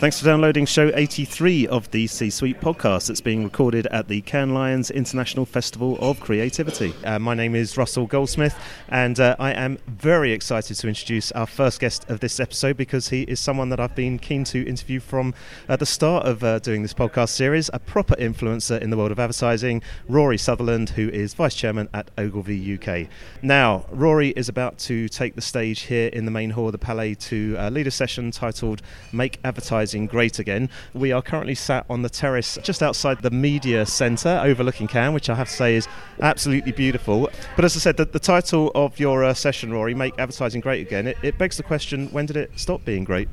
Thanks 0.00 0.18
for 0.18 0.24
downloading 0.24 0.64
show 0.64 0.90
83 0.94 1.66
of 1.66 1.90
the 1.90 2.06
C 2.06 2.30
Suite 2.30 2.58
podcast 2.58 3.08
that's 3.08 3.20
being 3.20 3.44
recorded 3.44 3.86
at 3.88 4.08
the 4.08 4.22
Cannes 4.22 4.54
Lions 4.54 4.90
International 4.90 5.44
Festival 5.44 5.98
of 6.00 6.20
Creativity. 6.20 6.94
Uh, 7.04 7.18
my 7.18 7.34
name 7.34 7.54
is 7.54 7.76
Russell 7.76 8.06
Goldsmith, 8.06 8.56
and 8.88 9.20
uh, 9.20 9.36
I 9.38 9.52
am 9.52 9.76
very 9.86 10.32
excited 10.32 10.78
to 10.78 10.88
introduce 10.88 11.30
our 11.32 11.46
first 11.46 11.80
guest 11.80 12.08
of 12.08 12.20
this 12.20 12.40
episode 12.40 12.78
because 12.78 13.10
he 13.10 13.24
is 13.24 13.40
someone 13.40 13.68
that 13.68 13.78
I've 13.78 13.94
been 13.94 14.18
keen 14.18 14.42
to 14.44 14.66
interview 14.66 15.00
from 15.00 15.34
at 15.68 15.80
the 15.80 15.84
start 15.84 16.24
of 16.24 16.42
uh, 16.42 16.60
doing 16.60 16.80
this 16.80 16.94
podcast 16.94 17.28
series, 17.28 17.68
a 17.74 17.78
proper 17.78 18.14
influencer 18.14 18.80
in 18.80 18.88
the 18.88 18.96
world 18.96 19.12
of 19.12 19.18
advertising, 19.18 19.82
Rory 20.08 20.38
Sutherland, 20.38 20.88
who 20.88 21.10
is 21.10 21.34
Vice 21.34 21.54
Chairman 21.54 21.90
at 21.92 22.10
Ogilvy 22.16 22.78
UK. 22.78 23.06
Now, 23.42 23.84
Rory 23.90 24.30
is 24.30 24.48
about 24.48 24.78
to 24.78 25.10
take 25.10 25.34
the 25.34 25.42
stage 25.42 25.80
here 25.80 26.08
in 26.08 26.24
the 26.24 26.30
main 26.30 26.48
hall 26.48 26.68
of 26.68 26.72
the 26.72 26.78
Palais 26.78 27.16
to 27.16 27.56
uh, 27.58 27.68
lead 27.68 27.86
a 27.86 27.90
session 27.90 28.30
titled 28.30 28.80
Make 29.12 29.38
Advertising 29.44 29.89
great 30.06 30.38
again. 30.38 30.68
We 30.94 31.12
are 31.12 31.22
currently 31.22 31.54
sat 31.54 31.84
on 31.88 32.02
the 32.02 32.10
terrace 32.10 32.58
just 32.62 32.82
outside 32.82 33.22
the 33.22 33.30
media 33.30 33.86
centre 33.86 34.40
overlooking 34.42 34.88
Cannes, 34.88 35.14
which 35.14 35.28
I 35.28 35.34
have 35.34 35.48
to 35.48 35.54
say 35.54 35.76
is 35.76 35.88
absolutely 36.20 36.72
beautiful. 36.72 37.30
But 37.56 37.64
as 37.64 37.76
I 37.76 37.80
said, 37.80 37.96
the, 37.96 38.04
the 38.04 38.18
title 38.18 38.70
of 38.74 38.98
your 38.98 39.24
uh, 39.24 39.34
session, 39.34 39.72
Rory, 39.72 39.94
Make 39.94 40.18
Advertising 40.18 40.60
Great 40.60 40.86
Again, 40.86 41.06
it, 41.06 41.16
it 41.22 41.38
begs 41.38 41.56
the 41.56 41.62
question 41.62 42.08
when 42.08 42.26
did 42.26 42.36
it 42.36 42.50
stop 42.56 42.84
being 42.84 43.04
great? 43.04 43.28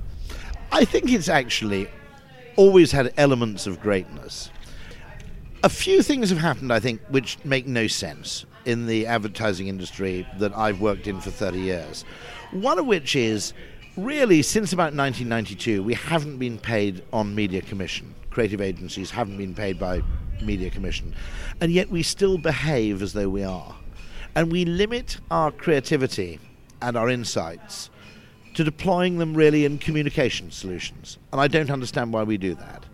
I 0.71 0.85
think 0.85 1.11
it's 1.11 1.29
actually 1.29 1.89
always 2.55 2.91
had 2.91 3.13
elements 3.17 3.67
of 3.67 3.79
greatness. 3.79 4.51
A 5.63 5.69
few 5.69 6.03
things 6.03 6.29
have 6.29 6.39
happened, 6.39 6.71
I 6.71 6.79
think, 6.79 7.01
which 7.09 7.43
make 7.43 7.65
no 7.65 7.87
sense 7.87 8.45
in 8.65 8.85
the 8.85 9.07
advertising 9.07 9.69
industry 9.69 10.27
that 10.37 10.55
I've 10.55 10.81
worked 10.81 11.07
in 11.07 11.21
for 11.21 11.31
30 11.31 11.59
years. 11.59 12.03
One 12.51 12.77
of 12.77 12.85
which 12.85 13.15
is 13.15 13.53
really, 13.97 14.41
since 14.41 14.73
about 14.73 14.93
1992, 14.93 15.83
we 15.83 15.95
haven't 15.95 16.37
been 16.37 16.57
paid 16.57 17.03
on 17.11 17.33
media 17.35 17.61
commission. 17.61 18.13
Creative 18.29 18.61
agencies 18.61 19.11
haven't 19.11 19.37
been 19.37 19.55
paid 19.55 19.79
by 19.79 20.01
media 20.41 20.69
commission. 20.69 21.13
And 21.59 21.71
yet 21.71 21.89
we 21.89 22.03
still 22.03 22.37
behave 22.37 23.01
as 23.01 23.13
though 23.13 23.29
we 23.29 23.43
are. 23.43 23.75
And 24.35 24.51
we 24.51 24.65
limit 24.65 25.17
our 25.31 25.51
creativity 25.51 26.39
and 26.81 26.95
our 26.95 27.09
insights 27.09 27.89
to 28.53 28.63
deploying 28.63 29.17
them 29.17 29.35
really 29.35 29.65
in 29.65 29.77
communication 29.77 30.51
solutions. 30.51 31.17
And 31.31 31.41
I 31.41 31.47
don't 31.47 31.71
understand 31.71 32.13
why 32.13 32.23
we 32.23 32.37
do 32.37 32.53
that. 32.55 32.86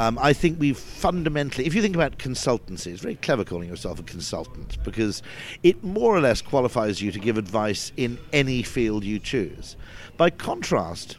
Um, 0.00 0.18
I 0.18 0.32
think 0.32 0.58
we've 0.58 0.78
fundamentally, 0.78 1.66
if 1.66 1.74
you 1.74 1.82
think 1.82 1.94
about 1.94 2.16
consultancy, 2.16 2.86
it's 2.86 3.02
very 3.02 3.16
clever 3.16 3.44
calling 3.44 3.68
yourself 3.68 4.00
a 4.00 4.02
consultant 4.02 4.82
because 4.82 5.22
it 5.62 5.84
more 5.84 6.16
or 6.16 6.22
less 6.22 6.40
qualifies 6.40 7.02
you 7.02 7.12
to 7.12 7.18
give 7.18 7.36
advice 7.36 7.92
in 7.98 8.18
any 8.32 8.62
field 8.62 9.04
you 9.04 9.18
choose. 9.18 9.76
By 10.16 10.30
contrast, 10.30 11.18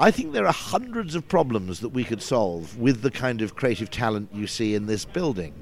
I 0.00 0.10
think 0.10 0.32
there 0.32 0.44
are 0.44 0.52
hundreds 0.52 1.14
of 1.14 1.28
problems 1.28 1.78
that 1.78 1.90
we 1.90 2.02
could 2.02 2.20
solve 2.20 2.76
with 2.76 3.00
the 3.02 3.12
kind 3.12 3.42
of 3.42 3.54
creative 3.54 3.92
talent 3.92 4.30
you 4.32 4.48
see 4.48 4.74
in 4.74 4.86
this 4.86 5.04
building. 5.04 5.54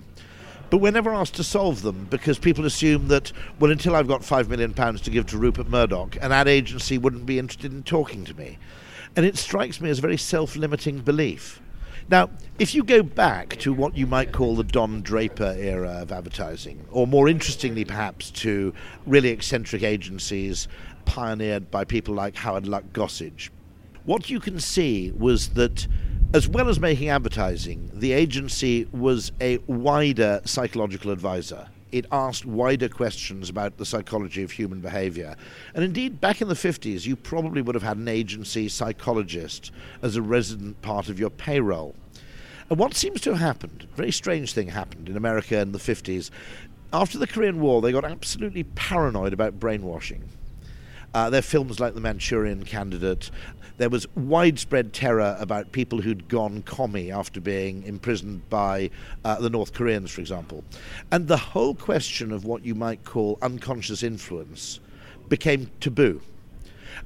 But 0.71 0.79
we're 0.79 0.91
never 0.91 1.13
asked 1.13 1.35
to 1.35 1.45
solve 1.45 1.83
them 1.83 2.07
because 2.09 2.39
people 2.39 2.65
assume 2.65 3.09
that, 3.09 3.31
well, 3.61 3.73
until 3.73 3.95
I've 3.95 4.09
got 4.09 4.25
five 4.25 4.49
million 4.49 4.73
pounds 4.73 5.03
to 5.03 5.11
give 5.11 5.27
to 5.27 5.37
Rupert 5.37 5.69
Murdoch, 5.69 6.17
an 6.23 6.33
ad 6.33 6.49
agency 6.49 6.97
wouldn't 6.97 7.27
be 7.27 7.39
interested 7.39 7.75
in 7.75 7.83
talking 7.83 8.25
to 8.25 8.33
me. 8.33 8.57
And 9.17 9.27
it 9.27 9.37
strikes 9.37 9.83
me 9.83 9.91
as 9.91 9.99
a 9.99 10.01
very 10.01 10.17
self 10.17 10.57
limiting 10.57 11.01
belief. 11.01 11.61
Now, 12.11 12.29
if 12.59 12.75
you 12.75 12.85
go 12.85 13.03
back 13.03 13.57
to 13.61 13.73
what 13.73 13.97
you 13.97 14.07
might 14.07 14.31
call 14.31 14.57
the 14.57 14.65
Don 14.65 15.01
Draper 15.01 15.55
era 15.59 16.01
of 16.03 16.13
advertising, 16.13 16.85
or 16.91 17.07
more 17.07 17.29
interestingly 17.29 17.85
perhaps 17.85 18.31
to 18.33 18.75
really 19.07 19.31
eccentric 19.31 19.83
agencies 19.83 20.69
pioneered 21.07 21.71
by 21.71 21.85
people 21.85 22.15
like 22.15 22.37
Howard 22.37 22.67
Luck 22.67 22.85
Gossage, 22.93 23.49
what 24.05 24.29
you 24.29 24.39
can 24.39 24.61
see 24.61 25.13
was 25.13 25.51
that 25.51 25.87
as 26.35 26.47
well 26.47 26.69
as 26.69 26.79
making 26.79 27.09
advertising, 27.09 27.91
the 27.95 28.13
agency 28.13 28.87
was 28.93 29.33
a 29.41 29.59
wider 29.67 30.43
psychological 30.45 31.11
advisor. 31.11 31.69
It 31.95 32.07
asked 32.11 32.45
wider 32.45 32.89
questions 32.89 33.49
about 33.49 33.77
the 33.77 33.87
psychology 33.87 34.43
of 34.43 34.51
human 34.51 34.81
behavior. 34.81 35.37
And 35.77 35.85
indeed, 35.85 36.21
back 36.21 36.43
in 36.43 36.49
the 36.49 36.55
50s, 36.55 37.07
you 37.07 37.15
probably 37.15 37.63
would 37.63 37.77
have 37.77 37.85
had 37.85 37.99
an 37.99 38.09
agency 38.09 38.69
psychologist 38.69 39.71
as 40.03 40.17
a 40.17 40.21
resident 40.21 40.83
part 40.83 41.09
of 41.09 41.21
your 41.21 41.31
payroll. 41.31 41.95
And 42.69 42.81
what 42.81 42.95
seems 42.95 43.21
to 43.21 43.31
have 43.31 43.39
happened, 43.39 43.87
a 43.93 43.97
very 43.97 44.11
strange 44.11 44.55
thing 44.55 44.71
happened 44.71 45.09
in 45.09 45.17
America 45.17 45.61
in 45.61 45.71
the 45.71 45.79
50s. 45.79 46.31
After 46.93 47.17
the 47.17 47.29
Korean 47.29 47.61
War, 47.61 47.81
they 47.81 47.93
got 47.93 48.05
absolutely 48.05 48.65
paranoid 48.65 49.33
about 49.33 49.61
brainwashing. 49.61 50.25
Uh, 51.15 51.31
there 51.31 51.39
are 51.39 51.43
films 51.43 51.79
like 51.79 51.95
The 51.95 52.01
Manchurian 52.01 52.65
Candidate. 52.65 53.31
There 53.79 53.89
was 53.89 54.07
widespread 54.17 54.93
terror 54.93 55.37
about 55.39 55.71
people 55.71 56.01
who'd 56.01 56.29
gone 56.29 56.63
commie 56.63 57.13
after 57.13 57.41
being 57.41 57.85
imprisoned 57.85 58.49
by 58.51 58.91
uh, 59.25 59.41
the 59.41 59.49
North 59.49 59.73
Koreans, 59.73 60.11
for 60.11 60.21
example. 60.21 60.65
And 61.13 61.29
the 61.29 61.37
whole 61.37 61.77
question 61.77 62.33
of 62.33 62.45
what 62.45 62.65
you 62.65 62.75
might 62.75 63.05
call 63.05 63.39
unconscious 63.43 64.03
influence 64.03 64.81
became 65.29 65.71
taboo. 65.79 66.21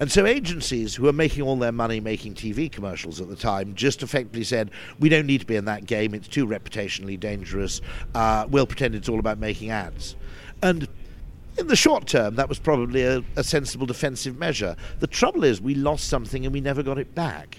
And 0.00 0.10
so 0.10 0.26
agencies 0.26 0.94
who 0.94 1.04
were 1.04 1.12
making 1.12 1.42
all 1.42 1.56
their 1.56 1.72
money 1.72 2.00
making 2.00 2.34
TV 2.34 2.70
commercials 2.70 3.20
at 3.20 3.28
the 3.28 3.36
time 3.36 3.74
just 3.74 4.02
effectively 4.02 4.44
said, 4.44 4.70
we 4.98 5.08
don't 5.08 5.26
need 5.26 5.41
to 5.41 5.47
be 5.47 5.56
in 5.56 5.66
that 5.66 5.86
game, 5.86 6.14
it's 6.14 6.28
too 6.28 6.47
reputationally 6.47 7.18
dangerous, 7.18 7.80
uh, 8.14 8.47
we'll 8.48 8.66
pretend 8.66 8.94
it's 8.94 9.08
all 9.08 9.18
about 9.18 9.38
making 9.38 9.70
ads. 9.70 10.16
And 10.62 10.88
in 11.58 11.66
the 11.66 11.76
short 11.76 12.06
term, 12.06 12.36
that 12.36 12.48
was 12.48 12.58
probably 12.58 13.02
a, 13.02 13.22
a 13.36 13.44
sensible 13.44 13.86
defensive 13.86 14.38
measure. 14.38 14.76
The 15.00 15.06
trouble 15.06 15.44
is, 15.44 15.60
we 15.60 15.74
lost 15.74 16.08
something 16.08 16.44
and 16.44 16.52
we 16.52 16.60
never 16.60 16.82
got 16.82 16.98
it 16.98 17.14
back 17.14 17.58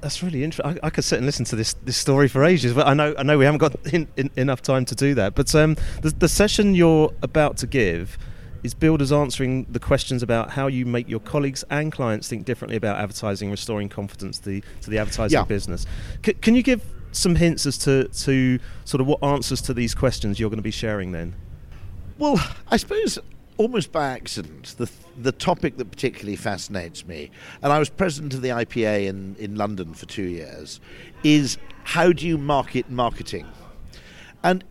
that's 0.00 0.22
really 0.22 0.42
interesting. 0.42 0.78
I, 0.82 0.86
I, 0.86 0.90
could 0.90 1.04
sit 1.04 1.18
and 1.18 1.26
listen 1.26 1.44
to 1.46 1.56
this, 1.56 1.74
this 1.74 1.96
story 1.96 2.28
for 2.28 2.44
ages, 2.44 2.72
but 2.72 2.86
I 2.86 2.94
know 2.94 3.14
I 3.18 3.22
know 3.22 3.38
we 3.38 3.44
haven't 3.44 3.58
got 3.58 3.74
in, 3.92 4.08
in, 4.16 4.30
enough 4.36 4.62
time 4.62 4.84
to 4.86 4.94
do 4.94 5.14
that. 5.14 5.34
But 5.34 5.54
um, 5.54 5.76
the, 6.02 6.10
the, 6.10 6.28
session 6.28 6.74
you're 6.74 7.12
about 7.22 7.56
to 7.58 7.66
give 7.66 8.18
is 8.62 8.74
builders 8.74 9.12
answering 9.12 9.66
the 9.70 9.80
questions 9.80 10.22
about 10.22 10.50
how 10.50 10.66
you 10.66 10.84
make 10.84 11.08
your 11.08 11.20
colleagues 11.20 11.64
and 11.70 11.90
clients 11.90 12.28
think 12.28 12.44
differently 12.44 12.76
about 12.76 12.98
advertising, 12.98 13.50
restoring 13.50 13.88
confidence 13.88 14.38
to 14.38 14.48
the, 14.48 14.64
to 14.82 14.90
the 14.90 14.98
advertising 14.98 15.38
yeah. 15.38 15.44
business. 15.44 15.86
C- 16.24 16.34
can 16.34 16.54
you 16.54 16.62
give 16.62 16.84
some 17.12 17.36
hints 17.36 17.64
as 17.66 17.78
to, 17.78 18.08
to 18.08 18.58
sort 18.84 19.00
of 19.00 19.06
what 19.06 19.22
answers 19.24 19.62
to 19.62 19.74
these 19.74 19.94
questions 19.94 20.38
you're 20.38 20.50
going 20.50 20.58
to 20.58 20.62
be 20.62 20.70
sharing 20.70 21.12
then? 21.12 21.34
Well, 22.20 22.38
I 22.68 22.76
suppose 22.76 23.18
almost 23.56 23.92
by 23.92 24.08
accident, 24.10 24.74
the 24.76 24.90
the 25.16 25.32
topic 25.32 25.78
that 25.78 25.90
particularly 25.90 26.36
fascinates 26.36 27.06
me, 27.06 27.30
and 27.62 27.72
I 27.72 27.78
was 27.78 27.88
president 27.88 28.34
of 28.34 28.42
the 28.42 28.50
IPA 28.50 29.06
in, 29.06 29.36
in 29.38 29.56
London 29.56 29.94
for 29.94 30.04
two 30.04 30.24
years, 30.24 30.80
is 31.24 31.56
how 31.82 32.12
do 32.12 32.26
you 32.26 32.36
market 32.36 32.90
marketing? 32.90 33.46
And 34.42 34.64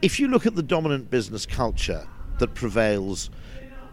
if 0.00 0.20
you 0.20 0.28
look 0.28 0.46
at 0.46 0.54
the 0.54 0.62
dominant 0.62 1.10
business 1.10 1.44
culture 1.44 2.06
that 2.38 2.54
prevails, 2.54 3.30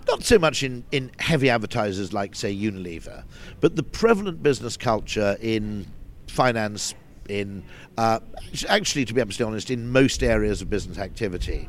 not 0.07 0.23
so 0.23 0.37
much 0.37 0.61
in, 0.61 0.83
in 0.91 1.09
heavy 1.17 1.49
advertisers 1.49 2.13
like, 2.13 2.35
say, 2.35 2.55
Unilever, 2.55 3.23
but 3.59 3.75
the 3.75 3.83
prevalent 3.83 4.43
business 4.43 4.77
culture 4.77 5.35
in 5.41 5.87
finance, 6.27 6.93
in 7.27 7.63
uh, 7.97 8.19
actually, 8.69 9.03
to 9.05 9.16
be 9.16 9.21
absolutely 9.21 9.51
honest, 9.51 9.71
in 9.71 9.91
most 9.91 10.21
areas 10.21 10.61
of 10.61 10.69
business 10.69 10.99
activity 10.99 11.67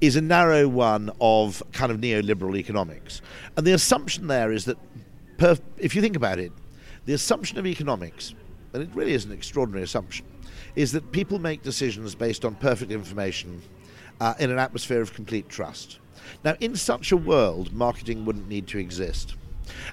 is 0.00 0.16
a 0.16 0.20
narrow 0.20 0.68
one 0.68 1.10
of 1.20 1.62
kind 1.72 1.90
of 1.90 1.98
neoliberal 1.98 2.56
economics. 2.56 3.22
And 3.56 3.66
the 3.66 3.72
assumption 3.72 4.26
there 4.26 4.52
is 4.52 4.64
that, 4.66 4.76
if 5.78 5.94
you 5.94 6.02
think 6.02 6.16
about 6.16 6.38
it, 6.38 6.52
the 7.06 7.14
assumption 7.14 7.58
of 7.58 7.66
economics, 7.66 8.34
and 8.72 8.82
it 8.82 8.90
really 8.94 9.12
is 9.12 9.24
an 9.24 9.32
extraordinary 9.32 9.84
assumption, 9.84 10.26
is 10.74 10.92
that 10.92 11.12
people 11.12 11.38
make 11.38 11.62
decisions 11.62 12.14
based 12.14 12.44
on 12.44 12.54
perfect 12.56 12.90
information 12.90 13.62
uh, 14.20 14.34
in 14.38 14.50
an 14.50 14.58
atmosphere 14.58 15.00
of 15.00 15.14
complete 15.14 15.48
trust. 15.48 15.98
Now, 16.44 16.56
in 16.60 16.74
such 16.74 17.12
a 17.12 17.16
world, 17.16 17.72
marketing 17.72 18.24
wouldn't 18.24 18.48
need 18.48 18.66
to 18.68 18.78
exist. 18.78 19.36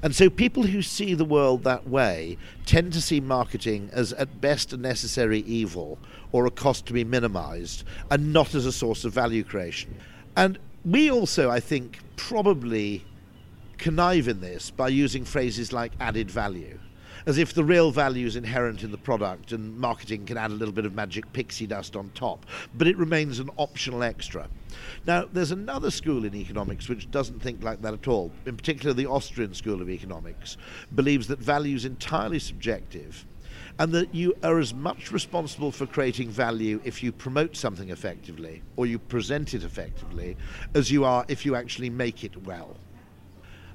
And 0.02 0.16
so 0.16 0.30
people 0.30 0.64
who 0.64 0.82
see 0.82 1.14
the 1.14 1.26
world 1.26 1.64
that 1.64 1.88
way 1.88 2.38
tend 2.66 2.94
to 2.94 3.02
see 3.02 3.20
marketing 3.20 3.90
as 3.94 4.14
at 4.14 4.42
best 4.42 4.74
a 4.74 4.78
necessary 4.78 5.40
evil 5.40 6.00
or 6.31 6.45
a 6.45 6.51
cost 6.51 6.86
to 6.88 6.94
be 6.94 7.04
minimized 7.04 7.84
and 8.10 8.34
not 8.34 8.56
as 8.56 8.66
a 8.66 8.72
source 8.72 9.06
of 9.06 9.13
value 9.13 9.44
creation. 9.44 9.95
And 10.36 10.60
we 10.84 11.12
also, 11.12 11.50
I 11.50 11.60
think, 11.60 12.00
probably 12.16 13.06
connive 13.78 14.28
in 14.28 14.42
this 14.42 14.69
by 14.69 14.88
using 14.88 15.25
phrases 15.25 15.74
like 15.74 15.92
added 16.00 16.30
value 16.30 16.80
as 17.25 17.38
if 17.38 17.53
the 17.53 17.63
real 17.63 17.91
value 17.91 18.25
is 18.25 18.35
inherent 18.35 18.83
in 18.83 18.91
the 18.91 18.97
product 18.97 19.51
and 19.51 19.77
marketing 19.77 20.25
can 20.25 20.38
add 20.38 20.51
a 20.51 20.56
little 20.56 20.73
bit 20.73 20.85
of 20.85 20.94
magic 20.94 21.31
pixie 21.33 21.68
dust 21.68 21.95
on 21.95 22.09
top, 22.15 22.45
but 22.73 22.88
it 22.88 22.97
remains 22.97 23.39
an 23.39 23.50
optional 23.57 24.03
extra. 24.03 24.47
Now, 25.06 25.25
there's 25.31 25.51
another 25.51 25.91
school 25.91 26.25
in 26.25 26.35
economics 26.35 26.89
which 26.89 27.12
doesn't 27.12 27.41
think 27.41 27.63
like 27.63 27.81
that 27.81 27.94
at 27.94 28.07
all. 28.07 28.31
In 28.45 28.56
particular, 28.56 28.94
the 28.94 29.07
Austrian 29.07 29.53
School 29.53 29.81
of 29.81 29.89
Economics 29.89 30.57
believes 30.95 31.27
that 31.27 31.39
value 31.39 31.75
is 31.75 31.85
entirely 31.85 32.39
subjective 32.39 33.25
and 33.79 33.91
that 33.94 34.13
you 34.13 34.35
are 34.44 34.59
as 34.59 34.73
much 34.73 35.12
responsible 35.12 35.71
for 35.71 35.85
creating 35.85 36.29
value 36.29 36.79
if 36.83 37.01
you 37.01 37.12
promote 37.12 37.56
something 37.56 37.89
effectively 37.89 38.62
or 38.75 38.85
you 38.85 39.00
present 39.00 39.53
it 39.53 39.63
effectively 39.63 40.38
as 40.73 40.91
you 40.91 41.06
are 41.06 41.25
if 41.27 41.45
you 41.45 41.56
actually 41.56 41.89
make 41.89 42.23
it 42.23 42.44
well. 42.44 42.75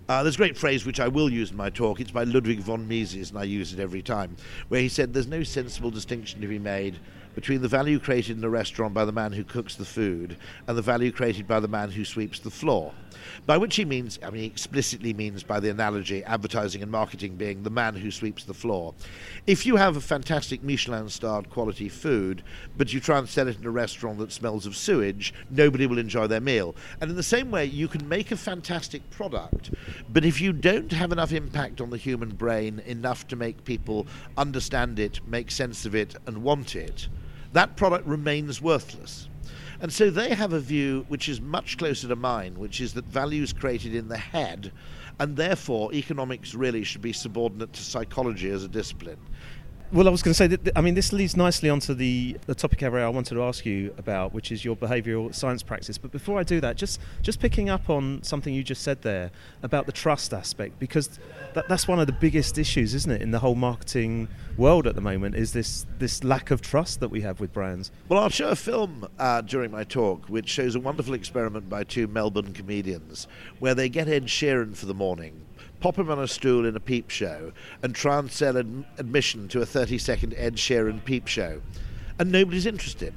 Uh, 0.09 0.23
there's 0.23 0.37
a 0.37 0.39
great 0.39 0.57
phrase 0.57 0.87
which 0.87 1.01
I 1.01 1.09
will 1.09 1.29
use 1.29 1.51
in 1.51 1.57
my 1.57 1.69
talk. 1.69 1.99
It's 1.99 2.13
by 2.13 2.23
Ludwig 2.23 2.61
von 2.61 2.87
Mises, 2.87 3.31
and 3.31 3.39
I 3.41 3.43
use 3.43 3.73
it 3.73 3.81
every 3.81 4.03
time, 4.03 4.37
where 4.69 4.81
he 4.81 4.89
said 4.89 5.13
there's 5.13 5.27
no 5.27 5.43
sensible 5.43 5.91
distinction 5.91 6.41
to 6.41 6.47
be 6.47 6.61
made 6.61 7.01
between 7.35 7.61
the 7.61 7.69
value 7.69 7.99
created 7.99 8.39
in 8.39 8.45
a 8.45 8.49
restaurant 8.49 8.95
by 8.95 9.05
the 9.05 9.11
man 9.11 9.33
who 9.33 9.43
cooks 9.43 9.75
the 9.75 9.85
food 9.85 10.37
and 10.69 10.79
the 10.79 10.83
value 10.83 11.11
created 11.11 11.49
by 11.49 11.59
the 11.59 11.67
man 11.67 11.91
who 11.91 12.05
sweeps 12.05 12.39
the 12.39 12.51
floor. 12.51 12.95
By 13.47 13.57
which 13.57 13.77
he 13.77 13.85
means, 13.85 14.19
I 14.23 14.31
mean, 14.31 14.43
he 14.43 14.47
explicitly 14.47 15.15
means 15.15 15.43
by 15.43 15.61
the 15.61 15.71
analogy, 15.71 16.25
advertising 16.25 16.83
and 16.83 16.91
marketing 16.91 17.37
being 17.37 17.63
the 17.63 17.71
man 17.71 17.95
who 17.95 18.11
sweeps 18.11 18.45
the 18.45 18.55
floor. 18.55 18.95
If 19.47 19.67
you 19.67 19.77
have 19.77 19.97
a 19.97 20.01
fantastic 20.01 20.63
Michelin 20.63 21.09
starred 21.09 21.51
quality 21.51 21.89
food, 21.89 22.43
but 22.77 22.93
you 22.93 23.01
try 23.01 23.19
and 23.19 23.29
sell 23.29 23.49
it 23.49 23.59
in 23.59 23.67
a 23.67 23.71
restaurant 23.71 24.19
that 24.19 24.33
smells 24.33 24.67
of 24.67 24.77
sewage, 24.77 25.33
nobody 25.51 25.87
will 25.87 25.99
enjoy 25.99 26.27
their 26.27 26.41
meal. 26.41 26.75
And 27.01 27.11
in 27.11 27.17
the 27.17 27.23
same 27.23 27.51
way, 27.51 27.65
you 27.65 27.89
can 27.89 28.09
make 28.09 28.31
a 28.31 28.37
fantastic 28.37 29.09
product, 29.11 29.71
but 30.13 30.25
if 30.25 30.41
you 30.41 30.53
don't 30.53 30.93
have 30.93 31.13
enough 31.13 31.33
impact 31.33 31.81
on 31.81 31.91
the 31.91 31.97
human 31.97 32.31
brain, 32.31 32.81
enough 32.87 33.27
to 33.29 33.37
make 33.37 33.65
people 33.65 34.07
understand 34.37 34.99
it, 34.99 35.21
make 35.27 35.51
sense 35.51 35.87
of 35.87 35.95
it, 35.95 36.15
and 36.27 36.43
want 36.43 36.77
it, 36.77 37.09
that 37.53 37.77
product 37.77 38.07
remains 38.07 38.61
worthless. 38.61 39.29
And 39.81 39.93
so 39.93 40.11
they 40.11 40.35
have 40.35 40.53
a 40.53 40.61
view 40.61 41.05
which 41.09 41.29
is 41.29 41.41
much 41.41 41.77
closer 41.77 42.09
to 42.09 42.17
mine, 42.17 42.59
which 42.59 42.81
is 42.81 42.95
that 42.95 43.05
value 43.05 43.43
is 43.43 43.53
created 43.53 43.95
in 43.95 44.09
the 44.09 44.17
head, 44.17 44.73
and 45.19 45.37
therefore 45.37 45.93
economics 45.93 46.55
really 46.55 46.85
should 46.85 47.03
be 47.03 47.13
subordinate 47.13 47.73
to 47.75 47.83
psychology 47.83 48.51
as 48.51 48.65
a 48.65 48.69
discipline. 48.69 49.19
Well, 49.93 50.09
I 50.09 50.11
was 50.11 50.21
going 50.21 50.33
to 50.33 50.37
say 50.37 50.49
that, 50.49 50.77
I 50.77 50.81
mean, 50.81 50.95
this 50.97 51.13
leads 51.13 51.37
nicely 51.37 51.71
onto 51.71 51.95
the, 51.95 52.37
the 52.47 52.57
topic 52.57 52.83
area 52.83 53.07
I 53.07 53.09
wanted 53.09 53.37
to 53.37 53.45
ask 53.45 53.65
you 53.65 53.95
about, 53.99 54.35
which 54.35 54.51
is 54.51 54.65
your 54.65 54.75
behavioural 54.75 55.33
science 55.33 55.63
practice. 55.63 55.97
But 55.97 56.11
before 56.11 56.41
I 56.41 56.43
do 56.43 56.61
that, 56.61 56.77
just, 56.77 57.01
just 57.23 57.39
picking 57.39 57.71
up 57.71 57.89
on 57.89 58.21
something 58.25 58.53
you 58.53 58.65
just 58.65 58.83
said 58.83 59.03
there 59.03 59.31
about 59.63 59.87
the 59.87 59.93
trust 59.93 60.35
aspect, 60.35 60.81
because 60.81 61.21
that, 61.55 61.69
that's 61.69 61.87
one 61.87 62.01
of 62.01 62.09
the 62.09 62.13
biggest 62.13 62.59
issues, 62.59 62.95
isn't 62.95 63.13
it, 63.13 63.23
in 63.23 63.31
the 63.31 63.39
whole 63.39 63.55
marketing 63.55 64.27
world 64.57 64.89
at 64.89 64.97
the 64.97 65.01
moment, 65.01 65.37
is 65.37 65.53
this, 65.53 65.87
this 66.01 66.25
lack 66.25 66.51
of 66.51 66.61
trust 66.61 66.99
that 66.99 67.09
we 67.09 67.21
have 67.21 67.39
with 67.39 67.53
brands. 67.53 67.93
Well, 68.09 68.19
I'll 68.21 68.29
show 68.29 68.49
a 68.49 68.57
film 68.57 69.07
uh, 69.21 69.43
during 69.43 69.71
my 69.71 69.85
talk 69.85 70.27
which 70.27 70.49
shows 70.49 70.75
a 70.75 70.81
wonderful 70.81 71.15
experiment 71.15 71.69
by 71.69 71.85
two 71.85 72.09
Melbourne 72.09 72.53
comedians 72.53 73.29
where 73.61 73.77
they 73.77 73.89
get 73.89 74.09
Ed 74.09 74.25
Sheeran 74.25 74.77
for 74.77 74.87
the 74.87 74.95
morning 74.95 75.46
pop 75.81 75.99
him 75.99 76.11
on 76.11 76.19
a 76.19 76.29
stool 76.29 76.67
in 76.67 76.77
a 76.77 76.81
peep 76.81 77.11
show, 77.11 77.53
and 77.83 77.95
try 77.95 78.19
and 78.19 78.31
sell 78.31 78.57
ad- 78.59 78.85
admission 78.99 79.49
to 79.49 79.63
a 79.63 79.67
30 79.67 79.99
second 79.99 80.35
Ed 80.37 80.57
Sheeran 80.57 81.05
peep 81.05 81.27
show. 81.27 81.61
And 82.19 82.33
nobody's 82.33 82.67
interested. 82.67 83.15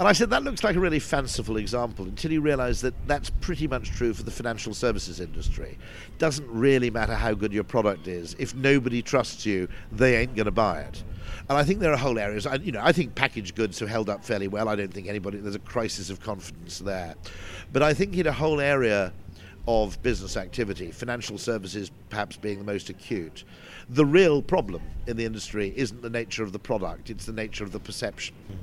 And 0.00 0.08
I 0.08 0.12
said, 0.12 0.30
that 0.30 0.42
looks 0.44 0.64
like 0.64 0.76
a 0.76 0.80
really 0.80 0.98
fanciful 0.98 1.58
example 1.58 2.06
until 2.06 2.32
you 2.32 2.40
realize 2.40 2.80
that 2.80 2.94
that's 3.06 3.28
pretty 3.28 3.68
much 3.68 3.90
true 3.90 4.14
for 4.14 4.22
the 4.22 4.30
financial 4.30 4.72
services 4.72 5.20
industry. 5.20 5.76
Doesn't 6.16 6.48
really 6.48 6.90
matter 6.90 7.14
how 7.14 7.34
good 7.34 7.52
your 7.52 7.64
product 7.64 8.08
is. 8.08 8.34
If 8.38 8.54
nobody 8.54 9.02
trusts 9.02 9.44
you, 9.44 9.68
they 9.92 10.16
ain't 10.16 10.34
going 10.34 10.46
to 10.46 10.52
buy 10.52 10.80
it. 10.80 11.04
And 11.50 11.58
I 11.58 11.64
think 11.64 11.80
there 11.80 11.92
are 11.92 11.98
whole 11.98 12.18
areas. 12.18 12.46
I, 12.46 12.54
you 12.54 12.72
know, 12.72 12.80
I 12.82 12.92
think 12.92 13.14
packaged 13.14 13.54
goods 13.56 13.78
have 13.80 13.90
held 13.90 14.08
up 14.08 14.24
fairly 14.24 14.48
well. 14.48 14.70
I 14.70 14.74
don't 14.74 14.92
think 14.92 15.06
anybody 15.06 15.36
there's 15.36 15.54
a 15.54 15.58
crisis 15.58 16.08
of 16.08 16.20
confidence 16.20 16.78
there, 16.78 17.14
but 17.70 17.82
I 17.82 17.92
think 17.92 18.16
in 18.16 18.26
a 18.26 18.32
whole 18.32 18.58
area 18.58 19.12
of 19.70 20.02
business 20.02 20.36
activity, 20.36 20.90
financial 20.90 21.38
services 21.38 21.90
perhaps 22.08 22.36
being 22.36 22.58
the 22.58 22.64
most 22.64 22.90
acute. 22.90 23.44
The 23.88 24.04
real 24.04 24.42
problem 24.42 24.82
in 25.06 25.16
the 25.16 25.24
industry 25.24 25.72
isn't 25.76 26.02
the 26.02 26.10
nature 26.10 26.42
of 26.42 26.52
the 26.52 26.58
product, 26.58 27.10
it's 27.10 27.26
the 27.26 27.32
nature 27.32 27.64
of 27.64 27.72
the 27.72 27.80
perception. 27.80 28.34
Hmm. 28.46 28.54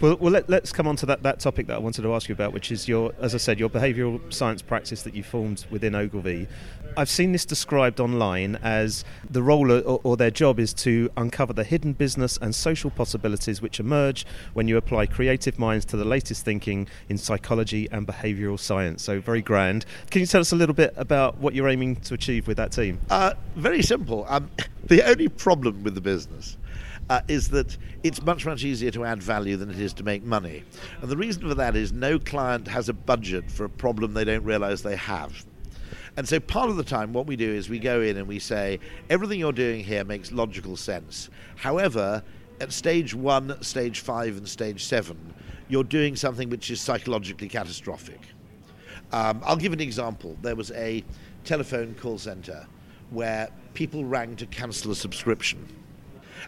Well, 0.00 0.16
well 0.16 0.32
let, 0.32 0.50
us 0.50 0.72
come 0.72 0.86
on 0.86 0.96
to 0.96 1.06
that, 1.06 1.22
that 1.22 1.40
topic 1.40 1.66
that 1.68 1.74
I 1.74 1.78
wanted 1.78 2.02
to 2.02 2.14
ask 2.14 2.28
you 2.28 2.34
about, 2.34 2.52
which 2.52 2.72
is 2.72 2.88
your, 2.88 3.12
as 3.20 3.34
I 3.34 3.38
said, 3.38 3.58
your 3.58 3.68
behavioural 3.68 4.32
science 4.32 4.62
practice 4.62 5.02
that 5.02 5.14
you 5.14 5.22
formed 5.22 5.66
within 5.70 5.94
Ogilvy. 5.94 6.48
I've 6.96 7.08
seen 7.08 7.32
this 7.32 7.44
described 7.44 8.00
online 8.00 8.56
as 8.56 9.04
the 9.28 9.42
role 9.42 9.72
or, 9.72 10.00
or, 10.02 10.16
their 10.16 10.30
job 10.30 10.60
is 10.60 10.72
to 10.74 11.10
uncover 11.16 11.52
the 11.52 11.64
hidden 11.64 11.92
business 11.92 12.36
and 12.40 12.54
social 12.54 12.90
possibilities 12.90 13.60
which 13.60 13.80
emerge 13.80 14.24
when 14.52 14.68
you 14.68 14.76
apply 14.76 15.06
creative 15.06 15.58
minds 15.58 15.84
to 15.86 15.96
the 15.96 16.04
latest 16.04 16.44
thinking 16.44 16.86
in 17.08 17.18
psychology 17.18 17.88
and 17.90 18.06
behavioural 18.06 18.58
science. 18.58 19.02
So, 19.02 19.20
very 19.20 19.42
grand. 19.42 19.86
Can 20.10 20.20
you 20.20 20.26
tell 20.26 20.40
us 20.40 20.52
a 20.52 20.56
little 20.56 20.74
bit 20.74 20.94
about 20.96 21.38
what 21.38 21.54
you're 21.54 21.68
aiming 21.68 21.96
to 21.96 22.14
achieve 22.14 22.46
with 22.46 22.56
that 22.58 22.72
team? 22.72 23.00
Uh, 23.10 23.34
very 23.56 23.82
simple. 23.82 24.24
Um, 24.28 24.50
the 24.84 25.02
only 25.02 25.28
problem 25.28 25.82
with 25.82 25.94
the 25.94 26.00
business 26.00 26.56
uh, 27.10 27.20
is 27.28 27.48
that 27.48 27.76
it's 28.02 28.22
much, 28.22 28.46
much 28.46 28.64
easier 28.64 28.90
to 28.92 29.04
add 29.04 29.22
value 29.22 29.56
than 29.56 29.70
it 29.70 29.80
is 29.80 29.92
to 29.94 30.04
make 30.04 30.22
money. 30.22 30.62
And 31.00 31.10
the 31.10 31.16
reason 31.16 31.48
for 31.48 31.54
that 31.54 31.76
is 31.76 31.92
no 31.92 32.18
client 32.18 32.68
has 32.68 32.88
a 32.88 32.92
budget 32.92 33.50
for 33.50 33.64
a 33.64 33.68
problem 33.68 34.14
they 34.14 34.24
don't 34.24 34.44
realize 34.44 34.82
they 34.82 34.96
have. 34.96 35.44
And 36.16 36.28
so 36.28 36.38
part 36.38 36.70
of 36.70 36.76
the 36.76 36.84
time, 36.84 37.12
what 37.12 37.26
we 37.26 37.36
do 37.36 37.50
is 37.50 37.68
we 37.68 37.78
go 37.78 38.00
in 38.00 38.16
and 38.16 38.28
we 38.28 38.38
say, 38.38 38.78
everything 39.10 39.40
you're 39.40 39.52
doing 39.52 39.82
here 39.82 40.04
makes 40.04 40.30
logical 40.30 40.76
sense. 40.76 41.28
However, 41.56 42.22
at 42.60 42.72
stage 42.72 43.14
one, 43.14 43.60
stage 43.62 44.00
five, 44.00 44.36
and 44.36 44.48
stage 44.48 44.84
seven, 44.84 45.34
you're 45.68 45.82
doing 45.84 46.14
something 46.14 46.50
which 46.50 46.70
is 46.70 46.80
psychologically 46.80 47.48
catastrophic. 47.48 48.20
Um, 49.12 49.40
I'll 49.44 49.56
give 49.56 49.72
an 49.72 49.80
example. 49.80 50.36
There 50.42 50.54
was 50.54 50.70
a 50.72 51.04
telephone 51.44 51.94
call 51.94 52.18
center 52.18 52.66
where 53.10 53.48
people 53.74 54.04
rang 54.04 54.36
to 54.36 54.46
cancel 54.46 54.92
a 54.92 54.94
subscription. 54.94 55.66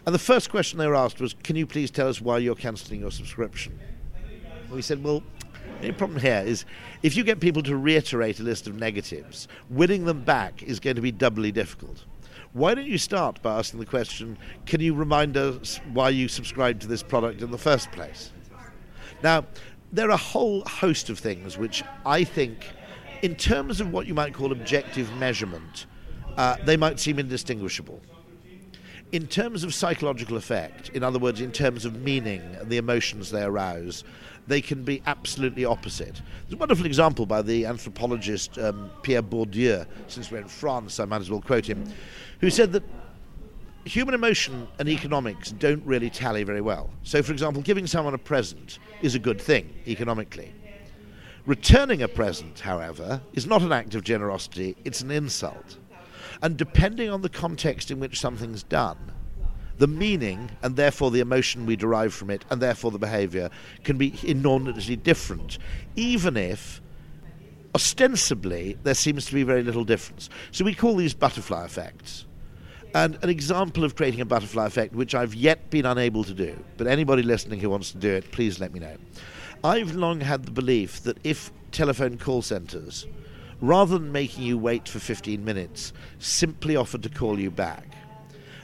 And 0.05 0.15
the 0.15 0.19
first 0.19 0.49
question 0.49 0.79
they 0.79 0.87
were 0.87 0.95
asked 0.95 1.19
was, 1.19 1.35
Can 1.43 1.55
you 1.55 1.65
please 1.65 1.91
tell 1.91 2.07
us 2.07 2.21
why 2.21 2.37
you're 2.37 2.55
cancelling 2.55 3.01
your 3.01 3.11
subscription? 3.11 3.77
We 4.69 4.81
said, 4.81 5.03
Well, 5.03 5.23
the 5.81 5.91
problem 5.91 6.19
here 6.19 6.43
is 6.45 6.65
if 7.03 7.15
you 7.15 7.23
get 7.23 7.39
people 7.39 7.61
to 7.63 7.77
reiterate 7.77 8.39
a 8.39 8.43
list 8.43 8.67
of 8.67 8.75
negatives, 8.75 9.47
winning 9.69 10.05
them 10.05 10.23
back 10.23 10.63
is 10.63 10.79
going 10.79 10.95
to 10.95 11.01
be 11.01 11.11
doubly 11.11 11.51
difficult. 11.51 12.05
Why 12.53 12.73
don't 12.73 12.87
you 12.87 12.97
start 12.97 13.41
by 13.41 13.57
asking 13.57 13.79
the 13.79 13.85
question, 13.85 14.37
Can 14.65 14.81
you 14.81 14.93
remind 14.93 15.37
us 15.37 15.79
why 15.93 16.09
you 16.09 16.27
subscribed 16.27 16.81
to 16.81 16.87
this 16.87 17.03
product 17.03 17.41
in 17.41 17.51
the 17.51 17.57
first 17.57 17.91
place? 17.91 18.31
Now, 19.21 19.45
there 19.91 20.07
are 20.07 20.13
a 20.13 20.17
whole 20.17 20.61
host 20.65 21.09
of 21.09 21.19
things 21.19 21.57
which 21.57 21.83
I 22.05 22.23
think, 22.23 22.65
in 23.21 23.35
terms 23.35 23.79
of 23.79 23.91
what 23.91 24.07
you 24.07 24.13
might 24.13 24.33
call 24.33 24.51
objective 24.51 25.13
measurement, 25.15 25.85
uh, 26.37 26.57
they 26.65 26.77
might 26.77 26.99
seem 26.99 27.19
indistinguishable 27.19 28.01
in 29.11 29.27
terms 29.27 29.63
of 29.63 29.73
psychological 29.73 30.37
effect, 30.37 30.89
in 30.89 31.03
other 31.03 31.19
words, 31.19 31.39
in 31.39 31.51
terms 31.51 31.85
of 31.85 32.01
meaning 32.01 32.41
and 32.59 32.69
the 32.69 32.77
emotions 32.77 33.31
they 33.31 33.43
arouse, 33.43 34.03
they 34.47 34.61
can 34.61 34.83
be 34.83 35.01
absolutely 35.05 35.65
opposite. 35.65 36.21
There's 36.43 36.53
a 36.53 36.57
wonderful 36.57 36.85
example 36.85 37.25
by 37.25 37.41
the 37.41 37.65
anthropologist 37.65 38.57
um, 38.57 38.89
Pierre 39.01 39.23
Bourdieu, 39.23 39.85
since 40.07 40.31
we're 40.31 40.39
in 40.39 40.47
France, 40.47 40.99
I 40.99 41.05
might 41.05 41.21
as 41.21 41.29
well 41.29 41.41
quote 41.41 41.65
him, 41.65 41.85
who 42.39 42.49
said 42.49 42.71
that 42.73 42.83
human 43.85 44.13
emotion 44.13 44.67
and 44.79 44.89
economics 44.89 45.51
don't 45.51 45.85
really 45.85 46.09
tally 46.09 46.43
very 46.43 46.61
well. 46.61 46.89
So, 47.03 47.23
for 47.23 47.31
example, 47.31 47.61
giving 47.61 47.87
someone 47.87 48.13
a 48.13 48.17
present 48.17 48.79
is 49.01 49.15
a 49.15 49.19
good 49.19 49.39
thing 49.39 49.73
economically. 49.87 50.53
Returning 51.45 52.01
a 52.01 52.07
present, 52.09 52.59
however, 52.59 53.21
is 53.33 53.47
not 53.47 53.61
an 53.61 53.71
act 53.71 53.95
of 53.95 54.03
generosity, 54.03 54.75
it's 54.83 54.99
an 54.99 55.11
insult. 55.11 55.77
And 56.41 56.57
depending 56.57 57.09
on 57.09 57.21
the 57.21 57.29
context 57.29 57.91
in 57.91 57.99
which 57.99 58.19
something's 58.19 58.63
done, 58.63 59.11
the 59.77 59.87
meaning 59.87 60.49
and 60.63 60.75
therefore 60.75 61.11
the 61.11 61.19
emotion 61.19 61.65
we 61.65 61.75
derive 61.75 62.13
from 62.13 62.29
it 62.29 62.43
and 62.49 62.61
therefore 62.61 62.91
the 62.91 62.99
behavior 62.99 63.49
can 63.83 63.97
be 63.97 64.13
enormously 64.23 64.95
different, 64.95 65.57
even 65.95 66.35
if 66.35 66.81
ostensibly 67.75 68.77
there 68.83 68.95
seems 68.95 69.25
to 69.27 69.33
be 69.33 69.43
very 69.43 69.63
little 69.63 69.83
difference. 69.83 70.29
So 70.51 70.65
we 70.65 70.73
call 70.73 70.95
these 70.95 71.13
butterfly 71.13 71.65
effects. 71.65 72.25
And 72.95 73.19
an 73.21 73.29
example 73.29 73.83
of 73.83 73.95
creating 73.95 74.21
a 74.21 74.25
butterfly 74.25 74.65
effect, 74.65 74.95
which 74.95 75.13
I've 75.13 75.35
yet 75.35 75.69
been 75.69 75.85
unable 75.85 76.23
to 76.23 76.33
do, 76.33 76.57
but 76.77 76.87
anybody 76.87 77.21
listening 77.21 77.59
who 77.59 77.69
wants 77.69 77.91
to 77.91 77.97
do 77.97 78.09
it, 78.09 78.31
please 78.31 78.59
let 78.59 78.73
me 78.73 78.79
know. 78.79 78.95
I've 79.63 79.93
long 79.93 80.21
had 80.21 80.45
the 80.45 80.51
belief 80.51 81.03
that 81.03 81.17
if 81.23 81.51
telephone 81.71 82.17
call 82.17 82.41
centres 82.41 83.05
rather 83.61 83.97
than 83.97 84.11
making 84.11 84.43
you 84.43 84.57
wait 84.57 84.87
for 84.87 84.99
15 84.99 85.43
minutes, 85.43 85.93
simply 86.19 86.75
offered 86.75 87.03
to 87.03 87.09
call 87.09 87.39
you 87.39 87.51
back. 87.51 87.85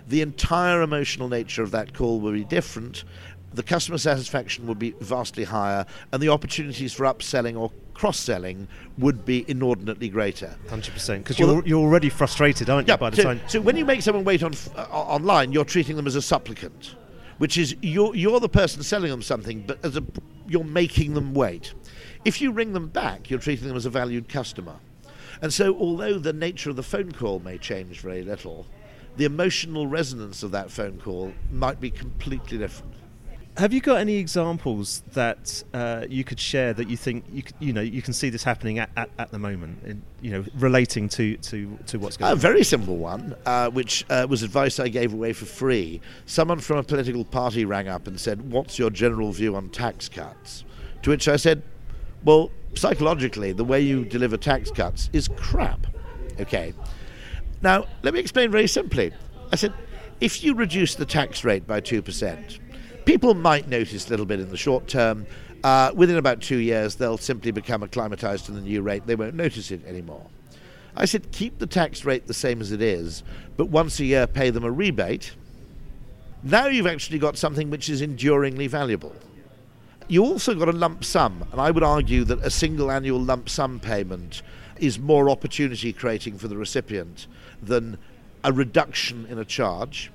The 0.08 0.22
entire 0.22 0.82
emotional 0.82 1.30
nature 1.30 1.64
of 1.64 1.72
that 1.72 1.94
call 1.94 2.20
will 2.20 2.34
be 2.34 2.44
different, 2.44 3.06
the 3.54 3.64
customer 3.64 3.98
satisfaction 3.98 4.66
would 4.68 4.80
be 4.80 4.96
vastly 5.00 5.44
higher, 5.44 5.86
and 6.12 6.22
the 6.22 6.30
opportunities 6.30 6.94
for 6.94 7.06
upselling 7.06 7.58
or 7.58 7.72
cross 7.94 8.20
selling 8.20 8.68
would 8.98 9.26
be 9.26 9.46
inordinately 9.48 10.10
greater. 10.10 10.56
100%. 10.68 11.20
Because 11.20 11.40
well, 11.40 11.54
you're, 11.54 11.66
you're 11.66 11.80
already 11.80 12.10
frustrated, 12.10 12.70
aren't 12.70 12.88
you, 12.88 12.98
by 12.98 13.12
the 13.12 13.18
so, 13.18 13.24
time. 13.24 13.42
So 13.48 13.62
when 13.62 13.78
you 13.78 13.86
make 13.86 14.02
someone 14.02 14.24
wait 14.24 14.44
on, 14.44 14.54
uh, 14.76 14.82
online, 14.92 15.52
you're 15.52 15.66
treating 15.66 15.96
them 15.96 16.08
as 16.08 16.16
a 16.16 16.22
supplicant, 16.22 16.96
which 17.38 17.58
is 17.58 17.76
you're, 17.82 18.16
you're 18.16 18.40
the 18.40 18.50
person 18.50 18.82
selling 18.82 19.12
them 19.12 19.22
something, 19.22 19.64
but 19.68 19.84
as 19.86 19.98
a, 19.98 20.04
you're 20.48 20.64
making 20.64 21.14
them 21.14 21.34
wait. 21.34 21.74
If 22.26 22.42
you 22.42 22.52
ring 22.52 22.74
them 22.74 22.88
back, 22.88 23.30
you're 23.30 23.40
treating 23.40 23.68
them 23.68 23.76
as 23.76 23.86
a 23.86 23.90
valued 23.90 24.30
customer. 24.30 24.76
And 25.42 25.54
so, 25.54 25.76
although 25.76 26.20
the 26.20 26.32
nature 26.32 26.70
of 26.70 26.78
the 26.78 26.84
phone 26.84 27.12
call 27.12 27.40
may 27.40 27.58
change 27.58 28.00
very 28.00 28.24
little, 28.24 28.66
the 29.18 29.26
emotional 29.26 29.88
resonance 29.88 30.42
of 30.42 30.52
that 30.52 30.72
phone 30.72 31.00
call 31.00 31.34
might 31.52 31.82
be 31.82 31.92
completely 31.92 32.58
different. 32.58 32.94
Have 33.58 33.72
you 33.72 33.82
got 33.82 33.98
any 33.98 34.16
examples 34.16 35.04
that 35.14 35.64
uh, 35.76 36.06
you 36.10 36.24
could 36.24 36.40
share 36.40 36.74
that 36.74 36.90
you 36.90 36.98
think 36.98 37.24
you 37.32 37.44
you 37.60 37.72
know 37.72 37.82
you 37.82 38.02
can 38.02 38.12
see 38.12 38.32
this 38.32 38.44
happening 38.44 38.80
at, 38.80 38.90
at, 38.98 39.12
at 39.20 39.30
the 39.30 39.38
moment, 39.38 39.84
in, 39.84 40.02
you 40.22 40.32
know, 40.32 40.46
relating 40.56 41.08
to, 41.10 41.38
to, 41.38 41.78
to 41.86 42.00
what's 42.00 42.18
going 42.18 42.30
a 42.30 42.32
on? 42.32 42.38
A 42.38 42.42
very 42.42 42.64
simple 42.64 42.98
one, 42.98 43.36
uh, 43.46 43.70
which 43.70 44.06
uh, 44.10 44.26
was 44.28 44.42
advice 44.42 44.80
I 44.80 44.88
gave 44.88 45.14
away 45.14 45.34
for 45.34 45.46
free. 45.46 46.02
Someone 46.26 46.60
from 46.60 46.78
a 46.78 46.84
political 46.84 47.24
party 47.24 47.64
rang 47.64 47.88
up 47.88 48.08
and 48.08 48.20
said, 48.20 48.52
"What's 48.52 48.80
your 48.80 48.90
general 48.90 49.32
view 49.32 49.56
on 49.56 49.70
tax 49.70 50.10
cuts?" 50.10 50.64
To 51.04 51.12
which 51.12 51.28
I 51.28 51.36
said, 51.36 51.62
"Well, 52.24 52.52
psychologically, 52.74 53.52
the 53.52 53.64
way 53.64 53.82
you 53.82 54.06
deliver 54.06 54.38
tax 54.38 54.72
cuts 54.72 55.10
is 55.14 55.28
crap." 55.28 55.88
Okay. 56.40 56.74
Now, 57.62 57.86
let 58.02 58.14
me 58.14 58.20
explain 58.20 58.52
very 58.52 58.68
simply. 58.68 59.14
I 59.52 59.56
said, 59.56 59.74
if 60.20 60.44
you 60.44 60.54
reduce 60.56 60.96
the 60.96 61.06
tax 61.06 61.44
rate 61.44 61.66
by 61.66 61.80
two 61.80 62.02
percent 62.02 62.60
people 63.06 63.34
might 63.34 63.68
notice 63.68 64.08
a 64.08 64.10
little 64.10 64.26
bit 64.26 64.40
in 64.40 64.50
the 64.50 64.58
short 64.58 64.88
term. 64.88 65.26
Uh, 65.64 65.92
within 65.96 66.18
about 66.18 66.42
two 66.42 66.58
years, 66.58 66.96
they'll 66.96 67.18
simply 67.18 67.52
become 67.52 67.84
acclimatized 67.84 68.46
to 68.46 68.52
the 68.52 68.62
new 68.62 68.82
rate. 68.82 69.06
They 69.06 69.16
won't 69.16 69.36
notice 69.36 69.72
it 69.72 69.86
anymore. 69.86 70.26
I 70.96 71.06
said, 71.06 71.32
keep 71.32 71.58
the 71.58 71.68
tax 71.68 72.06
rate 72.06 72.28
the 72.28 72.34
same 72.34 72.62
as 72.62 72.72
it 72.72 72.82
is, 72.82 73.24
but 73.58 73.70
once 73.70 74.00
a 74.00 74.06
year 74.06 74.28
pay 74.28 74.50
them 74.50 74.64
a 74.64 74.72
rebate. 74.72 75.34
Now 76.44 76.68
you've 76.68 76.88
actually 76.88 77.20
got 77.20 77.38
something 77.38 77.70
which 77.70 77.90
is 77.90 78.02
enduringly 78.02 78.68
valuable. 78.68 79.16
You 80.08 80.24
also 80.24 80.54
got 80.54 80.68
a 80.68 80.74
lump 80.74 81.06
sum, 81.06 81.46
and 81.52 81.62
I 81.62 81.72
would 81.72 81.84
argue 81.84 82.24
that 82.26 82.40
a 82.40 82.50
single 82.50 82.92
annual 82.92 83.20
lump 83.20 83.48
sum 83.48 83.80
payment 83.80 84.42
is 84.78 85.00
more 85.00 85.30
opportunity 85.30 85.94
creating 85.94 86.38
for 86.38 86.48
the 86.48 86.58
recipient 86.58 87.28
than 87.62 87.98
a 88.44 88.52
reduction 88.52 89.26
in 89.28 89.40
a 89.40 89.46
charge. 89.46 90.12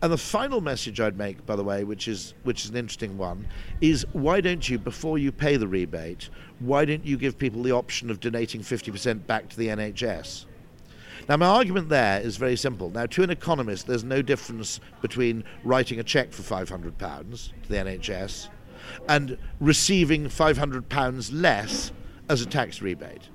And 0.00 0.12
the 0.12 0.18
final 0.18 0.60
message 0.60 1.00
I'd 1.00 1.18
make, 1.18 1.44
by 1.44 1.56
the 1.56 1.64
way, 1.64 1.82
which 1.82 2.06
is 2.06 2.34
which 2.44 2.64
is 2.64 2.70
an 2.70 2.76
interesting 2.76 3.18
one, 3.18 3.48
is 3.80 4.06
why 4.12 4.40
don't 4.40 4.68
you, 4.68 4.78
before 4.78 5.18
you 5.18 5.32
pay 5.32 5.56
the 5.56 5.66
rebate, 5.66 6.28
why 6.60 6.84
don't 6.84 7.04
you 7.04 7.16
give 7.16 7.36
people 7.36 7.64
the 7.64 7.72
option 7.72 8.10
of 8.10 8.20
donating 8.20 8.60
50% 8.60 9.26
back 9.26 9.48
to 9.48 9.56
the 9.56 9.66
NHS? 9.66 10.44
Now, 11.28 11.36
my 11.38 11.46
argument 11.46 11.88
there 11.88 12.20
is 12.20 12.36
very 12.36 12.56
simple. 12.56 12.90
Now, 12.90 13.06
to 13.06 13.24
an 13.24 13.30
economist, 13.30 13.88
there's 13.88 14.04
no 14.04 14.22
difference 14.22 14.78
between 15.02 15.42
writing 15.64 15.98
a 15.98 16.04
cheque 16.04 16.32
for 16.32 16.42
£500 16.42 16.96
to 17.64 17.68
the 17.68 17.76
NHS 17.76 18.48
and 19.08 19.38
receiving 19.60 20.24
£500 20.26 21.30
less 21.32 21.92
as 22.28 22.42
a 22.42 22.46
tax 22.46 22.82
rebate. 22.82 23.28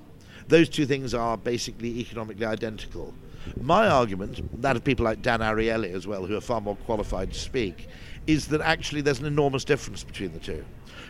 Those 0.48 0.68
two 0.68 0.86
things 0.86 1.14
are 1.14 1.36
basically 1.36 2.00
economically 2.00 2.46
identical. 2.46 3.14
My 3.60 3.88
argument, 3.88 4.62
that 4.62 4.76
of 4.76 4.84
people 4.84 5.04
like 5.04 5.22
Dan 5.22 5.40
Ariely 5.40 5.92
as 5.92 6.06
well, 6.06 6.24
who 6.24 6.36
are 6.36 6.40
far 6.40 6.60
more 6.60 6.76
qualified 6.76 7.32
to 7.32 7.38
speak, 7.38 7.88
is 8.26 8.48
that 8.48 8.60
actually 8.60 9.00
there's 9.00 9.20
an 9.20 9.26
enormous 9.26 9.64
difference 9.64 10.02
between 10.02 10.32
the 10.32 10.38
two. 10.38 10.64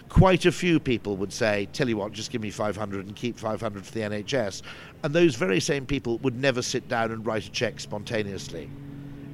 Quite 0.08 0.46
a 0.46 0.52
few 0.52 0.78
people 0.78 1.16
would 1.16 1.32
say, 1.32 1.68
tell 1.72 1.88
you 1.88 1.96
what, 1.96 2.12
just 2.12 2.30
give 2.30 2.42
me 2.42 2.50
500 2.50 3.06
and 3.06 3.16
keep 3.16 3.38
500 3.38 3.86
for 3.86 3.92
the 3.92 4.00
NHS. 4.00 4.62
And 5.02 5.14
those 5.14 5.34
very 5.34 5.60
same 5.60 5.86
people 5.86 6.18
would 6.18 6.36
never 6.36 6.62
sit 6.62 6.88
down 6.88 7.10
and 7.10 7.24
write 7.24 7.46
a 7.46 7.50
cheque 7.50 7.80
spontaneously. 7.80 8.70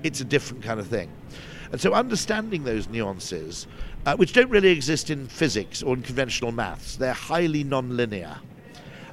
It's 0.02 0.21
a 0.21 0.25
different 0.25 0.62
kind 0.62 0.81
of 0.81 0.87
thing. 0.87 1.11
And 1.72 1.80
so 1.80 1.92
understanding 1.92 2.64
those 2.64 2.88
nuances, 2.88 3.66
uh, 4.06 4.16
which 4.16 4.32
don't 4.32 4.50
really 4.50 4.70
exist 4.70 5.10
in 5.10 5.26
physics 5.26 5.82
or 5.82 5.94
in 5.94 6.02
conventional 6.02 6.52
maths, 6.52 6.96
they're 6.96 7.12
highly 7.12 7.64
non-linear. 7.64 8.36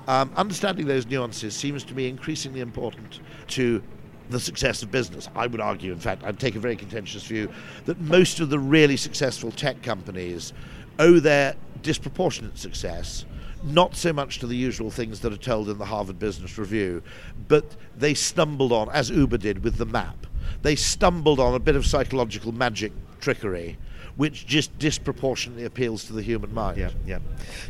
Um, 0.07 0.31
understanding 0.35 0.87
those 0.87 1.05
nuances 1.05 1.55
seems 1.55 1.83
to 1.85 1.93
me 1.93 2.07
increasingly 2.07 2.61
important 2.61 3.19
to 3.49 3.83
the 4.29 4.39
success 4.39 4.81
of 4.81 4.91
business. 4.91 5.29
I 5.35 5.47
would 5.47 5.61
argue, 5.61 5.91
in 5.91 5.99
fact, 5.99 6.23
I'd 6.23 6.39
take 6.39 6.55
a 6.55 6.59
very 6.59 6.75
contentious 6.75 7.23
view 7.23 7.49
that 7.85 7.99
most 7.99 8.39
of 8.39 8.49
the 8.49 8.59
really 8.59 8.97
successful 8.97 9.51
tech 9.51 9.81
companies 9.81 10.53
owe 10.99 11.19
their 11.19 11.55
disproportionate 11.81 12.57
success 12.57 13.25
not 13.63 13.95
so 13.95 14.13
much 14.13 14.39
to 14.39 14.47
the 14.47 14.55
usual 14.55 14.91
things 14.91 15.19
that 15.21 15.33
are 15.33 15.37
told 15.37 15.69
in 15.69 15.77
the 15.77 15.85
Harvard 15.85 16.19
Business 16.19 16.57
Review, 16.57 17.01
but 17.47 17.75
they 17.97 18.13
stumbled 18.13 18.71
on, 18.71 18.89
as 18.89 19.09
Uber 19.09 19.37
did 19.37 19.63
with 19.63 19.77
the 19.77 19.85
map, 19.85 20.26
they 20.61 20.75
stumbled 20.75 21.39
on 21.39 21.53
a 21.53 21.59
bit 21.59 21.75
of 21.75 21.85
psychological 21.85 22.51
magic 22.51 22.91
trickery 23.19 23.77
which 24.17 24.45
just 24.45 24.77
disproportionately 24.79 25.63
appeals 25.65 26.03
to 26.05 26.13
the 26.13 26.21
human 26.21 26.53
mind. 26.53 26.77
Yeah, 26.77 26.89
yeah. 27.05 27.19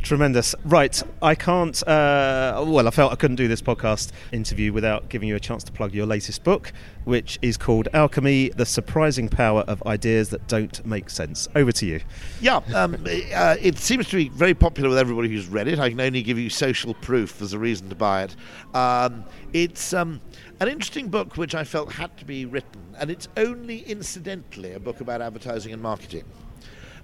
Tremendous. 0.02 0.56
Right, 0.66 1.02
I 1.22 1.36
can't, 1.36 1.88
uh, 1.88 2.64
well, 2.66 2.88
I 2.88 2.92
felt 2.92 3.12
I 3.12 3.16
couldn't 3.16 3.36
do 3.36 3.48
this 3.48 3.62
podcast 3.62 4.12
interview 4.32 4.74
without 4.74 5.10
giving 5.10 5.30
you 5.30 5.36
a 5.36 5.40
chance 5.40 5.64
to 5.66 5.72
plug 5.72 5.94
your 5.94 6.06
latest 6.06 6.44
book, 6.44 6.72
which 7.04 7.38
is 7.42 7.58
called 7.58 7.90
Alchemy 7.94 8.50
The 8.50 8.66
Surprising 8.66 9.30
Power 9.30 9.62
of 9.62 9.84
Ideas 9.86 10.30
That 10.30 10.48
Don't 10.48 10.84
Make 10.86 11.10
Sense. 11.10 11.48
Over 11.56 11.72
to 11.74 11.86
you. 11.86 12.00
Yeah, 12.42 12.62
um, 12.74 12.96
uh, 13.34 13.56
it 13.62 13.78
seems 13.78 14.08
to 14.10 14.16
be 14.16 14.30
very 14.30 14.54
popular 14.54 14.90
with 14.90 14.98
everybody 14.98 15.30
who's 15.30 15.48
read 15.48 15.68
it. 15.68 15.80
I 15.80 15.90
can 15.90 16.00
only 16.00 16.24
give 16.24 16.40
you 16.40 16.50
social 16.50 16.94
proof 16.96 17.42
as 17.42 17.54
a 17.54 17.60
reason 17.60 17.90
to 17.90 17.96
buy 17.96 18.24
it. 18.24 18.36
Um, 18.74 19.26
it's. 19.54 19.94
Um, 19.94 20.22
an 20.60 20.68
interesting 20.68 21.10
book 21.10 21.38
which 21.38 21.54
I 21.54 21.64
felt 21.64 21.92
had 21.92 22.18
to 22.18 22.26
be 22.26 22.46
written, 22.46 22.82
and 22.98 23.12
it's 23.12 23.28
only 23.38 23.80
incidentally 23.82 24.74
a 24.74 24.80
book 24.80 25.02
about 25.02 25.22
advertising 25.22 25.72
and 25.72 25.82
marketing. 25.82 26.24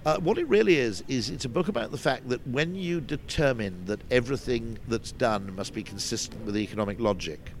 Uh, 0.04 0.18
what 0.18 0.36
it 0.36 0.46
really 0.48 0.76
is, 0.76 1.02
is 1.08 1.30
it's 1.30 1.46
a 1.46 1.48
book 1.48 1.68
about 1.68 1.90
the 1.90 1.96
fact 1.96 2.28
that 2.28 2.46
when 2.46 2.74
you 2.74 3.00
determine 3.00 3.86
that 3.86 4.00
everything 4.10 4.78
that's 4.86 5.12
done 5.12 5.54
must 5.56 5.72
be 5.72 5.82
consistent 5.82 6.44
with 6.44 6.58
economic 6.58 7.00
logic, 7.00 7.52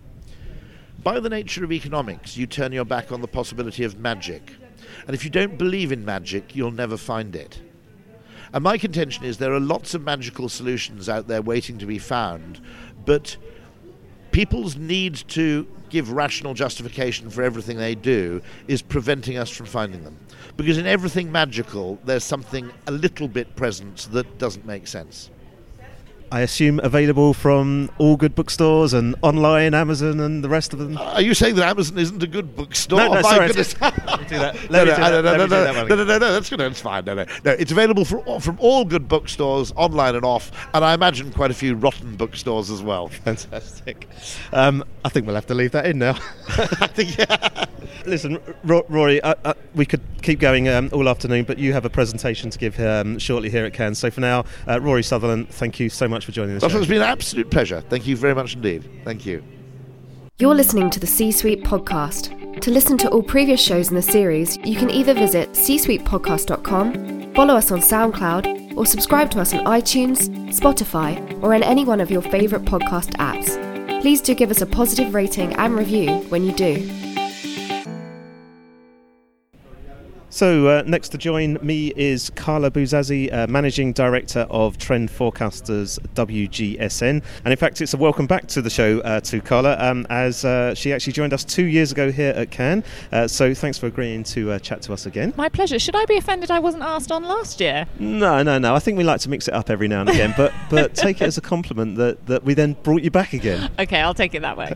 by 1.02 1.18
the 1.20 1.30
nature 1.30 1.64
of 1.64 1.72
economics, 1.72 2.36
you 2.36 2.46
turn 2.46 2.72
your 2.72 2.84
back 2.84 3.12
on 3.12 3.22
the 3.22 3.28
possibility 3.28 3.82
of 3.82 3.98
magic. 3.98 4.52
And 5.06 5.14
if 5.14 5.24
you 5.24 5.30
don't 5.30 5.56
believe 5.56 5.90
in 5.90 6.04
magic, 6.04 6.54
you'll 6.54 6.70
never 6.70 6.98
find 6.98 7.34
it. 7.34 7.60
And 8.52 8.62
my 8.62 8.76
contention 8.76 9.24
is 9.24 9.38
there 9.38 9.54
are 9.54 9.60
lots 9.60 9.94
of 9.94 10.02
magical 10.02 10.50
solutions 10.50 11.08
out 11.08 11.26
there 11.26 11.40
waiting 11.40 11.78
to 11.78 11.86
be 11.86 11.98
found, 11.98 12.60
but 13.06 13.38
people's 14.34 14.74
need 14.74 15.14
to 15.28 15.64
give 15.90 16.10
rational 16.10 16.54
justification 16.54 17.30
for 17.30 17.44
everything 17.44 17.78
they 17.78 17.94
do 17.94 18.42
is 18.66 18.82
preventing 18.82 19.38
us 19.38 19.48
from 19.48 19.64
finding 19.64 20.02
them. 20.02 20.18
Because 20.56 20.76
in 20.76 20.88
everything 20.88 21.30
magical, 21.30 22.00
there's 22.04 22.24
something 22.24 22.68
a 22.88 22.90
little 22.90 23.28
bit 23.28 23.54
present 23.54 24.08
that 24.10 24.38
doesn't 24.38 24.66
make 24.66 24.88
sense. 24.88 25.30
I 26.34 26.40
assume 26.40 26.80
available 26.82 27.32
from 27.32 27.92
all 27.96 28.16
good 28.16 28.34
bookstores 28.34 28.92
and 28.92 29.14
online, 29.22 29.72
Amazon, 29.72 30.18
and 30.18 30.42
the 30.42 30.48
rest 30.48 30.72
of 30.72 30.80
them. 30.80 30.98
Are 30.98 31.20
you 31.20 31.32
saying 31.32 31.54
that 31.54 31.68
Amazon 31.68 31.96
isn't 31.96 32.20
a 32.20 32.26
good 32.26 32.56
bookstore? 32.56 32.98
No, 32.98 33.12
no, 33.12 33.18
oh, 33.20 33.22
sorry. 33.22 33.46
Goodness. 33.46 33.80
Let 33.80 34.20
me 34.20 34.26
do 34.26 34.38
that. 34.38 34.68
Let 34.68 34.88
me 34.88 34.94
do 34.94 34.96
that. 34.96 34.98
No, 34.98 35.22
no, 35.22 35.30
Let 35.30 35.38
me 35.38 35.44
do 35.44 35.50
no, 35.50 35.64
that 35.64 35.76
one 35.76 35.88
no, 35.88 35.94
no, 35.94 36.04
no, 36.04 36.18
no, 36.18 36.32
that's 36.32 36.50
good. 36.50 36.60
It's 36.60 36.80
fine. 36.80 37.04
No, 37.04 37.14
no, 37.14 37.24
no. 37.44 37.52
It's 37.52 37.70
available 37.70 38.04
for, 38.04 38.40
from 38.40 38.58
all 38.58 38.84
good 38.84 39.06
bookstores, 39.06 39.72
online 39.76 40.16
and 40.16 40.24
off, 40.24 40.50
and 40.74 40.84
I 40.84 40.92
imagine 40.94 41.30
quite 41.30 41.52
a 41.52 41.54
few 41.54 41.76
rotten 41.76 42.16
bookstores 42.16 42.68
as 42.68 42.82
well. 42.82 43.06
Fantastic. 43.06 44.08
Um, 44.52 44.82
I 45.04 45.10
think 45.10 45.26
we'll 45.26 45.36
have 45.36 45.46
to 45.46 45.54
leave 45.54 45.70
that 45.70 45.86
in 45.86 46.00
now. 46.00 46.18
I 46.48 46.88
think, 46.88 47.16
yeah. 47.16 47.66
Listen, 48.06 48.38
R- 48.68 48.84
Rory, 48.88 49.20
uh, 49.20 49.34
uh, 49.44 49.54
we 49.74 49.86
could 49.86 50.02
keep 50.22 50.40
going 50.40 50.68
um, 50.68 50.90
all 50.92 51.08
afternoon, 51.08 51.44
but 51.44 51.58
you 51.58 51.72
have 51.72 51.84
a 51.84 51.90
presentation 51.90 52.50
to 52.50 52.58
give 52.58 52.78
um, 52.80 53.18
shortly 53.18 53.50
here 53.50 53.64
at 53.64 53.72
Cannes. 53.72 53.96
So 53.96 54.10
for 54.10 54.20
now, 54.20 54.44
uh, 54.68 54.80
Rory 54.80 55.02
Sutherland, 55.02 55.48
thank 55.50 55.80
you 55.80 55.88
so 55.88 56.06
much 56.08 56.24
for 56.24 56.32
joining 56.32 56.56
us. 56.56 56.62
It's 56.62 56.86
been 56.86 56.98
an 56.98 57.08
absolute 57.08 57.50
pleasure. 57.50 57.80
Thank 57.82 58.06
you 58.06 58.16
very 58.16 58.34
much 58.34 58.54
indeed. 58.54 58.88
Thank 59.04 59.26
you. 59.26 59.42
You're 60.38 60.54
listening 60.54 60.90
to 60.90 60.98
the 61.00 61.06
C 61.06 61.30
Suite 61.30 61.62
podcast. 61.62 62.60
To 62.60 62.70
listen 62.70 62.98
to 62.98 63.08
all 63.10 63.22
previous 63.22 63.60
shows 63.60 63.88
in 63.88 63.94
the 63.94 64.02
series, 64.02 64.56
you 64.58 64.76
can 64.76 64.90
either 64.90 65.14
visit 65.14 65.50
csuitepodcast.com, 65.50 67.34
follow 67.34 67.54
us 67.54 67.70
on 67.70 67.80
SoundCloud, 67.80 68.76
or 68.76 68.86
subscribe 68.86 69.30
to 69.32 69.40
us 69.40 69.54
on 69.54 69.64
iTunes, 69.64 70.28
Spotify, 70.48 71.42
or 71.42 71.54
in 71.54 71.62
any 71.62 71.84
one 71.84 72.00
of 72.00 72.10
your 72.10 72.22
favourite 72.22 72.64
podcast 72.64 73.10
apps. 73.16 74.00
Please 74.00 74.20
do 74.20 74.34
give 74.34 74.50
us 74.50 74.60
a 74.60 74.66
positive 74.66 75.14
rating 75.14 75.52
and 75.54 75.76
review 75.76 76.10
when 76.28 76.44
you 76.44 76.52
do. 76.52 77.03
So, 80.34 80.66
uh, 80.66 80.82
next 80.84 81.10
to 81.10 81.18
join 81.18 81.58
me 81.62 81.92
is 81.94 82.30
Carla 82.30 82.68
Buzasi, 82.68 83.32
uh, 83.32 83.46
Managing 83.46 83.92
Director 83.92 84.48
of 84.50 84.76
Trend 84.78 85.08
Forecasters 85.08 86.00
WGSN. 86.16 87.22
And 87.44 87.52
in 87.52 87.56
fact, 87.56 87.80
it's 87.80 87.94
a 87.94 87.96
welcome 87.96 88.26
back 88.26 88.48
to 88.48 88.60
the 88.60 88.68
show 88.68 88.98
uh, 89.02 89.20
to 89.20 89.40
Carla, 89.40 89.76
um, 89.78 90.08
as 90.10 90.44
uh, 90.44 90.74
she 90.74 90.92
actually 90.92 91.12
joined 91.12 91.32
us 91.32 91.44
two 91.44 91.66
years 91.66 91.92
ago 91.92 92.10
here 92.10 92.32
at 92.34 92.50
Cannes. 92.50 92.82
Uh, 93.12 93.28
so, 93.28 93.54
thanks 93.54 93.78
for 93.78 93.86
agreeing 93.86 94.24
to 94.24 94.50
uh, 94.50 94.58
chat 94.58 94.82
to 94.82 94.92
us 94.92 95.06
again. 95.06 95.32
My 95.36 95.48
pleasure. 95.48 95.78
Should 95.78 95.94
I 95.94 96.04
be 96.04 96.16
offended 96.16 96.50
I 96.50 96.58
wasn't 96.58 96.82
asked 96.82 97.12
on 97.12 97.22
last 97.22 97.60
year? 97.60 97.86
No, 98.00 98.42
no, 98.42 98.58
no. 98.58 98.74
I 98.74 98.80
think 98.80 98.98
we 98.98 99.04
like 99.04 99.20
to 99.20 99.30
mix 99.30 99.46
it 99.46 99.54
up 99.54 99.70
every 99.70 99.86
now 99.86 100.00
and 100.00 100.10
again, 100.10 100.34
but, 100.36 100.52
but 100.68 100.96
take 100.96 101.20
it 101.20 101.26
as 101.26 101.38
a 101.38 101.42
compliment 101.42 101.94
that, 101.98 102.26
that 102.26 102.42
we 102.42 102.54
then 102.54 102.72
brought 102.82 103.02
you 103.02 103.10
back 103.12 103.34
again. 103.34 103.70
Okay, 103.78 104.00
I'll 104.00 104.14
take 104.14 104.34
it 104.34 104.42
that 104.42 104.56
way. 104.56 104.74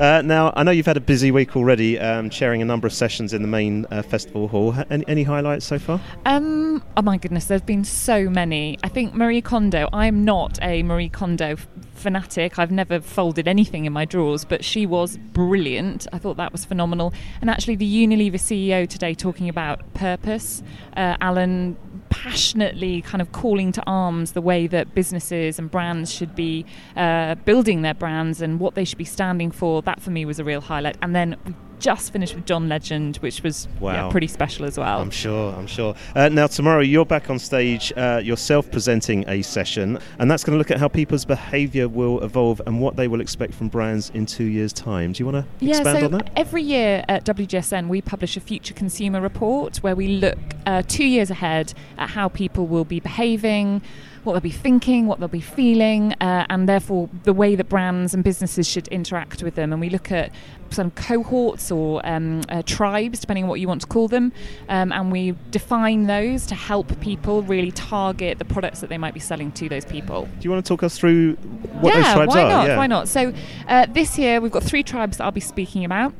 now, 0.24 0.52
I 0.56 0.64
know 0.64 0.72
you've 0.72 0.86
had 0.86 0.96
a 0.96 1.00
busy 1.00 1.30
week 1.30 1.54
already, 1.54 2.00
um, 2.00 2.30
chairing 2.30 2.62
a 2.62 2.64
number 2.64 2.88
of 2.88 2.92
sessions 2.92 3.32
in 3.32 3.42
the 3.42 3.48
main 3.48 3.84
festival 4.02 4.48
hall. 4.48 4.74
Any, 4.90 5.04
any 5.06 5.22
highlights 5.22 5.66
so 5.66 5.78
far? 5.78 6.00
Um, 6.24 6.82
oh 6.96 7.02
my 7.02 7.18
goodness, 7.18 7.46
there's 7.46 7.62
been 7.62 7.84
so 7.84 8.30
many. 8.30 8.78
I 8.82 8.88
think 8.88 9.14
Marie 9.14 9.42
Kondo. 9.42 9.88
I'm 9.92 10.24
not 10.24 10.58
a 10.62 10.82
Marie 10.82 11.10
Kondo 11.10 11.52
f- 11.52 11.68
fanatic. 11.94 12.58
I've 12.58 12.70
never 12.70 13.00
folded 13.00 13.46
anything 13.46 13.84
in 13.84 13.92
my 13.92 14.04
drawers, 14.04 14.44
but 14.44 14.64
she 14.64 14.86
was 14.86 15.18
brilliant. 15.18 16.06
I 16.12 16.18
thought 16.18 16.38
that 16.38 16.52
was 16.52 16.64
phenomenal. 16.64 17.12
And 17.40 17.50
actually, 17.50 17.76
the 17.76 18.06
Unilever 18.06 18.34
CEO 18.34 18.88
today 18.88 19.14
talking 19.14 19.48
about 19.48 19.92
purpose. 19.94 20.62
Uh, 20.96 21.16
Alan 21.20 21.76
passionately 22.10 23.02
kind 23.02 23.20
of 23.20 23.32
calling 23.32 23.70
to 23.72 23.82
arms 23.86 24.32
the 24.32 24.40
way 24.40 24.66
that 24.66 24.94
businesses 24.94 25.58
and 25.58 25.70
brands 25.70 26.12
should 26.12 26.34
be 26.34 26.64
uh, 26.96 27.34
building 27.36 27.82
their 27.82 27.94
brands 27.94 28.40
and 28.40 28.58
what 28.58 28.74
they 28.74 28.84
should 28.84 28.98
be 28.98 29.04
standing 29.04 29.50
for. 29.50 29.82
That 29.82 30.00
for 30.00 30.10
me 30.10 30.24
was 30.24 30.38
a 30.38 30.44
real 30.44 30.60
highlight. 30.60 30.96
And 31.02 31.14
then 31.14 31.36
just 31.80 32.12
finished 32.12 32.34
with 32.34 32.44
John 32.46 32.68
Legend, 32.68 33.16
which 33.18 33.42
was 33.42 33.68
Wow. 33.80 33.92
yeah, 34.06 34.10
pretty 34.10 34.26
special 34.26 34.64
as 34.64 34.78
well. 34.78 35.00
I'm 35.00 35.10
sure, 35.10 35.54
I'm 35.54 35.66
sure. 35.66 35.94
Uh, 36.14 36.28
now, 36.28 36.46
tomorrow 36.46 36.80
you're 36.80 37.04
back 37.04 37.30
on 37.30 37.38
stage 37.38 37.92
uh, 37.96 38.20
yourself 38.22 38.70
presenting 38.70 39.24
a 39.28 39.42
session, 39.42 39.98
and 40.18 40.30
that's 40.30 40.44
going 40.44 40.54
to 40.54 40.58
look 40.58 40.70
at 40.70 40.78
how 40.78 40.88
people's 40.88 41.24
behaviour 41.24 41.88
will 41.88 42.20
evolve 42.24 42.60
and 42.66 42.80
what 42.80 42.96
they 42.96 43.08
will 43.08 43.20
expect 43.20 43.54
from 43.54 43.68
brands 43.68 44.10
in 44.14 44.26
two 44.26 44.44
years' 44.44 44.72
time. 44.72 45.12
Do 45.12 45.22
you 45.22 45.26
want 45.30 45.44
to 45.46 45.64
Yeah, 45.64 45.76
expand 45.76 45.98
so 46.00 46.04
on 46.06 46.10
that? 46.12 46.30
every 46.36 46.62
year 46.62 47.04
at 47.08 47.24
WGSN 47.24 47.88
we 47.88 48.00
publish 48.02 48.36
a 48.36 48.40
future 48.40 48.74
consumer 48.74 49.20
report 49.20 49.76
where 49.78 49.94
we 49.96 50.08
look 50.08 50.38
uh, 50.66 50.82
two 50.86 51.04
years 51.06 51.30
ahead 51.30 51.74
at 51.96 52.10
how 52.10 52.28
people 52.28 52.66
will 52.66 52.84
be 52.84 53.00
behaving, 53.00 53.82
what 54.24 54.32
they'll 54.34 54.40
be 54.40 54.50
thinking, 54.50 55.06
what 55.06 55.20
they'll 55.20 55.28
be 55.28 55.40
feeling, 55.40 56.14
uh, 56.20 56.46
and 56.48 56.68
therefore 56.68 57.08
the 57.24 57.32
way 57.32 57.54
that 57.54 57.68
brands 57.68 58.14
and 58.14 58.24
businesses 58.24 58.66
should 58.66 58.88
interact 58.88 59.42
with 59.42 59.54
them. 59.54 59.72
And 59.72 59.80
we 59.80 59.90
look 59.90 60.10
at 60.12 60.30
some 60.70 60.90
cohorts 60.90 61.70
or 61.70 62.06
um, 62.06 62.42
uh, 62.48 62.62
tribes, 62.66 63.20
depending 63.20 63.44
on 63.44 63.50
what 63.50 63.60
you 63.60 63.68
want 63.68 63.80
to 63.80 63.86
call 63.86 64.08
them, 64.08 64.32
um, 64.68 64.92
and 64.92 65.10
we 65.10 65.34
define 65.50 66.06
those 66.06 66.46
to 66.46 66.54
help 66.54 67.00
people 67.00 67.42
really 67.42 67.70
target 67.70 68.38
the 68.38 68.44
products 68.44 68.80
that 68.80 68.88
they 68.90 68.98
might 68.98 69.14
be 69.14 69.20
selling 69.20 69.50
to 69.52 69.68
those 69.68 69.84
people 69.84 70.24
Do 70.24 70.30
you 70.42 70.50
want 70.50 70.64
to 70.64 70.68
talk 70.68 70.82
us 70.82 70.98
through 70.98 71.34
what 71.34 71.94
yeah, 71.94 72.02
those 72.02 72.12
tribes 72.12 72.34
why 72.34 72.42
are? 72.42 72.48
Not? 72.48 72.66
yeah. 72.66 72.76
Why 72.76 72.86
not? 72.86 73.08
So 73.08 73.32
uh, 73.66 73.86
this 73.86 74.18
year 74.18 74.40
we've 74.40 74.52
got 74.52 74.62
three 74.62 74.82
tribes 74.82 75.16
that 75.16 75.24
I'll 75.24 75.30
be 75.30 75.40
speaking 75.40 75.84
about. 75.84 76.12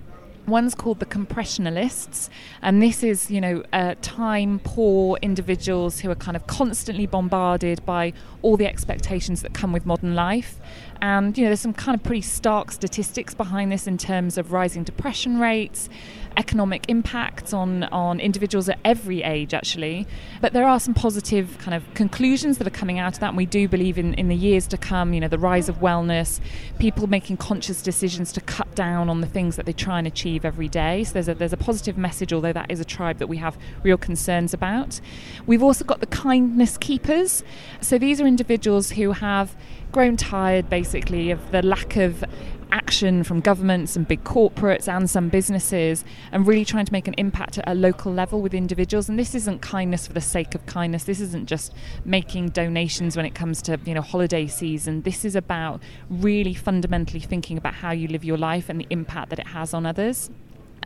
One's 0.48 0.74
called 0.74 0.98
the 0.98 1.06
compressionalists, 1.06 2.28
and 2.62 2.82
this 2.82 3.02
is, 3.02 3.30
you 3.30 3.40
know, 3.40 3.62
uh, 3.72 3.94
time 4.00 4.60
poor 4.64 5.18
individuals 5.22 6.00
who 6.00 6.10
are 6.10 6.14
kind 6.14 6.36
of 6.36 6.46
constantly 6.46 7.06
bombarded 7.06 7.84
by 7.84 8.12
all 8.42 8.56
the 8.56 8.66
expectations 8.66 9.42
that 9.42 9.52
come 9.52 9.72
with 9.72 9.84
modern 9.84 10.14
life. 10.14 10.58
And, 11.00 11.36
you 11.36 11.44
know, 11.44 11.50
there's 11.50 11.60
some 11.60 11.74
kind 11.74 11.94
of 11.94 12.02
pretty 12.02 12.22
stark 12.22 12.72
statistics 12.72 13.34
behind 13.34 13.70
this 13.70 13.86
in 13.86 13.98
terms 13.98 14.38
of 14.38 14.52
rising 14.52 14.84
depression 14.84 15.38
rates, 15.38 15.88
economic 16.38 16.84
impacts 16.88 17.52
on, 17.52 17.82
on 17.84 18.20
individuals 18.20 18.68
at 18.68 18.78
every 18.84 19.22
age, 19.22 19.52
actually. 19.52 20.06
But 20.40 20.52
there 20.52 20.66
are 20.66 20.78
some 20.78 20.94
positive 20.94 21.58
kind 21.58 21.74
of 21.74 21.82
conclusions 21.94 22.58
that 22.58 22.66
are 22.66 22.70
coming 22.70 22.98
out 22.98 23.14
of 23.14 23.20
that. 23.20 23.28
And 23.28 23.36
we 23.36 23.44
do 23.44 23.68
believe 23.68 23.98
in, 23.98 24.14
in 24.14 24.28
the 24.28 24.36
years 24.36 24.66
to 24.68 24.78
come, 24.78 25.12
you 25.12 25.20
know, 25.20 25.28
the 25.28 25.38
rise 25.38 25.68
of 25.68 25.80
wellness, 25.80 26.40
people 26.78 27.08
making 27.08 27.38
conscious 27.38 27.82
decisions 27.82 28.32
to 28.32 28.40
cut 28.40 28.72
down 28.76 29.10
on 29.10 29.20
the 29.20 29.26
things 29.26 29.56
that 29.56 29.66
they 29.66 29.72
try 29.72 29.98
and 29.98 30.06
achieve 30.06 30.44
every 30.44 30.68
day. 30.68 31.02
So 31.04 31.14
there's 31.14 31.28
a, 31.28 31.34
there's 31.34 31.52
a 31.52 31.58
positive 31.58 31.98
message, 31.98 32.32
although 32.32 32.52
that 32.52 32.70
is 32.70 32.78
a 32.80 32.84
tribe 32.84 33.18
that 33.18 33.26
we 33.26 33.38
have 33.38 33.58
real 33.82 33.98
concerns 33.98 34.54
about. 34.54 35.00
We've 35.46 35.62
also 35.62 35.84
got 35.84 35.98
the 36.00 36.06
kindness 36.06 36.78
keepers. 36.78 37.42
So 37.80 37.98
these 37.98 38.20
are 38.20 38.26
individuals 38.26 38.92
who 38.92 39.12
have 39.12 39.56
grown 39.90 40.16
tired 40.16 40.68
basically 40.68 41.30
of 41.30 41.50
the 41.50 41.62
lack 41.62 41.96
of 41.96 42.24
action 42.72 43.22
from 43.24 43.40
governments 43.40 43.96
and 43.96 44.06
big 44.06 44.24
corporates 44.24 44.88
and 44.88 45.08
some 45.08 45.28
businesses 45.28 46.04
and 46.32 46.46
really 46.46 46.64
trying 46.64 46.86
to 46.86 46.92
make 46.92 47.08
an 47.08 47.14
impact 47.18 47.58
at 47.58 47.64
a 47.66 47.74
local 47.74 48.12
level 48.12 48.40
with 48.40 48.54
individuals. 48.54 49.08
And 49.08 49.18
this 49.18 49.34
isn't 49.34 49.60
kindness 49.60 50.06
for 50.06 50.12
the 50.12 50.20
sake 50.20 50.54
of 50.54 50.64
kindness. 50.66 51.04
This 51.04 51.20
isn't 51.20 51.46
just 51.46 51.72
making 52.04 52.50
donations 52.50 53.16
when 53.16 53.26
it 53.26 53.34
comes 53.34 53.62
to 53.62 53.78
you 53.84 53.94
know 53.94 54.02
holiday 54.02 54.46
season. 54.46 55.02
This 55.02 55.24
is 55.24 55.36
about 55.36 55.82
really 56.10 56.54
fundamentally 56.54 57.20
thinking 57.20 57.58
about 57.58 57.74
how 57.74 57.92
you 57.92 58.08
live 58.08 58.24
your 58.24 58.38
life 58.38 58.68
and 58.68 58.80
the 58.80 58.86
impact 58.90 59.30
that 59.30 59.38
it 59.38 59.48
has 59.48 59.74
on 59.74 59.86
others 59.86 60.30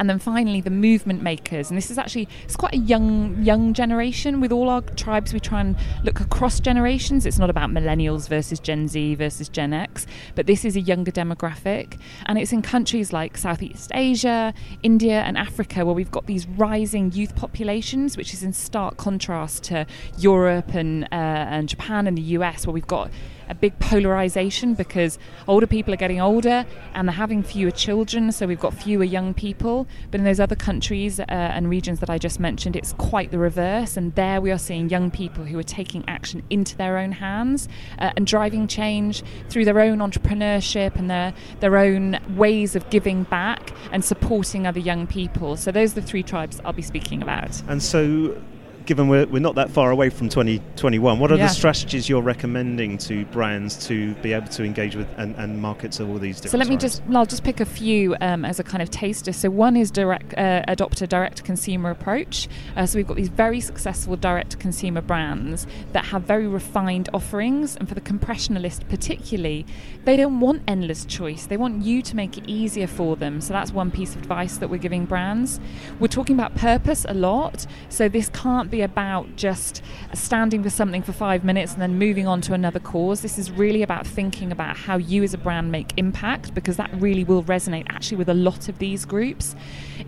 and 0.02 0.11
then 0.11 0.18
finally 0.18 0.61
the 0.61 0.68
movement 0.68 1.23
makers. 1.23 1.71
And 1.71 1.78
this 1.78 1.88
is 1.88 1.97
actually 1.97 2.28
it's 2.42 2.56
quite 2.56 2.75
a 2.75 2.78
young 2.78 3.40
young 3.40 3.73
generation. 3.73 4.40
With 4.40 4.50
all 4.50 4.68
our 4.68 4.80
tribes 4.80 5.32
we 5.32 5.38
try 5.38 5.61
and 5.61 5.76
look 6.02 6.18
across 6.18 6.59
generations. 6.59 7.25
It's 7.25 7.38
not 7.38 7.50
about 7.50 7.71
millennials 7.71 8.28
versus 8.28 8.59
gen 8.59 8.88
z 8.88 9.14
versus 9.14 9.49
gen 9.49 9.73
x 9.73 10.09
but 10.35 10.47
this 10.47 10.64
is 10.64 10.75
a 10.75 10.80
younger 10.80 11.12
demographic. 11.12 12.00
And 12.26 12.37
it's 12.37 12.52
in 12.52 12.62
countries 12.62 13.12
like 13.12 13.38
southeast 13.38 13.92
asia 13.94 14.52
india 14.82 15.21
and 15.23 15.38
africa 15.38 15.85
where 15.85 15.94
we've 15.94 16.11
got 16.11 16.26
these 16.26 16.47
rising 16.49 17.12
youth 17.12 17.37
populations 17.37 18.16
which 18.16 18.35
is 18.35 18.42
in 18.42 18.52
stark 18.52 18.97
contrast 18.97 19.62
to 19.62 19.87
europe 20.18 20.75
and 20.75 21.04
uh, 21.04 21.54
and 21.54 21.68
japan 21.68 22.08
and 22.08 22.19
the 22.19 22.23
us 22.23 22.67
where 22.67 22.75
we've 22.75 22.86
got 22.88 23.08
a 23.49 23.55
big 23.55 23.78
polarization 23.78 24.75
because 24.75 25.19
older 25.49 25.67
people 25.67 25.93
are 25.93 25.97
getting 25.97 26.21
older 26.21 26.65
and 26.95 27.09
they're 27.09 27.15
having 27.15 27.43
fewer 27.43 27.71
children, 27.71 28.33
so 28.33 28.47
we've 28.47 28.61
got 28.61 28.75
fewer 28.75 29.05
young 29.05 29.35
people. 29.35 29.87
But 30.11 30.21
in 30.21 30.25
those 30.25 30.41
other 30.41 30.57
countries 30.57 31.21
uh, 31.21 31.25
and 31.28 31.69
regions 31.69 32.00
that 32.00 32.11
I 32.11 32.19
just 32.19 32.41
mentioned, 32.41 32.76
it's 32.76 32.93
quite 32.95 33.31
the 33.31 33.39
reverse. 33.39 33.97
And 33.97 34.15
there 34.15 34.41
we 34.41 34.50
are 34.50 34.59
seeing 34.59 34.89
young 34.89 35.11
people 35.11 35.45
who 35.45 35.59
are 35.59 35.65
taking 35.65 36.05
action 36.09 36.43
into 36.50 36.76
their 36.76 36.99
own 36.99 37.13
hands 37.13 37.69
uh, 37.99 38.13
and 38.17 38.26
driving 38.26 38.67
change 38.67 39.23
through 39.49 39.65
their 39.65 39.81
own 39.81 39.99
entrepreneurship 39.99 40.97
and 40.97 41.11
their, 41.11 41.35
their 41.61 41.76
own 41.76 42.19
ways 42.37 42.76
of 42.76 42.89
giving 42.91 43.25
back 43.25 43.73
and 43.91 44.05
supporting 44.05 44.67
other 44.67 44.81
young 44.81 45.07
people. 45.07 45.57
So 45.57 45.73
those 45.73 45.93
are 45.93 46.00
the 46.00 46.07
three 46.07 46.23
tribes 46.23 46.61
I'll 46.65 46.73
be 46.73 46.83
speaking 46.83 47.23
about. 47.23 47.61
And 47.69 47.83
so, 47.83 48.41
given 48.86 49.08
we're, 49.08 49.26
we're 49.26 49.40
not 49.40 49.54
that 49.56 49.71
far 49.71 49.90
away 49.90 50.10
from 50.10 50.28
2021, 50.28 51.18
what 51.18 51.30
are 51.32 51.36
Yeah. 51.36 51.47
the 51.47 51.52
strategies 51.52 52.08
you're 52.08 52.23
recommending 52.23 52.99
to 52.99 53.25
brands 53.26 53.76
to 53.86 54.14
be 54.16 54.32
able 54.32 54.49
to 54.49 54.64
engage 54.64 54.97
with 54.97 55.08
and, 55.16 55.34
and 55.36 55.60
market 55.60 55.92
to 55.92 56.04
all 56.06 56.18
these 56.18 56.36
different 56.36 56.50
So 56.52 56.58
let 56.58 56.68
me 56.68 56.76
just, 56.76 57.02
I'll 57.12 57.26
just 57.26 57.45
pick 57.45 57.60
a 57.60 57.64
few 57.64 58.16
um, 58.21 58.45
as 58.45 58.58
a 58.58 58.64
kind 58.64 58.82
of 58.82 58.90
taster. 58.90 59.32
So 59.32 59.50
one 59.50 59.76
is 59.76 59.90
direct, 59.90 60.36
uh, 60.36 60.62
adopt 60.68 61.00
a 61.02 61.06
direct 61.06 61.45
consumer 61.45 61.90
approach. 61.90 62.49
Uh, 62.76 62.86
so 62.86 62.99
we've 62.99 63.06
got 63.06 63.16
these 63.16 63.28
very 63.28 63.60
successful 63.60 64.16
direct 64.16 64.58
consumer 64.58 65.00
brands 65.00 65.66
that 65.92 66.06
have 66.06 66.23
very 66.23 66.47
refined 66.47 67.08
offerings, 67.14 67.76
and 67.76 67.88
for 67.88 67.95
the 67.95 68.00
compressionalist 68.00 68.88
particularly, 68.88 69.64
they 70.04 70.16
don't 70.16 70.40
want 70.40 70.62
endless 70.66 71.04
choice. 71.04 71.47
They 71.47 71.56
want 71.56 71.82
you 71.84 72.02
to 72.02 72.16
make 72.16 72.36
it 72.36 72.49
easier 72.49 72.86
for 72.86 73.16
them. 73.16 73.40
So 73.40 73.52
that's 73.52 73.73
one 73.73 73.90
piece 73.90 74.14
of 74.14 74.23
advice 74.23 74.58
that 74.58 74.68
we're 74.68 74.78
giving 74.78 75.04
brands. 75.04 75.60
We're 76.00 76.08
talking 76.08 76.34
about 76.34 76.54
purpose 76.56 77.06
a 77.08 77.14
lot. 77.14 77.66
So 77.88 78.08
this 78.08 78.28
can't 78.30 78.71
be 78.73 78.80
about 78.80 79.37
just 79.37 79.82
standing 80.15 80.63
for 80.65 80.71
something 80.71 81.02
for 81.02 81.13
five 81.13 81.45
minutes 81.45 81.75
and 81.75 81.80
then 81.80 81.99
moving 81.99 82.26
on 82.26 82.41
to 82.41 82.54
another 82.54 82.80
cause. 82.80 83.21
This 83.21 83.39
is 83.39 83.52
really 83.52 83.82
about 83.82 84.04
thinking 84.04 84.50
about 84.50 84.76
how 84.76 84.97
you 84.97 85.23
as 85.23 85.35
a 85.35 85.39
brand 85.39 85.71
make 85.71 85.93
impact 85.97 86.54
because 86.54 86.76
that 86.78 86.91
really 86.95 87.23
will 87.23 87.45
resonate 87.45 87.87
actually 87.91 88.17
with 88.17 88.28
a 88.28 88.35
lot 88.35 88.69
of 88.69 88.78
these 88.78 89.04
groups. 89.04 89.54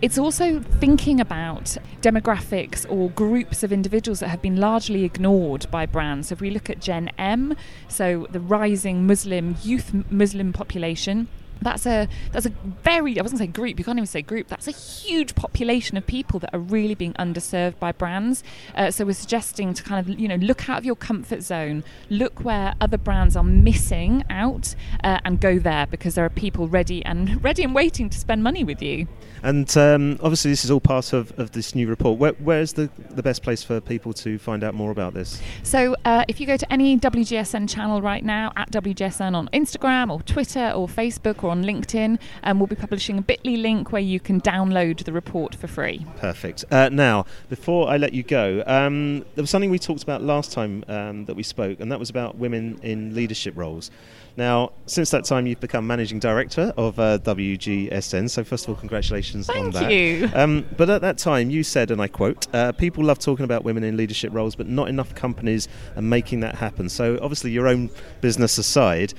It's 0.01 0.17
also 0.17 0.59
thinking 0.59 1.21
about 1.21 1.77
demographics 2.01 2.85
or 2.91 3.11
groups 3.11 3.63
of 3.63 3.71
individuals 3.71 4.19
that 4.19 4.29
have 4.29 4.41
been 4.41 4.57
largely 4.57 5.05
ignored 5.05 5.67
by 5.71 5.85
brands. 5.85 6.27
So 6.27 6.33
if 6.33 6.41
we 6.41 6.49
look 6.49 6.69
at 6.69 6.81
Gen 6.81 7.11
M, 7.17 7.55
so 7.87 8.27
the 8.31 8.39
rising 8.39 9.05
Muslim 9.05 9.55
youth 9.63 9.93
Muslim 10.09 10.51
population, 10.51 11.27
that's 11.65 11.87
a 11.87 12.07
that's 12.31 12.45
a 12.45 12.51
very 12.83 13.19
I 13.19 13.21
wasn't 13.23 13.39
say 13.39 13.47
group. 13.47 13.79
You 13.79 13.83
can't 13.83 13.97
even 13.97 14.05
say 14.05 14.21
group. 14.21 14.47
That's 14.47 14.67
a 14.67 14.71
huge 14.71 15.33
population 15.33 15.97
of 15.97 16.05
people 16.05 16.39
that 16.39 16.53
are 16.53 16.59
really 16.59 16.93
being 16.93 17.13
underserved 17.13 17.79
by 17.79 17.91
brands. 17.91 18.43
Uh, 18.75 18.91
so 18.91 19.03
we're 19.03 19.13
suggesting 19.13 19.73
to 19.73 19.83
kind 19.83 19.99
of 19.99 20.19
you 20.19 20.27
know 20.27 20.35
look 20.35 20.69
out 20.69 20.77
of 20.77 20.85
your 20.85 20.95
comfort 20.95 21.41
zone, 21.41 21.83
look 22.09 22.45
where 22.45 22.75
other 22.79 22.99
brands 22.99 23.35
are 23.35 23.43
missing 23.43 24.23
out, 24.29 24.75
uh, 25.03 25.19
and 25.25 25.41
go 25.41 25.57
there 25.57 25.87
because 25.87 26.13
there 26.15 26.23
are 26.23 26.29
people 26.29 26.67
ready 26.67 27.03
and 27.03 27.43
ready 27.43 27.63
and 27.63 27.73
waiting 27.73 28.09
to 28.09 28.17
spend 28.17 28.43
money 28.43 28.63
with 28.63 28.81
you. 28.81 29.07
And 29.45 29.77
um, 29.77 30.13
obviously, 30.23 30.49
this 30.49 30.65
is 30.65 30.71
all 30.71 30.79
part 30.79 31.13
of, 31.13 31.31
of 31.39 31.51
this 31.51 31.75
new 31.75 31.87
report. 31.87 32.17
Where, 32.17 32.31
where's 32.33 32.73
the, 32.73 32.89
the 33.11 33.21
best 33.21 33.43
place 33.43 33.61
for 33.63 33.79
people 33.79 34.11
to 34.13 34.39
find 34.39 34.63
out 34.63 34.73
more 34.73 34.89
about 34.89 35.13
this? 35.13 35.39
So 35.61 35.95
uh, 36.03 36.25
if 36.27 36.39
you 36.41 36.47
go 36.47 36.57
to 36.57 36.73
any 36.73 36.97
WGSN 36.97 37.69
channel 37.69 38.01
right 38.01 38.25
now, 38.25 38.51
at 38.55 38.71
WGSN 38.71 39.35
on 39.35 39.47
Instagram 39.53 40.11
or 40.11 40.23
Twitter 40.23 40.71
or 40.71 40.87
Facebook 40.87 41.43
or 41.43 41.51
on 41.51 41.63
LinkedIn, 41.63 42.19
um, 42.41 42.59
we'll 42.59 42.65
be 42.65 42.75
publishing 42.75 43.19
a 43.19 43.21
bit.ly 43.21 43.55
link 43.55 43.91
where 43.91 44.01
you 44.01 44.19
can 44.19 44.41
download 44.41 45.03
the 45.03 45.13
report 45.13 45.53
for 45.53 45.67
free. 45.67 46.03
Perfect. 46.17 46.65
Uh, 46.71 46.89
now, 46.89 47.27
before 47.47 47.87
I 47.87 47.97
let 47.97 48.13
you 48.13 48.23
go, 48.23 48.63
um, 48.65 49.19
there 49.35 49.43
was 49.43 49.51
something 49.51 49.69
we 49.69 49.77
talked 49.77 50.01
about 50.01 50.23
last 50.23 50.53
time 50.53 50.83
um, 50.87 51.25
that 51.25 51.35
we 51.35 51.43
spoke, 51.43 51.79
and 51.79 51.91
that 51.91 51.99
was 51.99 52.09
about 52.09 52.35
women 52.39 52.79
in 52.81 53.13
leadership 53.13 53.55
roles. 53.55 53.91
Now, 54.37 54.73
since 54.85 55.11
that 55.11 55.23
time, 55.23 55.47
you've 55.47 55.61
become 55.61 55.87
managing 55.87 56.19
director 56.19 56.73
of 56.75 56.99
uh, 56.99 57.19
WGSN. 57.19 58.29
So, 58.29 58.43
first 58.43 58.65
of 58.65 58.71
all, 58.71 58.75
congratulations 58.75 59.34
on 59.35 59.71
Thank 59.71 59.73
that. 59.73 59.91
you. 59.91 60.29
Um, 60.33 60.65
but 60.77 60.89
at 60.89 61.01
that 61.01 61.17
time, 61.17 61.49
you 61.49 61.63
said, 61.63 61.91
and 61.91 62.01
I 62.01 62.07
quote, 62.07 62.47
uh, 62.53 62.71
"People 62.73 63.03
love 63.03 63.19
talking 63.19 63.45
about 63.45 63.63
women 63.63 63.83
in 63.83 63.97
leadership 63.97 64.33
roles, 64.33 64.55
but 64.55 64.67
not 64.67 64.89
enough 64.89 65.13
companies 65.15 65.67
are 65.95 66.01
making 66.01 66.39
that 66.41 66.55
happen." 66.55 66.89
So, 66.89 67.19
obviously, 67.21 67.51
your 67.51 67.67
own 67.67 67.89
business 68.21 68.57
aside, 68.57 69.13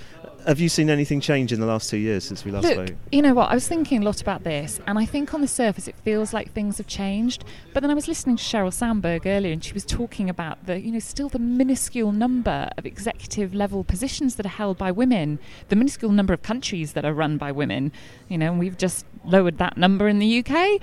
have 0.46 0.60
you 0.60 0.68
seen 0.68 0.88
anything 0.88 1.20
change 1.20 1.52
in 1.52 1.58
the 1.58 1.66
last 1.66 1.90
two 1.90 1.96
years 1.96 2.24
since 2.24 2.44
we 2.44 2.52
last 2.52 2.64
Look, 2.64 2.86
spoke? 2.88 2.96
you 3.10 3.20
know 3.20 3.34
what? 3.34 3.50
I 3.50 3.54
was 3.54 3.66
thinking 3.66 4.02
a 4.02 4.04
lot 4.04 4.22
about 4.22 4.44
this, 4.44 4.80
and 4.86 4.98
I 4.98 5.04
think 5.04 5.34
on 5.34 5.40
the 5.40 5.48
surface 5.48 5.88
it 5.88 5.96
feels 6.04 6.32
like 6.32 6.52
things 6.52 6.78
have 6.78 6.86
changed. 6.86 7.44
But 7.74 7.80
then 7.80 7.90
I 7.90 7.94
was 7.94 8.06
listening 8.06 8.36
to 8.36 8.42
Sheryl 8.42 8.72
Sandberg 8.72 9.26
earlier, 9.26 9.52
and 9.52 9.62
she 9.62 9.72
was 9.72 9.84
talking 9.84 10.30
about 10.30 10.66
the, 10.66 10.80
you 10.80 10.92
know, 10.92 11.00
still 11.00 11.28
the 11.28 11.40
minuscule 11.40 12.12
number 12.12 12.70
of 12.78 12.86
executive 12.86 13.54
level 13.54 13.82
positions 13.82 14.36
that 14.36 14.46
are 14.46 14.50
held 14.50 14.78
by 14.78 14.92
women, 14.92 15.40
the 15.68 15.76
minuscule 15.76 16.12
number 16.12 16.32
of 16.32 16.42
countries 16.42 16.92
that 16.92 17.04
are 17.04 17.12
run 17.12 17.38
by 17.38 17.50
women. 17.50 17.90
You 18.28 18.38
know, 18.38 18.52
and 18.52 18.58
we've 18.60 18.78
just 18.78 19.04
lowered 19.24 19.58
that 19.58 19.76
number 19.76 20.06
in 20.06 20.20
the 20.20 20.44
UK. 20.44 20.80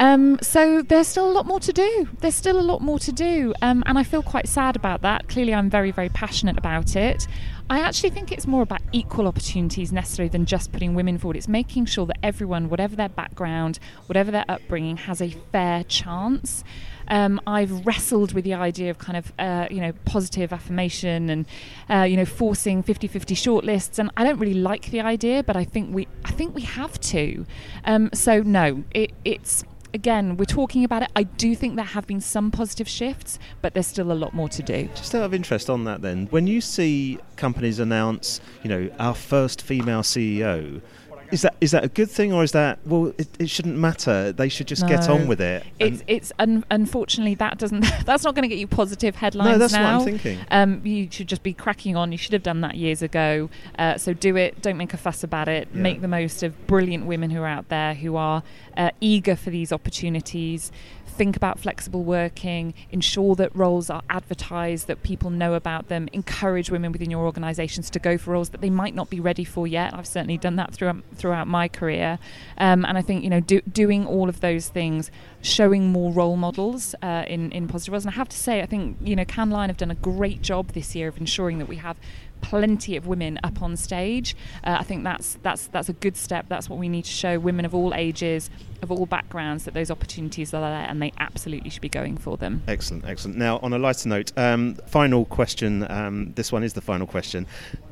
Um, 0.00 0.38
so 0.42 0.82
there's 0.82 1.06
still 1.06 1.30
a 1.30 1.32
lot 1.32 1.46
more 1.46 1.60
to 1.60 1.72
do. 1.72 2.08
There's 2.18 2.34
still 2.34 2.58
a 2.58 2.62
lot 2.62 2.82
more 2.82 2.98
to 2.98 3.12
do, 3.12 3.54
um, 3.62 3.84
and 3.86 3.96
I 3.96 4.02
feel 4.02 4.22
quite 4.22 4.48
sad 4.48 4.74
about 4.74 5.02
that. 5.02 5.28
Clearly, 5.28 5.54
I'm 5.54 5.70
very, 5.70 5.92
very 5.92 6.08
passionate 6.08 6.58
about 6.58 6.96
it. 6.96 7.28
I 7.70 7.80
actually 7.80 8.10
think 8.10 8.30
it's 8.30 8.46
more 8.46 8.62
about 8.62 8.82
equal 8.92 9.26
opportunities 9.26 9.90
necessary 9.90 10.28
than 10.28 10.44
just 10.44 10.70
putting 10.70 10.94
women 10.94 11.16
forward. 11.16 11.36
It's 11.36 11.48
making 11.48 11.86
sure 11.86 12.04
that 12.06 12.18
everyone, 12.22 12.68
whatever 12.68 12.94
their 12.94 13.08
background, 13.08 13.78
whatever 14.06 14.30
their 14.30 14.44
upbringing, 14.48 14.98
has 14.98 15.22
a 15.22 15.30
fair 15.30 15.82
chance. 15.84 16.62
Um, 17.08 17.40
I've 17.46 17.86
wrestled 17.86 18.32
with 18.32 18.44
the 18.44 18.54
idea 18.54 18.90
of 18.90 18.98
kind 18.98 19.16
of, 19.16 19.32
uh, 19.38 19.66
you 19.70 19.80
know, 19.80 19.92
positive 20.04 20.52
affirmation 20.52 21.30
and, 21.30 21.46
uh, 21.88 22.02
you 22.02 22.16
know, 22.16 22.26
forcing 22.26 22.82
50-50 22.82 23.34
shortlists, 23.34 23.98
and 23.98 24.10
I 24.16 24.24
don't 24.24 24.38
really 24.38 24.54
like 24.54 24.90
the 24.90 25.00
idea, 25.00 25.42
but 25.42 25.56
I 25.56 25.64
think 25.64 25.94
we, 25.94 26.06
I 26.24 26.32
think 26.32 26.54
we 26.54 26.62
have 26.62 27.00
to. 27.00 27.46
Um, 27.84 28.10
so 28.12 28.42
no, 28.42 28.84
it, 28.92 29.12
it's 29.24 29.64
again, 29.94 30.36
we're 30.36 30.44
talking 30.44 30.84
about 30.84 31.02
it. 31.02 31.10
I 31.16 31.22
do 31.22 31.54
think 31.54 31.76
there 31.76 31.84
have 31.84 32.06
been 32.06 32.20
some 32.20 32.50
positive 32.50 32.88
shifts, 32.88 33.38
but 33.62 33.72
there's 33.72 33.86
still 33.86 34.12
a 34.12 34.14
lot 34.14 34.34
more 34.34 34.48
to 34.50 34.62
do. 34.62 34.88
Just 34.96 35.14
out 35.14 35.22
of 35.22 35.32
interest 35.32 35.70
on 35.70 35.84
that, 35.84 36.02
then, 36.02 36.26
when 36.26 36.46
you 36.46 36.60
see 36.60 37.18
companies 37.36 37.78
announce, 37.78 38.40
you 38.62 38.68
know, 38.68 38.90
our 38.98 39.14
first 39.14 39.62
female 39.62 40.02
CEO, 40.02 40.82
is 41.30 41.42
that 41.42 41.56
is 41.60 41.70
that 41.72 41.84
a 41.84 41.88
good 41.88 42.10
thing 42.10 42.32
or 42.32 42.42
is 42.42 42.52
that 42.52 42.78
well 42.86 43.12
it, 43.18 43.28
it 43.38 43.50
shouldn't 43.50 43.76
matter? 43.76 44.32
They 44.32 44.48
should 44.48 44.66
just 44.66 44.82
no. 44.82 44.88
get 44.88 45.08
on 45.08 45.26
with 45.26 45.40
it 45.40 45.64
it's 45.78 46.02
it's 46.06 46.32
un- 46.38 46.64
unfortunately 46.70 47.34
that 47.36 47.58
doesn't 47.58 47.80
that's 48.06 48.24
not 48.24 48.34
going 48.34 48.42
to 48.42 48.48
get 48.48 48.58
you 48.58 48.66
positive 48.66 49.16
headlines 49.16 49.52
no 49.52 49.58
that's 49.58 49.72
now. 49.72 49.98
what 49.98 50.08
i'm 50.08 50.18
thinking. 50.18 50.38
Um, 50.50 50.80
you 50.84 51.08
should 51.10 51.28
just 51.28 51.42
be 51.42 51.52
cracking 51.52 51.96
on. 51.96 52.12
You 52.12 52.18
should 52.18 52.32
have 52.32 52.42
done 52.42 52.60
that 52.60 52.76
years 52.76 53.02
ago. 53.02 53.50
Uh, 53.78 53.98
so 53.98 54.12
do 54.12 54.36
it. 54.36 54.62
Don't 54.62 54.76
make 54.76 54.94
a 54.94 54.96
fuss 54.96 55.22
about 55.24 55.48
it. 55.48 55.68
Yeah. 55.72 55.80
make 55.80 56.00
the 56.00 56.08
most 56.08 56.42
of 56.42 56.66
brilliant 56.66 57.06
women 57.06 57.30
who 57.30 57.42
are 57.42 57.46
out 57.46 57.68
there 57.68 57.94
who 57.94 58.16
are 58.16 58.42
uh, 58.76 58.90
eager 59.00 59.36
for 59.36 59.50
these 59.50 59.72
opportunities 59.72 60.70
think 61.14 61.36
about 61.36 61.58
flexible 61.58 62.02
working, 62.02 62.74
ensure 62.90 63.34
that 63.36 63.54
roles 63.54 63.88
are 63.88 64.02
advertised, 64.10 64.86
that 64.88 65.02
people 65.02 65.30
know 65.30 65.54
about 65.54 65.88
them, 65.88 66.08
encourage 66.12 66.70
women 66.70 66.92
within 66.92 67.10
your 67.10 67.24
organisations 67.24 67.90
to 67.90 67.98
go 67.98 68.18
for 68.18 68.32
roles 68.32 68.50
that 68.50 68.60
they 68.60 68.70
might 68.70 68.94
not 68.94 69.10
be 69.10 69.20
ready 69.20 69.44
for 69.44 69.66
yet. 69.66 69.94
I've 69.94 70.06
certainly 70.06 70.38
done 70.38 70.56
that 70.56 70.74
throughout 70.74 70.96
throughout 71.14 71.46
my 71.46 71.68
career, 71.68 72.18
um, 72.58 72.84
and 72.84 72.98
I 72.98 73.02
think 73.02 73.24
you 73.24 73.30
know 73.30 73.40
do, 73.40 73.60
doing 73.62 74.06
all 74.06 74.28
of 74.28 74.40
those 74.40 74.68
things, 74.68 75.10
showing 75.42 75.92
more 75.92 76.12
role 76.12 76.36
models 76.36 76.94
uh, 77.02 77.24
in 77.26 77.52
in 77.52 77.68
positive 77.68 77.92
roles. 77.92 78.04
And 78.04 78.14
I 78.14 78.16
have 78.16 78.28
to 78.30 78.36
say, 78.36 78.60
I 78.62 78.66
think 78.66 78.98
you 79.00 79.16
know 79.16 79.24
Cannes 79.24 79.50
Lion 79.50 79.70
have 79.70 79.76
done 79.76 79.90
a 79.90 79.96
great 79.96 80.42
job 80.42 80.68
this 80.68 80.94
year 80.94 81.08
of 81.08 81.18
ensuring 81.18 81.58
that 81.58 81.68
we 81.68 81.76
have 81.76 81.96
plenty 82.44 82.94
of 82.96 83.06
women 83.06 83.38
up 83.42 83.62
on 83.62 83.74
stage. 83.74 84.36
Uh, 84.62 84.76
I 84.78 84.82
think 84.82 85.02
that's 85.02 85.38
that's 85.42 85.66
that's 85.68 85.88
a 85.88 85.94
good 85.94 86.16
step. 86.16 86.46
That's 86.48 86.68
what 86.68 86.78
we 86.78 86.88
need 86.88 87.06
to 87.06 87.10
show 87.10 87.38
women 87.38 87.64
of 87.64 87.74
all 87.74 87.94
ages, 87.94 88.50
of 88.82 88.92
all 88.92 89.06
backgrounds, 89.06 89.64
that 89.64 89.72
those 89.72 89.90
opportunities 89.90 90.52
are 90.52 90.60
there, 90.60 90.86
and 90.88 91.00
they 91.00 91.12
absolutely 91.18 91.70
should 91.70 91.82
be 91.82 91.88
going 91.88 92.18
for 92.18 92.36
them. 92.36 92.62
Excellent, 92.68 93.06
excellent. 93.06 93.38
Now, 93.38 93.58
on 93.58 93.72
a 93.72 93.78
lighter 93.78 94.08
note, 94.10 94.32
um, 94.36 94.74
final 94.86 95.24
question. 95.24 95.90
Um, 95.90 96.32
this 96.34 96.52
one 96.52 96.62
is 96.62 96.74
the 96.74 96.82
final 96.82 97.06
question. 97.06 97.46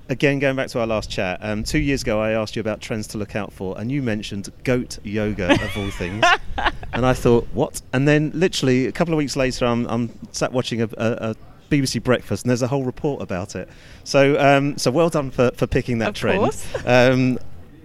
Again, 0.09 0.39
going 0.39 0.57
back 0.57 0.69
to 0.69 0.81
our 0.81 0.87
last 0.87 1.11
chat, 1.11 1.39
um, 1.41 1.65
two 1.65 1.79
years 1.79 2.03
ago 2.03 2.21
I 2.21 2.33
asked 2.33 2.55
you 2.55 2.61
about 2.61 2.83
trends 2.83 3.07
to 3.09 3.19
look 3.19 3.35
out 3.35 3.53
for, 3.53 3.79
and 3.79 3.91
you 3.91 4.03
mentioned 4.03 4.53
goat 4.65 4.99
yoga 5.03 5.53
of 5.53 5.77
all 5.77 5.91
things. 5.91 6.25
and 6.93 7.07
I 7.07 7.15
thought, 7.15 7.49
what? 7.55 7.81
And 7.95 8.07
then, 8.07 8.31
literally, 8.35 8.87
a 8.87 8.93
couple 8.93 9.15
of 9.15 9.19
weeks 9.19 9.37
later, 9.37 9.65
I'm, 9.65 9.87
I'm 9.87 10.11
sat 10.33 10.53
watching 10.53 10.83
a, 10.83 10.89
a, 10.99 11.31
a 11.31 11.37
BBC 11.73 12.03
Breakfast, 12.03 12.45
and 12.45 12.51
there's 12.51 12.63
a 12.63 12.69
whole 12.69 12.85
report 12.85 13.23
about 13.23 13.57
it. 13.57 13.69
So, 14.05 14.39
um, 14.39 14.77
so 14.79 14.91
well 14.91 15.09
done 15.09 15.31
for, 15.31 15.51
for 15.53 15.67
picking 15.67 15.99
that 15.99 16.11
of 16.11 16.15
trend. 16.15 16.43
Um, 16.87 17.39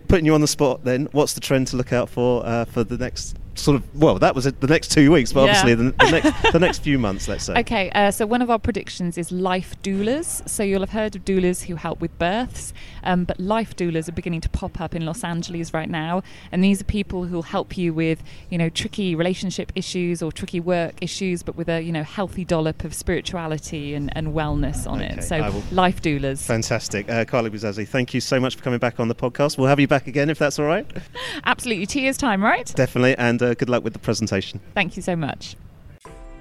putting 0.08 0.26
you 0.26 0.34
on 0.34 0.41
the 0.41 0.47
spot, 0.47 0.84
then, 0.84 1.08
what's 1.12 1.34
the 1.34 1.41
trend 1.41 1.67
to 1.67 1.78
look 1.78 1.93
out 1.93 2.10
for 2.10 2.45
uh, 2.45 2.65
for 2.65 2.84
the 2.84 2.97
next 2.97 3.38
sort 3.60 3.76
of 3.76 3.95
well 4.00 4.19
that 4.19 4.36
was 4.36 4.45
it, 4.45 4.60
the 4.62 4.67
next 4.67 4.91
two 4.91 5.12
weeks 5.12 5.34
but 5.34 5.43
yeah. 5.43 5.50
obviously 5.50 5.73
the, 5.73 5.91
the, 5.91 6.12
next 6.12 6.52
the 6.54 6.60
next 6.60 6.80
few 6.80 7.00
months 7.00 7.28
let's 7.28 7.45
say 7.45 7.56
okay 7.56 7.89
uh, 7.91 8.12
so 8.12 8.26
one 8.26 8.41
of 8.41 8.50
our 8.50 8.60
predictions 8.60 9.17
is 9.17 9.32
life 9.32 9.76
doulas 9.82 10.47
so 10.47 10.63
you'll 10.63 10.82
have 10.82 10.91
heard 10.91 11.15
of 11.15 11.26
doulas 11.26 11.63
who 11.63 11.76
help 11.76 12.00
with 12.00 12.15
births 12.19 12.73
um, 13.08 13.24
but 13.24 13.39
life 13.39 13.76
doulas 13.76 14.08
are 14.08 14.12
beginning 14.12 14.41
to 14.41 14.50
pop 14.50 14.80
up 14.80 14.93
in 14.93 15.06
Los 15.06 15.24
Angeles 15.24 15.74
right 15.74 15.89
now. 15.89 16.22
And 16.52 16.63
these 16.63 16.82
are 16.82 16.84
people 16.84 17.26
who'll 17.26 17.41
help 17.41 17.78
you 17.78 17.93
with 17.93 18.22
you 18.50 18.58
know 18.58 18.70
tricky 18.70 19.15
relationship 19.15 19.72
issues 19.74 20.22
or 20.22 20.32
tricky 20.32 20.60
work 20.60 20.96
issues 21.02 21.41
but 21.41 21.56
with 21.56 21.70
a 21.70 21.82
you 21.82 21.91
know 21.91 22.04
healthy 22.04 22.46
dollop 22.46 22.84
of 22.84 22.93
spirituality 22.93 23.93
and, 23.93 24.15
and 24.15 24.30
wellness 24.30 24.86
on 24.86 25.02
okay, 25.02 25.15
it 25.15 25.24
so 25.24 25.63
life 25.72 26.02
doulas. 26.02 26.46
Fantastic. 26.46 27.10
Uh, 27.10 27.26
Carla 27.26 27.50
Buzasi 27.50 27.88
thank 27.88 28.13
you 28.13 28.22
so 28.22 28.39
much 28.39 28.56
for 28.58 28.63
coming 28.63 28.80
back 28.80 29.00
on 29.00 29.08
the 29.08 29.15
podcast. 29.15 29.58
We'll 29.58 29.67
have 29.67 29.80
you 29.80 29.88
back 29.88 30.08
again 30.08 30.30
if 30.30 30.38
that's 30.38 30.60
all 30.60 30.65
right. 30.65 30.86
Absolutely. 31.46 31.86
Two 31.86 32.02
years 32.02 32.17
time 32.17 32.43
right? 32.43 32.72
Definitely. 32.76 33.17
And 33.17 33.41
uh, 33.41 33.54
good 33.54 33.70
luck 33.70 33.84
with 33.84 33.93
the 33.93 34.00
presentation. 34.00 34.60
Thank 34.74 34.98
you 34.98 35.02
so 35.02 35.15
much. 35.15 35.56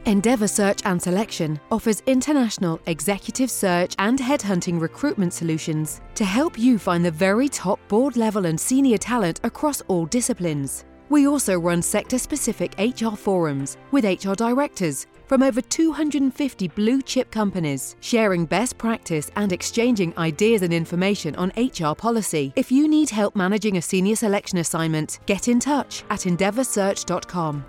Endeavour 0.06 0.46
Search 0.46 0.82
and 0.84 1.02
Selection 1.02 1.58
offers 1.72 2.00
international 2.06 2.78
executive 2.86 3.50
search 3.50 3.96
and 3.98 4.20
headhunting 4.20 4.80
recruitment 4.80 5.32
solutions 5.32 6.00
to 6.14 6.24
help 6.24 6.56
you 6.56 6.78
find 6.78 7.04
the 7.04 7.10
very 7.10 7.48
top 7.48 7.80
board 7.88 8.16
level 8.16 8.46
and 8.46 8.58
senior 8.58 8.98
talent 8.98 9.40
across 9.42 9.80
all 9.88 10.06
disciplines. 10.06 10.84
We 11.08 11.26
also 11.26 11.58
run 11.58 11.82
sector 11.82 12.18
specific 12.18 12.76
HR 12.78 13.16
forums 13.16 13.78
with 13.90 14.04
HR 14.04 14.34
directors 14.34 15.08
from 15.26 15.42
over 15.42 15.60
250 15.60 16.68
blue 16.68 17.02
chip 17.02 17.32
companies, 17.32 17.96
sharing 17.98 18.46
best 18.46 18.78
practice 18.78 19.28
and 19.34 19.52
exchanging 19.52 20.16
ideas 20.18 20.62
and 20.62 20.72
information 20.72 21.34
on 21.34 21.52
HR 21.56 21.96
policy. 21.96 22.52
If 22.54 22.70
you 22.70 22.86
need 22.86 23.10
help 23.10 23.34
managing 23.34 23.76
a 23.76 23.82
senior 23.82 24.14
selection 24.14 24.58
assignment, 24.58 25.18
get 25.26 25.48
in 25.48 25.58
touch 25.58 26.04
at 26.10 26.20
endeavoursearch.com. 26.20 27.64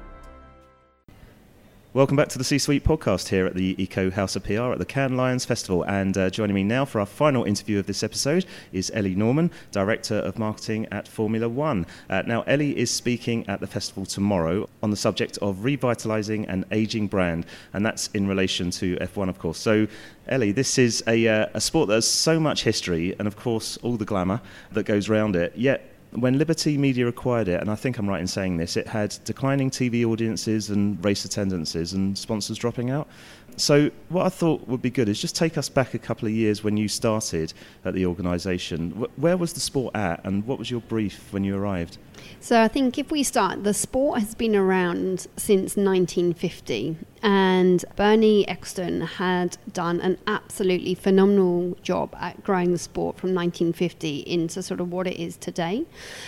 Welcome 1.98 2.16
back 2.16 2.30
to 2.30 2.38
the 2.38 2.44
C 2.44 2.60
Suite 2.60 2.84
podcast 2.84 3.30
here 3.30 3.48
at 3.48 3.56
the 3.56 3.74
ICCO 3.74 4.14
House 4.14 4.36
of 4.36 4.44
PR 4.44 4.72
at 4.72 4.78
the 4.78 4.86
Cannes 4.86 5.18
Lions 5.18 5.46
Festival. 5.46 5.82
And 5.82 6.16
uh, 6.16 6.30
joining 6.30 6.54
me 6.54 6.64
now 6.64 6.86
for 6.86 7.00
our 7.00 7.08
final 7.08 7.44
interview 7.44 7.80
of 7.80 7.88
this 7.88 8.04
episode 8.04 8.46
is 8.72 8.92
Ellie 8.94 9.16
Norman, 9.16 9.50
Director 9.72 10.14
of 10.14 10.38
Marketing 10.38 10.86
at 10.92 11.08
Formula 11.08 11.50
One. 11.50 11.88
Uh, 12.08 12.22
now, 12.28 12.44
Ellie 12.44 12.78
is 12.78 12.92
speaking 12.92 13.50
at 13.50 13.62
the 13.62 13.66
festival 13.66 14.06
tomorrow 14.06 14.70
on 14.84 14.92
the 14.92 14.96
subject 14.96 15.40
of 15.40 15.64
revitalising 15.64 16.48
an 16.48 16.66
ageing 16.72 17.08
brand, 17.08 17.48
and 17.74 17.84
that's 17.84 18.10
in 18.14 18.28
relation 18.28 18.70
to 18.70 18.96
F1, 18.98 19.28
of 19.28 19.40
course. 19.40 19.58
So, 19.58 19.88
Ellie, 20.28 20.52
this 20.52 20.78
is 20.78 21.04
a, 21.08 21.28
uh, 21.28 21.48
a 21.56 21.60
sport 21.60 21.88
that 21.88 21.96
has 21.96 22.08
so 22.08 22.40
much 22.40 22.62
history 22.62 23.16
and, 23.18 23.28
of 23.28 23.36
course, 23.38 23.76
all 23.78 23.98
the 23.98 24.06
glamour 24.06 24.42
that 24.72 24.84
goes 24.84 25.10
around 25.10 25.36
it, 25.36 25.54
yet 25.56 25.97
when 26.12 26.38
Liberty 26.38 26.78
Media 26.78 27.08
acquired 27.08 27.48
it, 27.48 27.62
and 27.62 27.70
I 27.70 27.76
think 27.76 27.98
I'm 27.98 28.08
right 28.08 28.22
in 28.22 28.28
saying 28.28 28.58
this, 28.58 28.78
it 28.78 28.88
had 28.88 29.15
declining 29.24 29.70
TV 29.70 30.06
audiences 30.06 30.70
and 30.70 31.04
race 31.04 31.26
attendances 31.26 31.93
and 31.93 32.17
sponsors 32.17 32.58
dropping 32.58 32.89
out. 32.89 33.08
So, 33.56 33.90
what 34.10 34.26
I 34.26 34.30
thought 34.30 34.68
would 34.68 34.84
be 34.84 34.92
good 34.92 35.10
is 35.10 35.20
just 35.20 35.36
take 35.36 35.58
us 35.58 35.68
back 35.68 35.96
a 35.96 36.00
couple 36.00 36.28
of 36.28 36.34
years 36.34 36.64
when 36.64 36.78
you 36.78 36.88
started 36.88 37.54
at 37.86 37.96
the 37.96 38.06
organisation. 38.06 38.92
Where 39.16 39.36
was 39.36 39.54
the 39.54 39.60
sport 39.60 39.96
at, 39.96 40.24
and 40.24 40.46
what 40.46 40.60
was 40.60 40.70
your 40.70 40.82
brief 40.82 41.34
when 41.34 41.44
you 41.44 41.58
arrived? 41.58 41.98
So, 42.40 42.62
I 42.62 42.68
think 42.68 43.00
if 43.00 43.10
we 43.10 43.24
start, 43.24 43.64
the 43.64 43.74
sport 43.74 44.20
has 44.20 44.36
been 44.36 44.56
around 44.56 45.28
since 45.38 45.76
1950, 45.76 46.98
and 47.24 47.84
Bernie 47.96 48.46
Ecclestone 48.46 49.08
had 49.08 49.58
done 49.74 50.02
an 50.02 50.18
absolutely 50.28 50.94
phenomenal 50.94 51.76
job 51.82 52.16
at 52.20 52.44
growing 52.44 52.72
the 52.72 52.78
sport 52.78 53.18
from 53.18 53.34
1950 53.34 54.20
into 54.20 54.62
sort 54.62 54.80
of 54.80 54.92
what 54.92 55.08
it 55.08 55.20
is 55.20 55.36
today. 55.38 55.86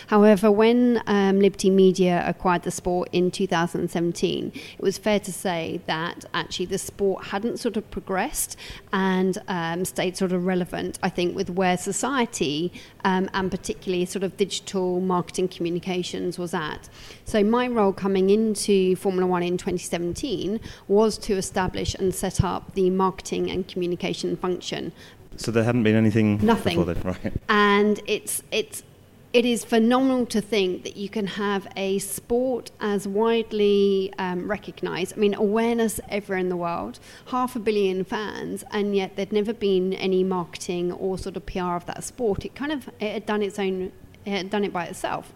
However, 0.07 0.51
when 0.51 1.01
um, 1.05 1.39
Liberty 1.39 1.69
Media 1.69 2.23
acquired 2.25 2.63
the 2.63 2.71
sport 2.71 3.09
in 3.11 3.29
2017, 3.29 4.51
it 4.77 4.81
was 4.81 4.97
fair 4.97 5.19
to 5.19 5.31
say 5.31 5.81
that 5.85 6.25
actually 6.33 6.65
the 6.65 6.77
sport 6.77 7.08
hadn't 7.17 7.57
sort 7.57 7.77
of 7.77 7.89
progressed 7.91 8.55
and 8.93 9.37
um, 9.47 9.85
stayed 9.85 10.17
sort 10.17 10.31
of 10.31 10.45
relevant, 10.45 10.99
I 11.03 11.09
think, 11.09 11.35
with 11.35 11.49
where 11.49 11.77
society 11.77 12.71
um, 13.03 13.29
and 13.33 13.49
particularly 13.51 14.05
sort 14.05 14.23
of 14.23 14.37
digital 14.37 14.99
marketing 14.99 15.47
communications 15.47 16.37
was 16.37 16.53
at. 16.53 16.89
So, 17.25 17.43
my 17.43 17.67
role 17.67 17.93
coming 17.93 18.29
into 18.29 18.95
Formula 18.95 19.27
One 19.27 19.43
in 19.43 19.57
2017 19.57 20.59
was 20.87 21.17
to 21.19 21.33
establish 21.33 21.95
and 21.95 22.13
set 22.13 22.43
up 22.43 22.73
the 22.73 22.89
marketing 22.89 23.49
and 23.51 23.67
communication 23.67 24.37
function. 24.37 24.91
So 25.39 25.51
there 25.51 25.63
hadn't 25.63 25.83
been 25.83 25.95
anything 25.95 26.45
Nothing. 26.45 26.85
Then, 26.85 27.01
right? 27.01 27.33
And 27.47 28.01
it's 28.05 28.43
it's 28.51 28.83
it 29.31 29.45
is 29.45 29.63
phenomenal 29.63 30.25
to 30.25 30.41
think 30.41 30.83
that 30.83 30.97
you 30.97 31.07
can 31.07 31.27
have 31.27 31.67
a 31.75 31.99
sport 31.99 32.71
as 32.79 33.07
widely 33.07 34.11
um, 34.17 34.49
recognised. 34.49 35.13
I 35.15 35.19
mean, 35.19 35.35
awareness 35.35 35.99
everywhere 36.09 36.39
in 36.39 36.49
the 36.49 36.57
world, 36.57 36.99
half 37.27 37.55
a 37.55 37.59
billion 37.59 38.03
fans, 38.03 38.63
and 38.71 38.95
yet 38.95 39.15
there'd 39.15 39.31
never 39.31 39.53
been 39.53 39.93
any 39.93 40.23
marketing 40.23 40.91
or 40.91 41.17
sort 41.17 41.37
of 41.37 41.45
PR 41.45 41.75
of 41.75 41.85
that 41.85 42.03
sport. 42.03 42.43
It 42.43 42.55
kind 42.55 42.71
of 42.71 42.89
it 42.99 43.13
had 43.13 43.25
done 43.27 43.43
its 43.43 43.59
own 43.59 43.91
it 44.25 44.31
had 44.31 44.49
done 44.49 44.63
it 44.63 44.73
by 44.73 44.85
itself. 44.85 45.33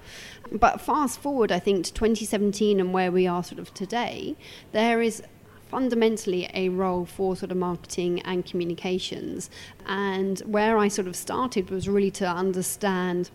But 0.52 0.82
fast 0.82 1.20
forward, 1.20 1.52
I 1.52 1.60
think, 1.60 1.86
to 1.86 1.94
2017 1.94 2.80
and 2.80 2.94
where 2.94 3.12
we 3.12 3.28
are 3.28 3.44
sort 3.44 3.60
of 3.60 3.74
today, 3.74 4.36
there 4.72 5.02
is 5.02 5.24
fundamentally 5.70 6.50
a 6.54 6.70
role 6.70 7.06
for 7.06 7.36
sort 7.36 7.52
of 7.52 7.58
marketing 7.58 8.22
and 8.22 8.46
communications. 8.46 9.50
And 9.86 10.40
where 10.42 10.78
I 10.78 10.88
sort 10.88 11.08
of 11.08 11.16
started 11.16 11.70
was 11.70 11.88
really 11.88 12.12
to 12.12 12.28
understand 12.28 13.32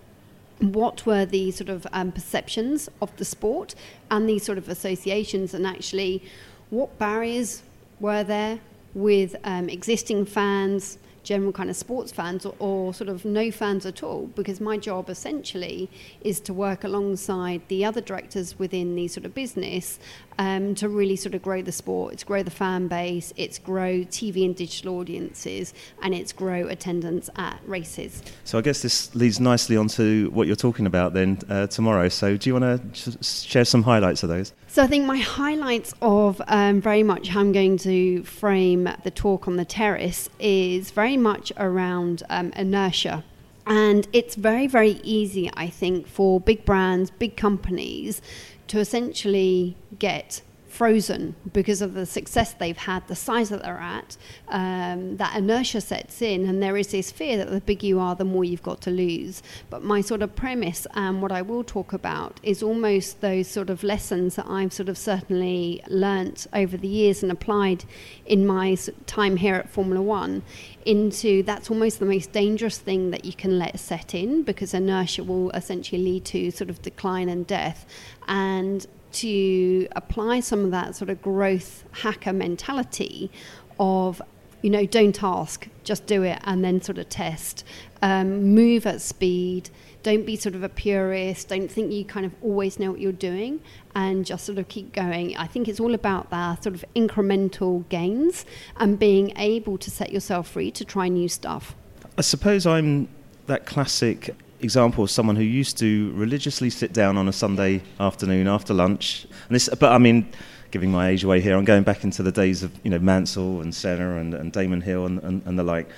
what 0.61 1.07
were 1.07 1.25
the 1.25 1.51
sort 1.51 1.69
of 1.69 1.87
um, 1.93 2.13
perceptions 2.13 2.89
of 3.01 3.15
the 3.17 3.25
sport 3.25 3.75
and 4.11 4.29
these 4.29 4.45
sort 4.45 4.59
of 4.59 4.69
associations, 4.69 5.55
and 5.55 5.67
actually 5.67 6.23
what 6.71 6.99
barriers 6.99 7.63
were 8.01 8.25
there 8.25 8.59
with 8.95 9.37
um, 9.45 9.69
existing 9.69 10.25
fans, 10.25 10.99
general 11.29 11.53
kind 11.53 11.69
of 11.69 11.77
sports 11.77 12.11
fans 12.11 12.47
or, 12.47 12.55
or, 12.59 12.95
sort 12.95 13.11
of 13.11 13.23
no 13.23 13.51
fans 13.51 13.85
at 13.85 14.03
all 14.03 14.29
because 14.35 14.63
my 14.63 14.79
job 14.79 15.11
essentially 15.11 15.91
is 16.23 16.41
to 16.41 16.55
work 16.55 16.85
alongside 16.85 17.61
the 17.69 17.85
other 17.85 18.01
directors 18.01 18.59
within 18.59 18.95
the 18.95 19.07
sort 19.07 19.27
of 19.27 19.35
business 19.35 19.99
um, 20.39 20.75
to 20.75 20.89
really 20.89 21.17
sort 21.17 21.35
of 21.35 21.43
grow 21.43 21.61
the 21.61 21.71
sport 21.71 22.15
it's 22.15 22.25
grow 22.25 22.43
the 22.43 22.51
fan 22.51 22.89
base 22.89 23.35
it's 23.37 23.59
grow 23.59 23.99
tv 24.17 24.47
and 24.47 24.57
digital 24.57 24.99
audiences 24.99 25.75
and 26.03 26.15
it's 26.15 26.33
grow 26.33 26.67
attendance 26.67 27.29
at 27.37 27.59
races. 27.67 28.23
So 28.45 28.57
i 28.57 28.63
guess 28.63 28.81
this 28.81 29.15
leads 29.15 29.39
nicely 29.39 29.77
onto 29.77 30.31
what 30.31 30.47
you're 30.47 30.57
talking 30.57 30.87
about 30.87 31.13
then 31.13 31.39
uh, 31.51 31.67
tomorrow. 31.67 32.09
So 32.09 32.39
do 32.39 32.49
you 32.49 32.55
want 32.59 32.95
to 32.95 33.23
share 33.23 33.67
some 33.67 33.83
highlights 33.83 34.23
of 34.23 34.31
those 34.31 34.55
so 34.69 34.83
I 34.83 34.87
think 34.87 35.07
my 35.07 35.17
highlights 35.17 35.95
of 36.03 36.41
um, 36.47 36.81
very 36.81 37.03
much 37.03 37.29
how 37.29 37.41
I'm 37.41 37.53
going 37.53 37.79
to 37.79 38.23
frame 38.25 38.89
the 39.03 39.11
talk 39.11 39.49
on 39.49 39.57
the 39.57 39.65
terrace 39.65 40.29
is 40.39 40.91
very 40.91 41.17
much 41.17 41.53
around 41.57 42.23
um, 42.29 42.53
inertia. 42.55 43.25
And 43.67 44.07
it's 44.13 44.35
very, 44.35 44.67
very 44.67 45.01
easy, 45.03 45.51
I 45.55 45.69
think, 45.69 46.07
for 46.07 46.41
big 46.41 46.65
brands, 46.65 47.11
big 47.11 47.37
companies 47.37 48.23
to 48.69 48.79
essentially 48.79 49.75
get 49.99 50.43
frozen 50.79 51.35
because 51.53 51.83
of 51.83 51.93
the 51.95 52.07
success 52.07 52.53
they've 52.53 52.77
had, 52.77 53.05
the 53.09 53.17
size 53.17 53.49
that 53.49 53.65
they're 53.65 53.81
at, 53.99 54.17
um, 54.47 55.17
that 55.17 55.37
inertia 55.37 55.81
sets 55.81 56.23
in, 56.23 56.49
and 56.49 56.63
there 56.63 56.77
is 56.77 56.93
this 56.93 57.11
fear 57.11 57.37
that 57.37 57.51
the 57.51 57.61
bigger 57.61 57.85
you 57.85 57.99
are, 57.99 58.15
the 58.15 58.25
more 58.25 58.45
you've 58.45 58.63
got 58.63 58.81
to 58.81 58.93
lose. 58.93 59.43
But 59.71 59.83
my 59.83 60.01
sort 60.01 60.23
of 60.23 60.37
premise 60.37 60.87
and 60.95 61.21
what 61.21 61.33
I 61.33 61.43
will 61.43 61.65
talk 61.65 61.93
about 61.93 62.39
is 62.45 62.63
almost 62.63 63.21
those 63.23 63.49
sort 63.49 63.71
of 63.71 63.83
lessons 63.83 64.37
that 64.37 64.47
I've 64.49 64.73
sort 64.73 64.89
of 64.89 64.97
certainly 64.97 65.83
learnt 65.89 66.47
over 66.53 66.77
the 66.77 66.87
years 66.87 67.25
and 67.25 67.33
applied 67.33 67.85
in 68.25 68.47
my 68.47 68.77
time 69.07 69.37
here 69.37 69.57
at 69.57 69.69
Formula 69.69 70.01
One 70.01 70.45
into 70.87 71.43
that's 71.43 71.71
almost 71.73 71.99
the 71.99 72.07
most 72.07 72.31
dangerous 72.31 72.79
thing 72.79 73.11
that 73.11 73.25
you 73.25 73.33
can 73.33 73.59
let 73.59 73.81
set 73.81 74.15
in 74.15 74.45
because 74.45 74.73
inertia 74.73 75.25
will 75.25 75.51
essentially 75.51 76.01
lead 76.01 76.25
to 76.27 76.53
sort 76.53 76.71
of 76.71 76.81
decline 76.83 77.29
and 77.29 77.49
death. 77.49 77.85
And 78.29 78.87
to 79.13 79.89
apply 79.93 80.41
some 80.41 80.65
of 80.65 80.71
that 80.71 80.95
sort 80.97 81.11
of 81.11 81.21
growth 81.23 81.85
hacker 81.93 82.33
mentality 82.33 83.31
of 83.79 84.21
you 84.63 84.71
know 84.71 84.85
don't 84.87 85.23
ask 85.23 85.69
just 85.89 86.07
do 86.07 86.23
it 86.23 86.39
and 86.45 86.63
then 86.63 86.81
sort 86.81 86.99
of 86.99 87.09
test. 87.09 87.65
Um, 88.03 88.55
move 88.55 88.87
at 88.87 89.01
speed. 89.01 89.71
Don't 90.03 90.25
be 90.25 90.37
sort 90.37 90.55
of 90.55 90.63
a 90.63 90.69
purist. 90.69 91.49
Don't 91.49 91.71
think 91.71 91.93
you 91.93 92.05
kind 92.05 92.25
of 92.25 92.33
always 92.43 92.79
know 92.79 92.91
what 92.93 93.01
you're 93.01 93.11
doing 93.11 93.61
and 93.95 94.25
just 94.25 94.45
sort 94.45 94.59
of 94.59 94.69
keep 94.69 94.93
going. 94.93 95.37
I 95.37 95.47
think 95.47 95.67
it's 95.67 95.81
all 95.81 95.95
about 95.95 96.31
that 96.31 96.63
sort 96.63 96.75
of 96.77 96.85
incremental 96.95 97.89
gains 97.89 98.45
and 98.77 98.99
being 98.99 99.37
able 99.37 99.79
to 99.79 99.91
set 99.91 100.13
yourself 100.13 100.49
free 100.49 100.71
to 100.73 100.85
try 100.85 101.09
new 101.09 101.29
stuff. 101.29 101.75
I 102.17 102.21
suppose 102.21 102.67
i'm 102.67 103.09
that 103.47 103.65
classic 103.65 104.35
example 104.61 105.05
of 105.05 105.11
someone 105.11 105.37
who 105.37 105.43
used 105.43 105.79
to 105.79 106.13
religiously 106.15 106.71
sit 106.71 106.93
down 106.93 107.17
on 107.17 107.29
a 107.29 107.33
Sunday 107.33 107.83
afternoon 108.01 108.49
after 108.49 108.75
lunch. 108.75 109.27
And 109.49 109.55
this, 109.55 109.69
but 109.69 109.93
I 109.93 109.99
mean, 109.99 110.31
giving 110.71 110.91
my 110.91 111.09
age 111.09 111.25
away 111.25 111.41
here, 111.41 111.57
I'm 111.57 111.65
going 111.65 111.83
back 111.83 112.05
into 112.05 112.23
the 112.23 112.33
days 112.33 112.63
of 112.63 112.73
you 112.83 112.91
know 112.91 112.99
Mansell 112.99 113.61
and 113.61 113.75
Senna 113.75 114.17
and, 114.17 114.35
and 114.35 114.53
Damon 114.53 114.81
Hill 114.81 115.07
and, 115.07 115.23
and, 115.23 115.43
and, 115.47 115.59
the 115.59 115.63
like. 115.65 115.89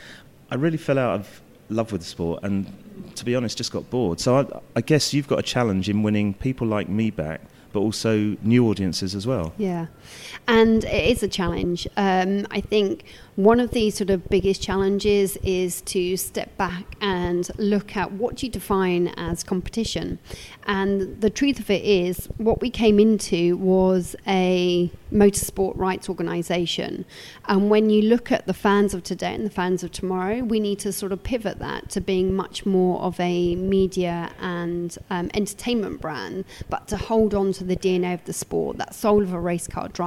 I 0.51 0.57
really 0.57 0.79
fell 0.79 0.99
out 0.99 1.20
of 1.20 1.42
love 1.68 1.92
with 1.92 2.01
the 2.01 2.07
sport, 2.07 2.42
and 2.42 2.66
to 3.14 3.25
be 3.25 3.35
honest, 3.35 3.57
just 3.57 3.73
got 3.73 3.88
bored. 3.90 4.20
So 4.20 4.38
I, 4.38 4.61
I 4.77 4.81
guess 4.81 5.14
you've 5.14 5.29
got 5.29 5.38
a 5.38 5.42
challenge 5.42 5.88
in 5.88 6.03
winning 6.03 6.35
people 6.35 6.66
like 6.66 6.88
me 6.88 7.11
back 7.11 7.40
but 7.73 7.81
also 7.81 8.37
new 8.42 8.68
audiences 8.68 9.14
as 9.14 9.27
well. 9.27 9.53
Yeah, 9.57 9.87
and 10.46 10.85
it 10.85 11.11
is 11.11 11.23
a 11.23 11.29
challenge. 11.29 11.87
Um, 11.96 12.46
I 12.51 12.61
think 12.61 13.05
one 13.37 13.59
of 13.59 13.70
the 13.70 13.90
sort 13.90 14.11
of 14.11 14.29
biggest 14.29 14.61
challenges 14.61 15.37
is 15.38 15.81
to 15.83 16.16
step 16.16 16.57
back 16.59 16.85
and 17.01 17.51
look 17.57 17.96
at 17.96 18.12
what 18.12 18.42
you 18.42 18.51
define 18.51 19.09
as 19.16 19.42
competition. 19.42 20.18
And 20.66 21.20
the 21.20 21.31
truth 21.31 21.59
of 21.59 21.70
it 21.70 21.83
is, 21.83 22.27
what 22.37 22.61
we 22.61 22.68
came 22.68 23.01
into 23.01 23.57
was 23.57 24.14
a 24.27 24.90
motorsport 25.11 25.77
rights 25.77 26.09
organisation. 26.09 27.05
And 27.46 27.70
when 27.70 27.88
you 27.88 28.03
look 28.03 28.31
at 28.31 28.46
the 28.46 28.55
fans 28.55 28.94
of 28.94 29.03
today 29.03 29.35
and 29.35 29.46
the 29.46 29.51
fans 29.51 29.83
of 29.83 29.90
tomorrow, 29.90 30.40
we 30.40 30.61
need 30.61 30.79
to 30.81 30.92
sort 30.92 31.12
of 31.12 31.23
pivot 31.23 31.59
that 31.61 31.88
to 31.90 32.01
being 32.01 32.35
much 32.35 32.66
more 32.66 33.01
of 33.01 33.18
a 33.18 33.55
media 33.57 34.33
and 34.40 34.96
um, 35.09 35.31
entertainment 35.35 36.01
brand, 36.01 36.44
but 36.68 36.88
to 36.88 36.96
hold 36.96 37.35
on 37.35 37.53
to 37.55 37.64
the 37.64 37.77
DNA 37.77 38.14
of 38.14 38.25
the 38.25 38.33
sport, 38.33 38.77
that 38.77 38.94
soul 38.94 39.23
of 39.23 39.33
a 39.33 39.40
race 39.40 39.66
car 39.66 39.88
driver. 39.88 40.00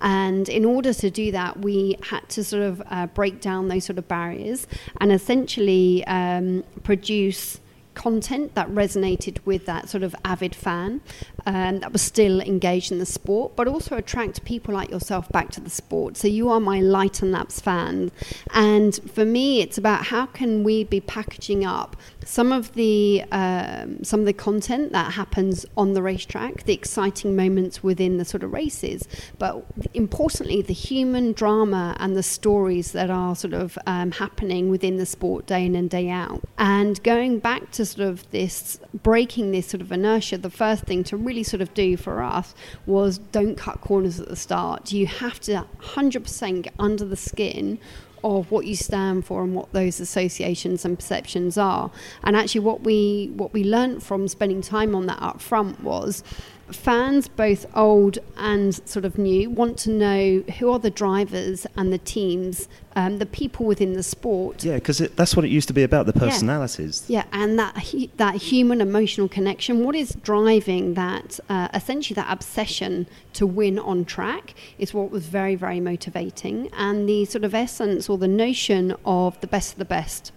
And 0.00 0.48
in 0.48 0.64
order 0.64 0.92
to 0.94 1.10
do 1.10 1.32
that, 1.32 1.60
we 1.60 1.96
had 2.02 2.28
to 2.30 2.44
sort 2.44 2.62
of 2.62 2.82
uh, 2.90 3.06
break 3.08 3.40
down 3.40 3.68
those 3.68 3.84
sort 3.84 3.98
of 3.98 4.08
barriers 4.08 4.66
and 5.00 5.12
essentially 5.12 6.04
um, 6.06 6.64
produce 6.82 7.60
content 7.96 8.54
that 8.54 8.68
resonated 8.68 9.38
with 9.44 9.66
that 9.66 9.88
sort 9.88 10.04
of 10.04 10.14
avid 10.24 10.54
fan 10.54 11.00
um, 11.46 11.80
that 11.80 11.92
was 11.92 12.02
still 12.02 12.40
engaged 12.40 12.92
in 12.92 12.98
the 12.98 13.06
sport, 13.06 13.56
but 13.56 13.66
also 13.66 13.96
attract 13.96 14.44
people 14.44 14.74
like 14.74 14.90
yourself 14.90 15.28
back 15.30 15.50
to 15.50 15.60
the 15.60 15.70
sport. 15.70 16.16
So 16.16 16.28
you 16.28 16.48
are 16.50 16.60
my 16.60 16.80
light 16.80 17.22
and 17.22 17.32
laps 17.32 17.58
fan, 17.58 18.12
and 18.52 18.94
for 19.10 19.24
me, 19.24 19.60
it's 19.60 19.78
about 19.78 20.06
how 20.06 20.26
can 20.26 20.62
we 20.62 20.84
be 20.84 21.00
packaging 21.00 21.64
up 21.64 21.96
some 22.24 22.52
of 22.52 22.74
the 22.74 23.24
um, 23.32 24.04
some 24.04 24.20
of 24.20 24.26
the 24.26 24.32
content 24.32 24.92
that 24.92 25.12
happens 25.12 25.64
on 25.76 25.94
the 25.94 26.02
racetrack, 26.02 26.64
the 26.64 26.74
exciting 26.74 27.34
moments 27.34 27.82
within 27.82 28.18
the 28.18 28.24
sort 28.24 28.42
of 28.42 28.52
races, 28.52 29.08
but 29.38 29.64
importantly, 29.94 30.60
the 30.60 30.74
human 30.74 31.32
drama 31.32 31.96
and 31.98 32.16
the 32.16 32.22
stories 32.22 32.92
that 32.92 33.08
are 33.08 33.34
sort 33.34 33.54
of 33.54 33.78
um, 33.86 34.10
happening 34.10 34.68
within 34.68 34.96
the 34.96 35.06
sport 35.06 35.46
day 35.46 35.64
in 35.64 35.74
and 35.74 35.88
day 35.88 36.10
out. 36.10 36.42
And 36.58 37.02
going 37.02 37.38
back 37.38 37.70
to 37.72 37.85
sort 37.90 38.08
of 38.08 38.30
this 38.30 38.78
breaking 39.02 39.52
this 39.52 39.68
sort 39.68 39.80
of 39.80 39.92
inertia, 39.92 40.38
the 40.38 40.50
first 40.50 40.84
thing 40.84 41.04
to 41.04 41.16
really 41.16 41.42
sort 41.42 41.60
of 41.60 41.72
do 41.74 41.96
for 41.96 42.22
us 42.22 42.54
was 42.86 43.18
don't 43.18 43.56
cut 43.56 43.80
corners 43.80 44.20
at 44.20 44.28
the 44.28 44.36
start. 44.36 44.92
You 44.92 45.06
have 45.06 45.40
to 45.40 45.66
100% 45.80 46.62
get 46.62 46.74
under 46.78 47.04
the 47.04 47.16
skin 47.16 47.78
of 48.24 48.50
what 48.50 48.66
you 48.66 48.74
stand 48.74 49.24
for 49.24 49.44
and 49.44 49.54
what 49.54 49.72
those 49.72 50.00
associations 50.00 50.84
and 50.84 50.98
perceptions 50.98 51.56
are. 51.56 51.90
And 52.24 52.36
actually, 52.36 52.62
what 52.62 52.82
we 52.82 53.30
what 53.36 53.52
we 53.52 53.62
learnt 53.62 54.02
from 54.02 54.26
spending 54.28 54.62
time 54.62 54.94
on 54.94 55.06
that 55.06 55.22
up 55.22 55.40
front 55.40 55.82
was 55.82 56.24
fans, 56.72 57.28
both 57.28 57.66
old 57.76 58.18
and 58.36 58.74
sort 58.88 59.04
of 59.04 59.18
new, 59.18 59.50
want 59.50 59.78
to 59.78 59.90
know 59.90 60.42
who 60.58 60.70
are 60.70 60.78
the 60.78 60.90
drivers 60.90 61.66
and 61.76 61.92
the 61.92 61.98
teams, 61.98 62.68
um, 62.94 63.18
the 63.18 63.26
people 63.26 63.66
within 63.66 63.92
the 63.92 64.02
sport. 64.02 64.64
Yeah, 64.64 64.74
because 64.74 64.98
that's 64.98 65.36
what 65.36 65.44
it 65.44 65.48
used 65.48 65.68
to 65.68 65.74
be 65.74 65.82
about 65.82 66.06
the 66.06 66.12
personalities. 66.12 67.04
Yeah, 67.08 67.24
yeah 67.32 67.42
and 67.42 67.58
that 67.58 67.76
that 68.16 68.36
human 68.36 68.80
emotional 68.80 69.28
connection. 69.28 69.84
What 69.84 69.94
is 69.94 70.16
driving 70.22 70.94
that? 70.94 71.38
Uh, 71.48 71.68
essentially, 71.74 72.14
that 72.14 72.32
obsession 72.32 73.06
to 73.34 73.46
win 73.46 73.78
on 73.78 74.04
track 74.04 74.54
is 74.78 74.92
what 74.94 75.10
was 75.10 75.26
very 75.26 75.54
very 75.54 75.80
motivating, 75.80 76.68
and 76.76 77.08
the 77.08 77.24
sort 77.26 77.44
of 77.44 77.54
essence 77.54 78.08
or 78.08 78.18
the 78.18 78.28
notion 78.28 78.94
of 79.04 79.40
the 79.40 79.46
best 79.46 79.72
of 79.72 79.78
the 79.78 79.84
best 79.84 80.32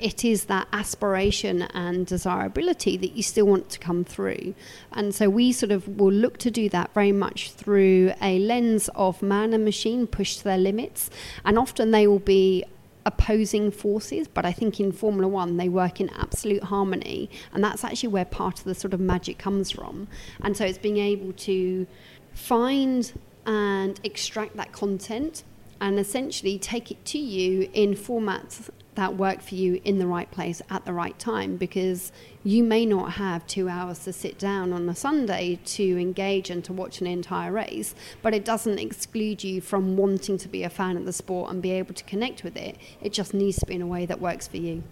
it 0.00 0.24
is 0.24 0.44
that 0.46 0.66
aspiration 0.72 1.62
and 1.62 2.06
desirability 2.06 2.96
that 2.96 3.12
you 3.12 3.22
still 3.22 3.46
want 3.46 3.70
to 3.70 3.78
come 3.78 4.04
through. 4.04 4.54
And 4.92 5.14
so 5.14 5.28
we 5.28 5.52
sort 5.52 5.70
of 5.70 5.86
will 5.86 6.12
look 6.12 6.38
to 6.38 6.50
do 6.50 6.68
that 6.70 6.92
very 6.94 7.12
much 7.12 7.52
through 7.52 8.12
a 8.20 8.38
lens 8.38 8.88
of 8.94 9.22
man 9.22 9.52
and 9.52 9.64
machine 9.64 10.06
pushed 10.06 10.38
to 10.38 10.44
their 10.44 10.58
limits. 10.58 11.10
And 11.44 11.58
often 11.58 11.90
they 11.90 12.06
will 12.06 12.18
be 12.18 12.64
opposing 13.06 13.70
forces, 13.70 14.28
but 14.28 14.44
I 14.44 14.52
think 14.52 14.80
in 14.80 14.92
Formula 14.92 15.28
One 15.28 15.56
they 15.56 15.68
work 15.68 16.00
in 16.00 16.10
absolute 16.10 16.64
harmony, 16.64 17.30
and 17.52 17.64
that's 17.64 17.82
actually 17.82 18.10
where 18.10 18.24
part 18.24 18.58
of 18.58 18.64
the 18.64 18.74
sort 18.74 18.92
of 18.92 19.00
magic 19.00 19.38
comes 19.38 19.70
from. 19.70 20.08
And 20.42 20.56
so 20.56 20.64
it's 20.64 20.78
being 20.78 20.98
able 20.98 21.32
to 21.32 21.86
find 22.32 23.12
and 23.46 23.98
extract 24.04 24.56
that 24.56 24.72
content 24.72 25.44
and 25.80 25.98
essentially 25.98 26.58
take 26.58 26.90
it 26.90 27.04
to 27.06 27.18
you 27.18 27.70
in 27.72 27.94
formats 27.94 28.68
that 29.00 29.16
work 29.16 29.40
for 29.40 29.54
you 29.54 29.80
in 29.82 29.98
the 29.98 30.06
right 30.06 30.30
place 30.30 30.60
at 30.68 30.84
the 30.84 30.92
right 30.92 31.18
time 31.18 31.56
because 31.56 32.12
you 32.44 32.62
may 32.62 32.84
not 32.84 33.12
have 33.12 33.46
two 33.46 33.66
hours 33.66 34.00
to 34.00 34.12
sit 34.12 34.38
down 34.38 34.74
on 34.74 34.86
a 34.90 34.94
Sunday 34.94 35.58
to 35.64 35.98
engage 35.98 36.50
and 36.50 36.62
to 36.62 36.70
watch 36.70 37.00
an 37.00 37.06
entire 37.06 37.50
race, 37.50 37.94
but 38.20 38.34
it 38.34 38.44
doesn't 38.44 38.78
exclude 38.78 39.42
you 39.42 39.62
from 39.62 39.96
wanting 39.96 40.36
to 40.36 40.48
be 40.48 40.64
a 40.64 40.68
fan 40.68 40.98
of 40.98 41.06
the 41.06 41.14
sport 41.14 41.50
and 41.50 41.62
be 41.62 41.70
able 41.70 41.94
to 41.94 42.04
connect 42.04 42.44
with 42.44 42.58
it. 42.58 42.76
It 43.00 43.14
just 43.14 43.32
needs 43.32 43.58
to 43.60 43.64
be 43.64 43.76
in 43.76 43.80
a 43.80 43.86
way 43.86 44.04
that 44.04 44.20
works 44.20 44.46
for 44.46 44.58
you. 44.58 44.82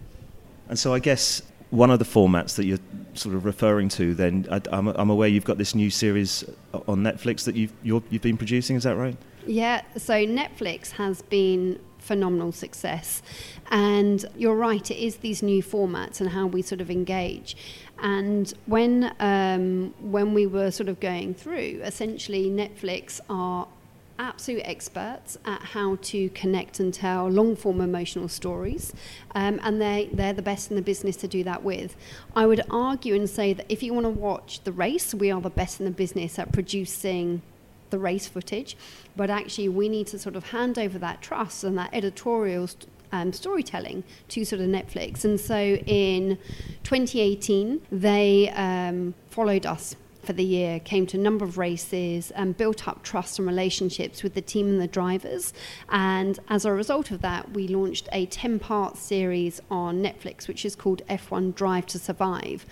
And 0.69 0.79
so 0.79 0.91
I 0.91 0.97
guess 0.97 1.43
one 1.69 1.91
of 1.91 1.99
the 1.99 2.05
formats 2.05 2.55
that 2.55 2.65
you're 2.65 2.79
sort 3.13 3.35
of 3.35 3.45
referring 3.45 3.89
to, 3.89 4.15
then 4.15 4.47
I, 4.49 4.59
am 4.71 5.11
aware 5.11 5.27
you've 5.27 5.45
got 5.45 5.59
this 5.59 5.75
new 5.75 5.91
series 5.91 6.43
on 6.73 7.03
Netflix 7.03 7.43
that 7.43 7.55
you've 7.55 7.73
you 7.83 8.01
have 8.11 8.21
been 8.23 8.37
producing. 8.37 8.75
Is 8.75 8.83
that 8.85 8.95
right? 8.95 9.15
Yeah. 9.45 9.83
So 9.97 10.13
Netflix 10.13 10.89
has 10.93 11.21
been 11.21 11.79
phenomenal 11.99 12.51
success. 12.51 13.21
And 13.69 14.25
you're 14.35 14.55
right, 14.55 14.89
it 14.89 14.97
is 14.97 15.17
these 15.17 15.43
new 15.43 15.61
formats 15.61 16.19
and 16.19 16.29
how 16.29 16.47
we 16.47 16.61
sort 16.61 16.81
of 16.81 16.89
engage. 16.89 17.55
And 18.01 18.51
when 18.65 19.13
um, 19.19 19.93
when 19.99 20.33
we 20.33 20.47
were 20.47 20.71
sort 20.71 20.89
of 20.89 20.99
going 20.99 21.33
through, 21.33 21.81
essentially 21.83 22.49
Netflix 22.49 23.19
are 23.29 23.67
absolute 24.19 24.61
experts 24.65 25.37
at 25.45 25.61
how 25.61 25.95
to 26.01 26.29
connect 26.29 26.79
and 26.79 26.93
tell 26.93 27.29
long 27.29 27.55
form 27.55 27.81
emotional 27.81 28.27
stories, 28.27 28.93
um, 29.33 29.59
and 29.63 29.81
they, 29.81 30.09
they're 30.13 30.33
the 30.33 30.41
best 30.41 30.69
in 30.69 30.75
the 30.75 30.81
business 30.81 31.15
to 31.15 31.27
do 31.27 31.43
that 31.43 31.63
with. 31.63 31.95
I 32.35 32.45
would 32.45 32.61
argue 32.69 33.15
and 33.15 33.29
say 33.29 33.53
that 33.53 33.65
if 33.69 33.81
you 33.81 33.93
want 33.93 34.05
to 34.05 34.09
watch 34.09 34.63
the 34.63 34.73
race, 34.73 35.13
we 35.13 35.31
are 35.31 35.41
the 35.41 35.49
best 35.49 35.79
in 35.79 35.85
the 35.85 35.91
business 35.91 36.37
at 36.37 36.51
producing 36.51 37.41
the 37.89 37.99
race 37.99 38.27
footage, 38.27 38.75
but 39.15 39.29
actually 39.29 39.69
we 39.69 39.89
need 39.89 40.07
to 40.07 40.19
sort 40.19 40.35
of 40.35 40.49
hand 40.49 40.77
over 40.77 40.97
that 40.99 41.21
trust 41.21 41.63
and 41.63 41.77
that 41.77 41.89
editorial. 41.93 42.67
St- 42.67 42.87
um, 43.11 43.33
storytelling 43.33 44.03
to 44.27 44.45
sort 44.45 44.61
of 44.61 44.67
Netflix. 44.67 45.25
And 45.25 45.39
so 45.39 45.57
in 45.57 46.37
2018, 46.83 47.81
they 47.91 48.49
um, 48.49 49.15
followed 49.31 49.65
us 49.65 49.95
for 50.23 50.33
the 50.33 50.43
year, 50.43 50.79
came 50.79 51.07
to 51.07 51.17
a 51.17 51.19
number 51.19 51.45
of 51.45 51.57
races, 51.57 52.31
and 52.31 52.55
built 52.55 52.87
up 52.87 53.03
trust 53.03 53.39
and 53.39 53.47
relationships 53.47 54.21
with 54.21 54.33
the 54.33 54.41
team 54.41 54.67
and 54.67 54.79
the 54.79 54.87
drivers. 54.87 55.53
And 55.89 56.39
as 56.49 56.65
a 56.65 56.73
result 56.73 57.09
of 57.09 57.21
that, 57.21 57.51
we 57.51 57.67
launched 57.67 58.07
a 58.11 58.25
10 58.27 58.59
part 58.59 58.97
series 58.97 59.61
on 59.71 60.03
Netflix, 60.03 60.47
which 60.47 60.65
is 60.65 60.75
called 60.75 61.01
F1 61.09 61.55
Drive 61.55 61.85
to 61.87 61.99
Survive. 61.99 62.65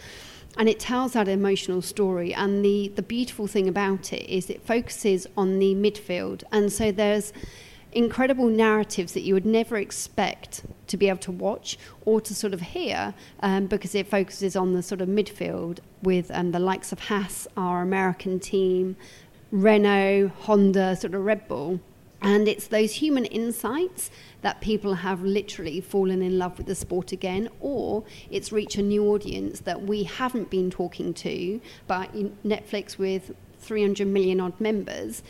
And 0.57 0.67
it 0.67 0.79
tells 0.79 1.13
that 1.13 1.27
emotional 1.27 1.81
story. 1.81 2.33
And 2.33 2.65
the, 2.65 2.91
the 2.95 3.03
beautiful 3.03 3.47
thing 3.47 3.67
about 3.67 4.11
it 4.11 4.27
is 4.29 4.49
it 4.49 4.65
focuses 4.65 5.27
on 5.37 5.59
the 5.59 5.75
midfield. 5.75 6.43
And 6.51 6.71
so 6.71 6.91
there's 6.91 7.31
incredible 7.91 8.47
narratives 8.47 9.13
that 9.13 9.21
you 9.21 9.33
would 9.33 9.45
never 9.45 9.77
expect 9.77 10.63
to 10.87 10.97
be 10.97 11.09
able 11.09 11.19
to 11.19 11.31
watch 11.31 11.77
or 12.05 12.19
to 12.21 12.35
sort 12.35 12.53
of 12.53 12.61
hear 12.61 13.13
um, 13.41 13.67
because 13.67 13.95
it 13.95 14.07
focuses 14.07 14.55
on 14.55 14.73
the 14.73 14.83
sort 14.83 15.01
of 15.01 15.07
midfield 15.07 15.79
with 16.01 16.29
um, 16.31 16.51
the 16.51 16.59
likes 16.59 16.91
of 16.91 16.99
Haas, 16.99 17.47
our 17.55 17.81
American 17.81 18.39
team, 18.39 18.95
Renault, 19.51 20.31
Honda, 20.41 20.95
sort 20.95 21.13
of 21.13 21.23
Red 21.23 21.47
Bull. 21.47 21.79
And 22.21 22.47
it's 22.47 22.67
those 22.67 22.93
human 22.93 23.25
insights 23.25 24.09
that 24.41 24.61
people 24.61 24.95
have 24.95 25.23
literally 25.23 25.81
fallen 25.81 26.21
in 26.21 26.37
love 26.37 26.57
with 26.57 26.67
the 26.67 26.75
sport 26.75 27.11
again, 27.11 27.49
or 27.59 28.03
it's 28.29 28.51
reached 28.51 28.77
a 28.77 28.81
new 28.81 29.05
audience 29.07 29.61
that 29.61 29.83
we 29.83 30.03
haven't 30.03 30.49
been 30.49 30.69
talking 30.69 31.13
to, 31.13 31.59
but 31.87 32.13
Netflix 32.45 32.97
with 32.97 33.33
300 33.59 34.07
million 34.07 34.39
odd 34.39 34.59
members 34.59 35.23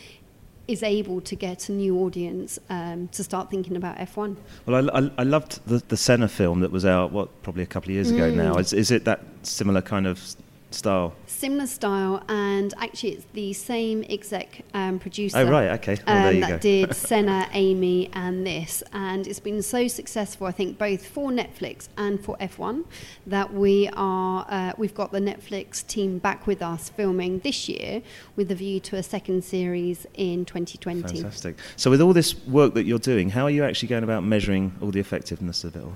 is 0.68 0.84
able 0.84 1.22
to 1.22 1.36
get 1.36 1.70
a 1.70 1.72
new 1.72 1.98
audience 2.00 2.60
um, 2.70 3.08
to 3.10 3.24
start 3.24 3.50
thinking 3.50 3.78
about 3.78 3.98
F1. 3.98 4.36
Well, 4.66 4.90
I, 4.90 5.00
I, 5.00 5.12
I, 5.20 5.24
loved 5.24 5.66
the, 5.66 5.82
the 5.88 5.96
Senna 5.96 6.28
film 6.28 6.60
that 6.60 6.72
was 6.72 6.86
out, 6.86 7.12
what, 7.14 7.42
probably 7.42 7.64
a 7.64 7.68
couple 7.68 7.90
of 7.90 7.96
years 7.96 8.12
ago 8.12 8.30
mm. 8.30 8.36
now. 8.36 8.56
Is, 8.58 8.74
is 8.74 8.92
it 8.92 9.06
that 9.06 9.22
similar 9.44 9.82
kind 9.82 10.06
of 10.06 10.36
style? 10.72 11.14
Similar 11.26 11.68
style, 11.68 12.24
and 12.28 12.74
actually, 12.78 13.12
it's 13.14 13.26
the 13.34 13.54
same 13.54 14.04
exec 14.10 14.64
um, 14.74 15.00
producer. 15.00 15.38
Oh 15.38 15.50
right, 15.50 15.70
okay. 15.80 15.98
Well, 16.06 16.30
um, 16.30 16.40
that 16.42 16.50
go. 16.50 16.58
did 16.60 16.96
Senna, 17.08 17.48
Amy, 17.54 18.10
and 18.14 18.46
this, 18.46 18.84
and 18.94 19.28
it's 19.28 19.40
been 19.40 19.62
so 19.62 19.88
successful. 19.88 20.48
I 20.48 20.52
think 20.52 20.78
both 20.78 21.06
for 21.06 21.30
Netflix 21.32 21.88
and 21.98 22.24
for 22.24 22.38
F1 22.38 22.86
that 23.26 23.54
we 23.54 23.90
are 23.94 24.46
uh, 24.50 24.74
we've 24.78 24.96
got 24.96 25.12
the 25.12 25.20
Netflix 25.20 25.86
team 25.86 26.18
back 26.18 26.48
with 26.48 26.62
us 26.62 26.90
filming 26.90 27.40
this 27.40 27.70
year 27.70 28.02
with 28.36 28.52
a 28.52 28.56
view 28.56 28.80
to 28.82 28.96
a 28.96 29.04
second 29.04 29.44
series 29.44 30.06
in 30.14 30.46
2020. 30.46 31.02
Fantastic. 31.02 31.58
So, 31.76 31.90
with 31.90 32.02
all 32.02 32.14
this 32.14 32.36
work 32.46 32.74
that 32.74 32.86
you're 32.86 33.00
doing, 33.00 33.30
how 33.30 33.44
are 33.44 33.50
you 33.50 33.64
actually 33.64 33.90
going 33.90 34.04
about 34.04 34.24
measuring 34.24 34.76
all 34.82 34.92
the 34.92 35.00
effectiveness 35.00 35.64
of 35.64 35.76
it 35.76 35.84
all? 35.84 35.96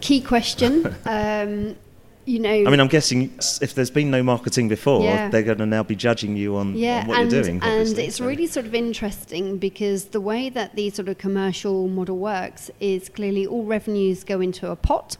Key 0.00 0.20
question. 0.20 0.86
um, 1.04 1.76
you 2.28 2.38
know. 2.38 2.50
I 2.50 2.70
mean, 2.70 2.78
I'm 2.78 2.88
guessing 2.88 3.32
if 3.62 3.74
there's 3.74 3.90
been 3.90 4.10
no 4.10 4.22
marketing 4.22 4.68
before, 4.68 5.02
yeah. 5.02 5.30
they're 5.30 5.42
going 5.42 5.58
to 5.58 5.66
now 5.66 5.82
be 5.82 5.96
judging 5.96 6.36
you 6.36 6.56
on, 6.56 6.76
yeah, 6.76 7.00
on 7.00 7.06
what 7.08 7.18
and, 7.20 7.32
you're 7.32 7.42
doing. 7.42 7.60
And 7.62 7.98
it's 7.98 8.16
so. 8.16 8.26
really 8.26 8.46
sort 8.46 8.66
of 8.66 8.74
interesting 8.74 9.56
because 9.56 10.06
the 10.06 10.20
way 10.20 10.50
that 10.50 10.76
the 10.76 10.90
sort 10.90 11.08
of 11.08 11.16
commercial 11.18 11.88
model 11.88 12.18
works 12.18 12.70
is 12.80 13.08
clearly 13.08 13.46
all 13.46 13.64
revenues 13.64 14.24
go 14.24 14.40
into 14.40 14.70
a 14.70 14.76
pot, 14.76 15.16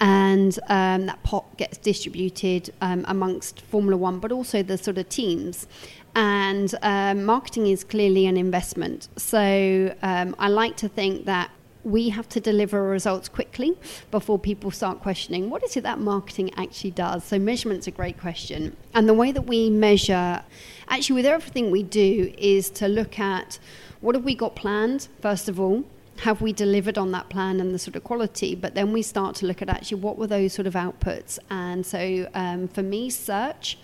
and 0.00 0.58
um, 0.68 1.06
that 1.06 1.22
pot 1.22 1.56
gets 1.56 1.78
distributed 1.78 2.74
um, 2.80 3.04
amongst 3.08 3.60
Formula 3.60 3.96
One, 3.96 4.18
but 4.18 4.32
also 4.32 4.62
the 4.62 4.76
sort 4.76 4.98
of 4.98 5.08
teams. 5.08 5.68
And 6.16 6.74
um, 6.82 7.24
marketing 7.24 7.68
is 7.68 7.84
clearly 7.84 8.26
an 8.26 8.36
investment. 8.36 9.08
So 9.16 9.94
um, 10.02 10.34
I 10.40 10.48
like 10.48 10.76
to 10.78 10.88
think 10.88 11.26
that 11.26 11.50
we 11.84 12.08
have 12.10 12.28
to 12.30 12.40
deliver 12.40 12.82
results 12.82 13.28
quickly 13.28 13.76
before 14.10 14.38
people 14.38 14.70
start 14.70 15.00
questioning 15.00 15.48
what 15.48 15.62
is 15.62 15.76
it 15.76 15.82
that 15.82 15.98
marketing 15.98 16.50
actually 16.56 16.90
does. 16.90 17.24
So, 17.24 17.38
measurement's 17.38 17.86
a 17.86 17.90
great 17.90 18.18
question. 18.18 18.76
And 18.94 19.08
the 19.08 19.14
way 19.14 19.32
that 19.32 19.46
we 19.46 19.70
measure, 19.70 20.42
actually, 20.88 21.16
with 21.16 21.26
everything 21.26 21.70
we 21.70 21.82
do, 21.82 22.32
is 22.36 22.70
to 22.70 22.88
look 22.88 23.18
at 23.18 23.58
what 24.00 24.14
have 24.14 24.24
we 24.24 24.34
got 24.34 24.54
planned, 24.56 25.08
first 25.20 25.48
of 25.48 25.58
all. 25.60 25.84
Have 26.22 26.40
we 26.40 26.52
delivered 26.52 26.98
on 26.98 27.12
that 27.12 27.28
plan 27.28 27.60
and 27.60 27.72
the 27.72 27.78
sort 27.78 27.94
of 27.94 28.02
quality? 28.02 28.56
But 28.56 28.74
then 28.74 28.92
we 28.92 29.02
start 29.02 29.36
to 29.36 29.46
look 29.46 29.62
at 29.62 29.68
actually 29.68 30.00
what 30.00 30.18
were 30.18 30.26
those 30.26 30.52
sort 30.52 30.66
of 30.66 30.74
outputs. 30.74 31.38
And 31.48 31.86
so, 31.86 32.28
um, 32.34 32.66
for 32.66 32.82
me, 32.82 33.08
search 33.08 33.78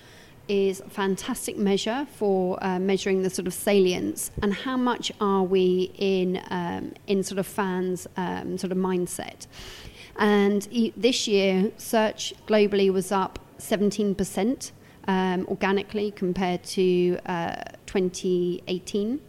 is 0.48 0.80
a 0.80 0.90
fantastic 0.90 1.56
measure 1.56 2.06
for 2.16 2.62
uh, 2.62 2.78
measuring 2.78 3.22
the 3.22 3.30
sort 3.30 3.46
of 3.46 3.54
salience 3.54 4.30
and 4.42 4.52
how 4.52 4.76
much 4.76 5.10
are 5.20 5.42
we 5.42 5.92
in 5.96 6.42
um, 6.50 6.92
in 7.06 7.22
sort 7.22 7.38
of 7.38 7.46
fans 7.46 8.06
um, 8.16 8.58
sort 8.58 8.72
of 8.72 8.78
mindset. 8.78 9.46
And 10.16 10.68
e- 10.70 10.92
this 10.96 11.26
year, 11.26 11.72
search 11.76 12.34
globally 12.46 12.92
was 12.92 13.10
up 13.10 13.38
17% 13.58 14.70
um, 15.08 15.46
organically 15.48 16.10
compared 16.10 16.62
to 16.64 17.18
uh, 17.26 17.62
2018 17.86 19.20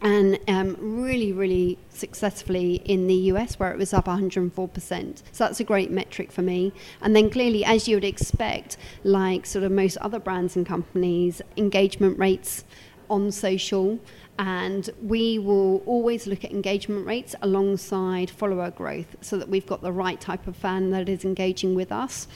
and 0.00 0.38
um, 0.46 0.76
really, 0.78 1.32
really 1.32 1.78
successfully 1.90 2.76
in 2.84 3.06
the 3.06 3.14
US, 3.32 3.58
where 3.58 3.72
it 3.72 3.78
was 3.78 3.92
up 3.92 4.06
104%. 4.06 5.22
So 5.32 5.44
that's 5.44 5.60
a 5.60 5.64
great 5.64 5.90
metric 5.90 6.30
for 6.30 6.42
me. 6.42 6.72
And 7.00 7.16
then 7.16 7.30
clearly, 7.30 7.64
as 7.64 7.88
you 7.88 7.96
would 7.96 8.04
expect, 8.04 8.76
like 9.02 9.44
sort 9.44 9.64
of 9.64 9.72
most 9.72 9.96
other 9.98 10.20
brands 10.20 10.56
and 10.56 10.64
companies, 10.64 11.42
engagement 11.56 12.18
rates 12.18 12.64
on 13.10 13.32
social. 13.32 13.98
And 14.38 14.88
we 15.02 15.40
will 15.40 15.78
always 15.78 16.28
look 16.28 16.44
at 16.44 16.52
engagement 16.52 17.04
rates 17.04 17.34
alongside 17.42 18.30
follower 18.30 18.70
growth 18.70 19.16
so 19.20 19.36
that 19.36 19.48
we've 19.48 19.66
got 19.66 19.82
the 19.82 19.90
right 19.90 20.20
type 20.20 20.46
of 20.46 20.56
fan 20.56 20.90
that 20.90 21.08
is 21.08 21.24
engaging 21.24 21.74
with 21.74 21.90
us 21.90 22.28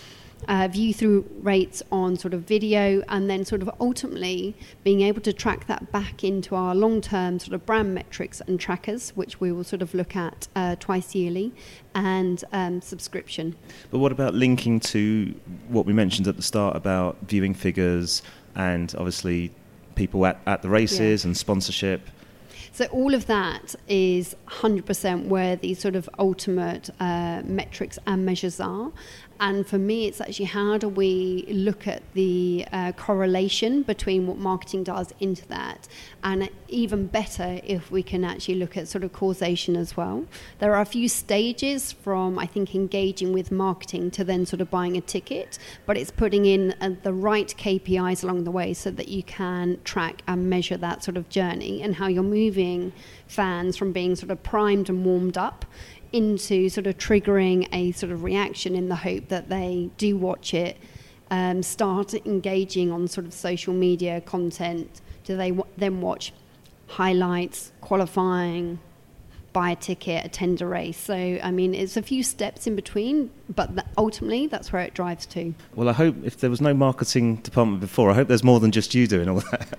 uh, 0.48 0.68
view 0.68 0.92
through 0.92 1.24
rates 1.40 1.82
on 1.90 2.16
sort 2.16 2.34
of 2.34 2.42
video, 2.42 3.02
and 3.08 3.28
then 3.28 3.44
sort 3.44 3.62
of 3.62 3.70
ultimately 3.80 4.54
being 4.84 5.00
able 5.02 5.20
to 5.22 5.32
track 5.32 5.66
that 5.66 5.90
back 5.92 6.24
into 6.24 6.54
our 6.54 6.74
long 6.74 7.00
term 7.00 7.38
sort 7.38 7.54
of 7.54 7.64
brand 7.66 7.94
metrics 7.94 8.40
and 8.42 8.58
trackers, 8.58 9.10
which 9.10 9.40
we 9.40 9.52
will 9.52 9.64
sort 9.64 9.82
of 9.82 9.94
look 9.94 10.16
at 10.16 10.48
uh, 10.56 10.76
twice 10.76 11.14
yearly, 11.14 11.52
and 11.94 12.44
um, 12.52 12.80
subscription. 12.80 13.56
But 13.90 13.98
what 13.98 14.12
about 14.12 14.34
linking 14.34 14.80
to 14.80 15.34
what 15.68 15.86
we 15.86 15.92
mentioned 15.92 16.28
at 16.28 16.36
the 16.36 16.42
start 16.42 16.76
about 16.76 17.16
viewing 17.22 17.54
figures 17.54 18.22
and 18.54 18.94
obviously 18.96 19.50
people 19.94 20.24
at, 20.26 20.40
at 20.46 20.62
the 20.62 20.68
races 20.68 21.24
yeah. 21.24 21.28
and 21.28 21.36
sponsorship? 21.36 22.08
So 22.74 22.86
all 22.86 23.12
of 23.14 23.26
that 23.26 23.74
is 23.86 24.34
100% 24.48 25.26
where 25.26 25.56
the 25.56 25.74
sort 25.74 25.94
of 25.94 26.08
ultimate 26.18 26.88
uh, 26.98 27.42
metrics 27.44 27.98
and 28.06 28.24
measures 28.24 28.60
are. 28.60 28.90
And 29.42 29.66
for 29.66 29.76
me, 29.76 30.06
it's 30.06 30.20
actually 30.20 30.44
how 30.44 30.78
do 30.78 30.88
we 30.88 31.44
look 31.48 31.88
at 31.88 32.04
the 32.14 32.64
uh, 32.70 32.92
correlation 32.92 33.82
between 33.82 34.28
what 34.28 34.38
marketing 34.38 34.84
does 34.84 35.12
into 35.18 35.44
that, 35.48 35.88
and 36.22 36.48
even 36.68 37.08
better 37.08 37.60
if 37.64 37.90
we 37.90 38.04
can 38.04 38.22
actually 38.22 38.54
look 38.54 38.76
at 38.76 38.86
sort 38.86 39.02
of 39.02 39.12
causation 39.12 39.74
as 39.74 39.96
well. 39.96 40.26
There 40.60 40.72
are 40.76 40.80
a 40.80 40.84
few 40.84 41.08
stages 41.08 41.90
from 41.90 42.38
I 42.38 42.46
think 42.46 42.72
engaging 42.76 43.32
with 43.32 43.50
marketing 43.50 44.12
to 44.12 44.22
then 44.22 44.46
sort 44.46 44.60
of 44.60 44.70
buying 44.70 44.96
a 44.96 45.00
ticket, 45.00 45.58
but 45.86 45.98
it's 45.98 46.12
putting 46.12 46.46
in 46.46 46.76
uh, 46.80 46.90
the 47.02 47.12
right 47.12 47.52
KPIs 47.58 48.22
along 48.22 48.44
the 48.44 48.52
way 48.52 48.72
so 48.72 48.92
that 48.92 49.08
you 49.08 49.24
can 49.24 49.80
track 49.82 50.22
and 50.28 50.48
measure 50.48 50.76
that 50.76 51.02
sort 51.02 51.16
of 51.16 51.28
journey 51.28 51.82
and 51.82 51.96
how 51.96 52.06
you're 52.06 52.22
moving 52.22 52.92
fans 53.26 53.76
from 53.76 53.90
being 53.90 54.14
sort 54.14 54.30
of 54.30 54.40
primed 54.44 54.88
and 54.88 55.04
warmed 55.04 55.36
up 55.36 55.64
into 56.12 56.68
sort 56.68 56.86
of 56.86 56.98
triggering 56.98 57.68
a 57.72 57.92
sort 57.92 58.12
of 58.12 58.22
reaction 58.22 58.74
in 58.74 58.88
the 58.88 58.96
hope 58.96 59.28
that 59.28 59.48
they 59.48 59.90
do 59.96 60.16
watch 60.16 60.54
it, 60.54 60.76
um, 61.30 61.62
start 61.62 62.14
engaging 62.26 62.90
on 62.92 63.08
sort 63.08 63.26
of 63.26 63.32
social 63.32 63.72
media 63.72 64.20
content. 64.20 65.00
Do 65.24 65.36
they 65.36 65.50
w- 65.50 65.70
then 65.76 66.00
watch 66.00 66.32
highlights, 66.88 67.72
qualifying, 67.80 68.78
buy 69.52 69.70
a 69.70 69.76
ticket, 69.76 70.24
attend 70.24 70.60
a 70.62 70.66
race. 70.66 70.98
So, 70.98 71.14
I 71.14 71.50
mean, 71.50 71.74
it's 71.74 71.96
a 71.96 72.02
few 72.02 72.22
steps 72.22 72.66
in 72.66 72.76
between, 72.76 73.30
but 73.54 73.74
th- 73.74 73.86
ultimately, 73.98 74.46
that's 74.46 74.72
where 74.72 74.82
it 74.82 74.94
drives 74.94 75.26
to. 75.26 75.54
Well, 75.74 75.88
I 75.88 75.92
hope 75.92 76.16
if 76.24 76.38
there 76.38 76.50
was 76.50 76.60
no 76.60 76.74
marketing 76.74 77.36
department 77.36 77.80
before, 77.80 78.10
I 78.10 78.14
hope 78.14 78.28
there's 78.28 78.44
more 78.44 78.60
than 78.60 78.72
just 78.72 78.94
you 78.94 79.06
doing 79.06 79.28
all 79.28 79.42
that. 79.50 79.78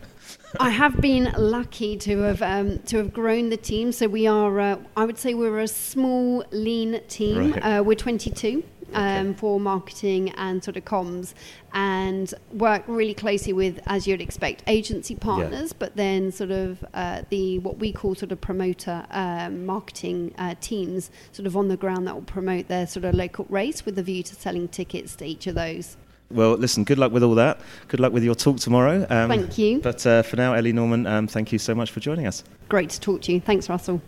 I 0.60 0.70
have 0.70 1.02
been 1.02 1.34
lucky 1.36 1.98
to 1.98 2.20
have 2.20 2.42
um, 2.42 2.80
to 2.84 2.98
have 2.98 3.14
grown 3.14 3.50
the 3.50 3.58
team. 3.58 3.92
So 3.92 4.08
we 4.08 4.28
are, 4.28 4.60
uh, 4.60 4.78
I 4.96 5.06
would 5.06 5.18
say, 5.18 5.34
we're 5.34 5.60
a 5.60 5.68
small, 5.68 6.46
lean 6.52 7.02
team. 7.08 7.52
Right. 7.54 7.80
Uh, 7.80 7.84
we're 7.84 7.96
22 7.96 8.64
um, 8.94 9.30
Okay. 9.30 9.34
for 9.40 9.60
marketing 9.60 10.32
and 10.32 10.64
sort 10.64 10.78
of 10.78 10.86
comms, 10.86 11.34
and 11.74 12.34
work 12.52 12.84
really 12.88 13.14
closely 13.14 13.54
with, 13.54 13.80
as 13.88 14.08
you'd 14.08 14.22
expect, 14.22 14.64
agency 14.68 15.16
partners. 15.16 15.74
But 15.74 15.96
then 15.96 16.32
sort 16.32 16.52
of 16.52 16.84
uh, 16.94 17.24
the 17.30 17.60
what 17.60 17.80
we 17.80 17.92
call 17.92 18.16
sort 18.16 18.32
of 18.32 18.40
promoter 18.42 19.06
um, 19.12 19.66
marketing 19.66 20.34
uh, 20.38 20.56
teams, 20.62 21.12
sort 21.32 21.48
of 21.48 21.58
on 21.58 21.68
the 21.68 21.78
ground 21.78 22.08
that 22.08 22.16
will 22.16 22.22
promote 22.24 22.68
their 22.68 22.88
sort 22.88 23.06
of 23.06 23.16
local 23.16 23.46
race 23.50 23.86
with 23.86 23.98
a 24.00 24.04
view 24.04 24.24
to 24.24 24.36
selling 24.36 24.68
tickets 24.68 25.16
to 25.18 25.26
each 25.26 25.48
of 25.48 25.56
those. 25.56 25.98
Well, 26.32 26.54
listen, 26.54 26.84
good 26.84 26.98
luck 26.98 27.12
with 27.12 27.22
all 27.22 27.36
that. 27.36 27.60
Good 27.90 28.00
luck 28.00 28.12
with 28.12 28.24
your 28.24 28.34
talk 28.34 28.58
tomorrow. 28.58 29.06
Um, 29.10 29.30
Thank 29.30 29.58
you. 29.60 29.80
But 29.82 30.06
uh, 30.08 30.24
for 30.24 30.36
now, 30.36 30.54
Ellie 30.54 30.74
Norman, 30.74 31.06
um, 31.06 31.28
thank 31.28 31.52
you 31.52 31.60
so 31.60 31.76
much 31.76 31.92
for 31.92 32.00
joining 32.00 32.26
us. 32.26 32.44
Great 32.70 32.90
to 32.90 33.00
talk 33.00 33.22
to 33.24 33.34
you. 33.34 33.40
Thanks, 33.40 33.70
Russell. 33.70 34.02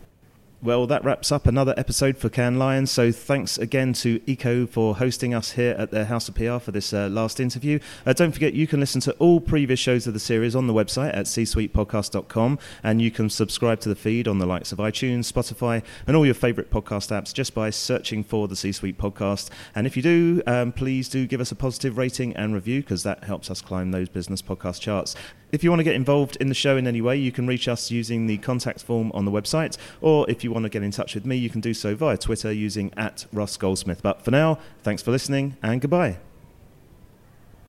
Well, 0.66 0.88
that 0.88 1.06
wraps 1.06 1.32
up 1.32 1.46
another 1.46 1.76
episode 1.78 2.18
for 2.18 2.28
Cannes 2.28 2.58
Lions. 2.58 2.90
So 2.90 3.12
thanks 3.12 3.60
again 3.60 3.94
to 3.94 4.18
ICCO 4.22 4.68
for 4.68 4.96
hosting 4.96 5.32
us 5.32 5.52
here 5.52 5.76
at 5.78 5.92
their 5.92 6.06
House 6.06 6.28
of 6.28 6.34
PR 6.34 6.58
for 6.58 6.72
this 6.72 6.92
uh, 6.92 7.08
last 7.08 7.40
interview. 7.40 7.78
Uh, 8.04 8.14
don't 8.14 8.32
forget, 8.32 8.56
you 8.56 8.66
can 8.66 8.80
listen 8.80 9.00
to 9.02 9.12
all 9.18 9.40
previous 9.40 9.80
shows 9.80 10.08
of 10.08 10.16
the 10.16 10.20
series 10.20 10.56
on 10.56 10.66
the 10.66 10.74
website 10.74 11.16
at 11.16 11.28
csuitepodcast.com 11.28 12.58
and 12.82 13.00
you 13.00 13.12
can 13.12 13.30
subscribe 13.30 13.80
to 13.82 13.90
the 13.90 13.96
feed 13.96 14.28
on 14.28 14.40
the 14.40 14.48
likes 14.48 14.72
of 14.72 14.80
iTunes, 14.80 15.32
Spotify, 15.32 15.84
and 16.08 16.18
all 16.18 16.26
your 16.26 16.34
favourite 16.34 16.72
podcast 16.72 17.12
apps 17.12 17.32
just 17.32 17.54
by 17.54 17.70
searching 17.70 18.24
for 18.24 18.48
the 18.48 18.56
C 18.56 18.72
Suite 18.72 18.98
podcast. 18.98 19.52
And 19.76 19.86
if 19.86 19.96
you 19.96 20.02
do, 20.02 20.42
um, 20.48 20.72
please 20.72 21.10
do 21.10 21.28
give 21.28 21.42
us 21.42 21.52
a 21.52 21.56
positive 21.56 22.00
rating 22.00 22.36
and 22.36 22.56
review 22.56 22.82
because 22.82 23.04
that 23.04 23.26
helps 23.26 23.52
us 23.52 23.62
climb 23.62 23.92
those 23.92 24.10
business 24.10 24.42
podcast 24.42 24.82
charts. 24.82 25.16
If 25.56 25.64
you 25.64 25.70
want 25.70 25.80
to 25.80 25.86
get 25.86 25.96
involved 25.96 26.36
in 26.42 26.50
the 26.50 26.54
show 26.54 26.76
in 26.76 26.86
any 26.86 27.00
way, 27.00 27.16
you 27.16 27.32
can 27.32 27.48
reach 27.48 27.70
us 27.70 27.90
using 27.90 28.28
the 28.28 28.38
contact 28.40 28.84
form 28.84 29.10
on 29.14 29.24
the 29.24 29.32
website, 29.32 29.78
or 30.02 30.30
if 30.30 30.44
you 30.44 30.52
want 30.52 30.64
to 30.64 30.70
get 30.70 30.84
in 30.84 30.92
touch 30.92 31.16
with 31.16 31.26
me, 31.26 31.38
you 31.38 31.50
can 31.50 31.62
do 31.62 31.74
so 31.74 31.96
via 31.96 32.18
Twitter 32.18 32.52
using 32.52 32.92
at 32.98 33.26
Russ 33.32 33.56
Goldsmith. 33.56 34.02
But 34.04 34.22
for 34.22 34.32
now, 34.32 34.60
thanks 34.84 35.02
for 35.02 35.12
listening 35.12 35.56
and 35.64 35.80
goodbye. 35.80 36.18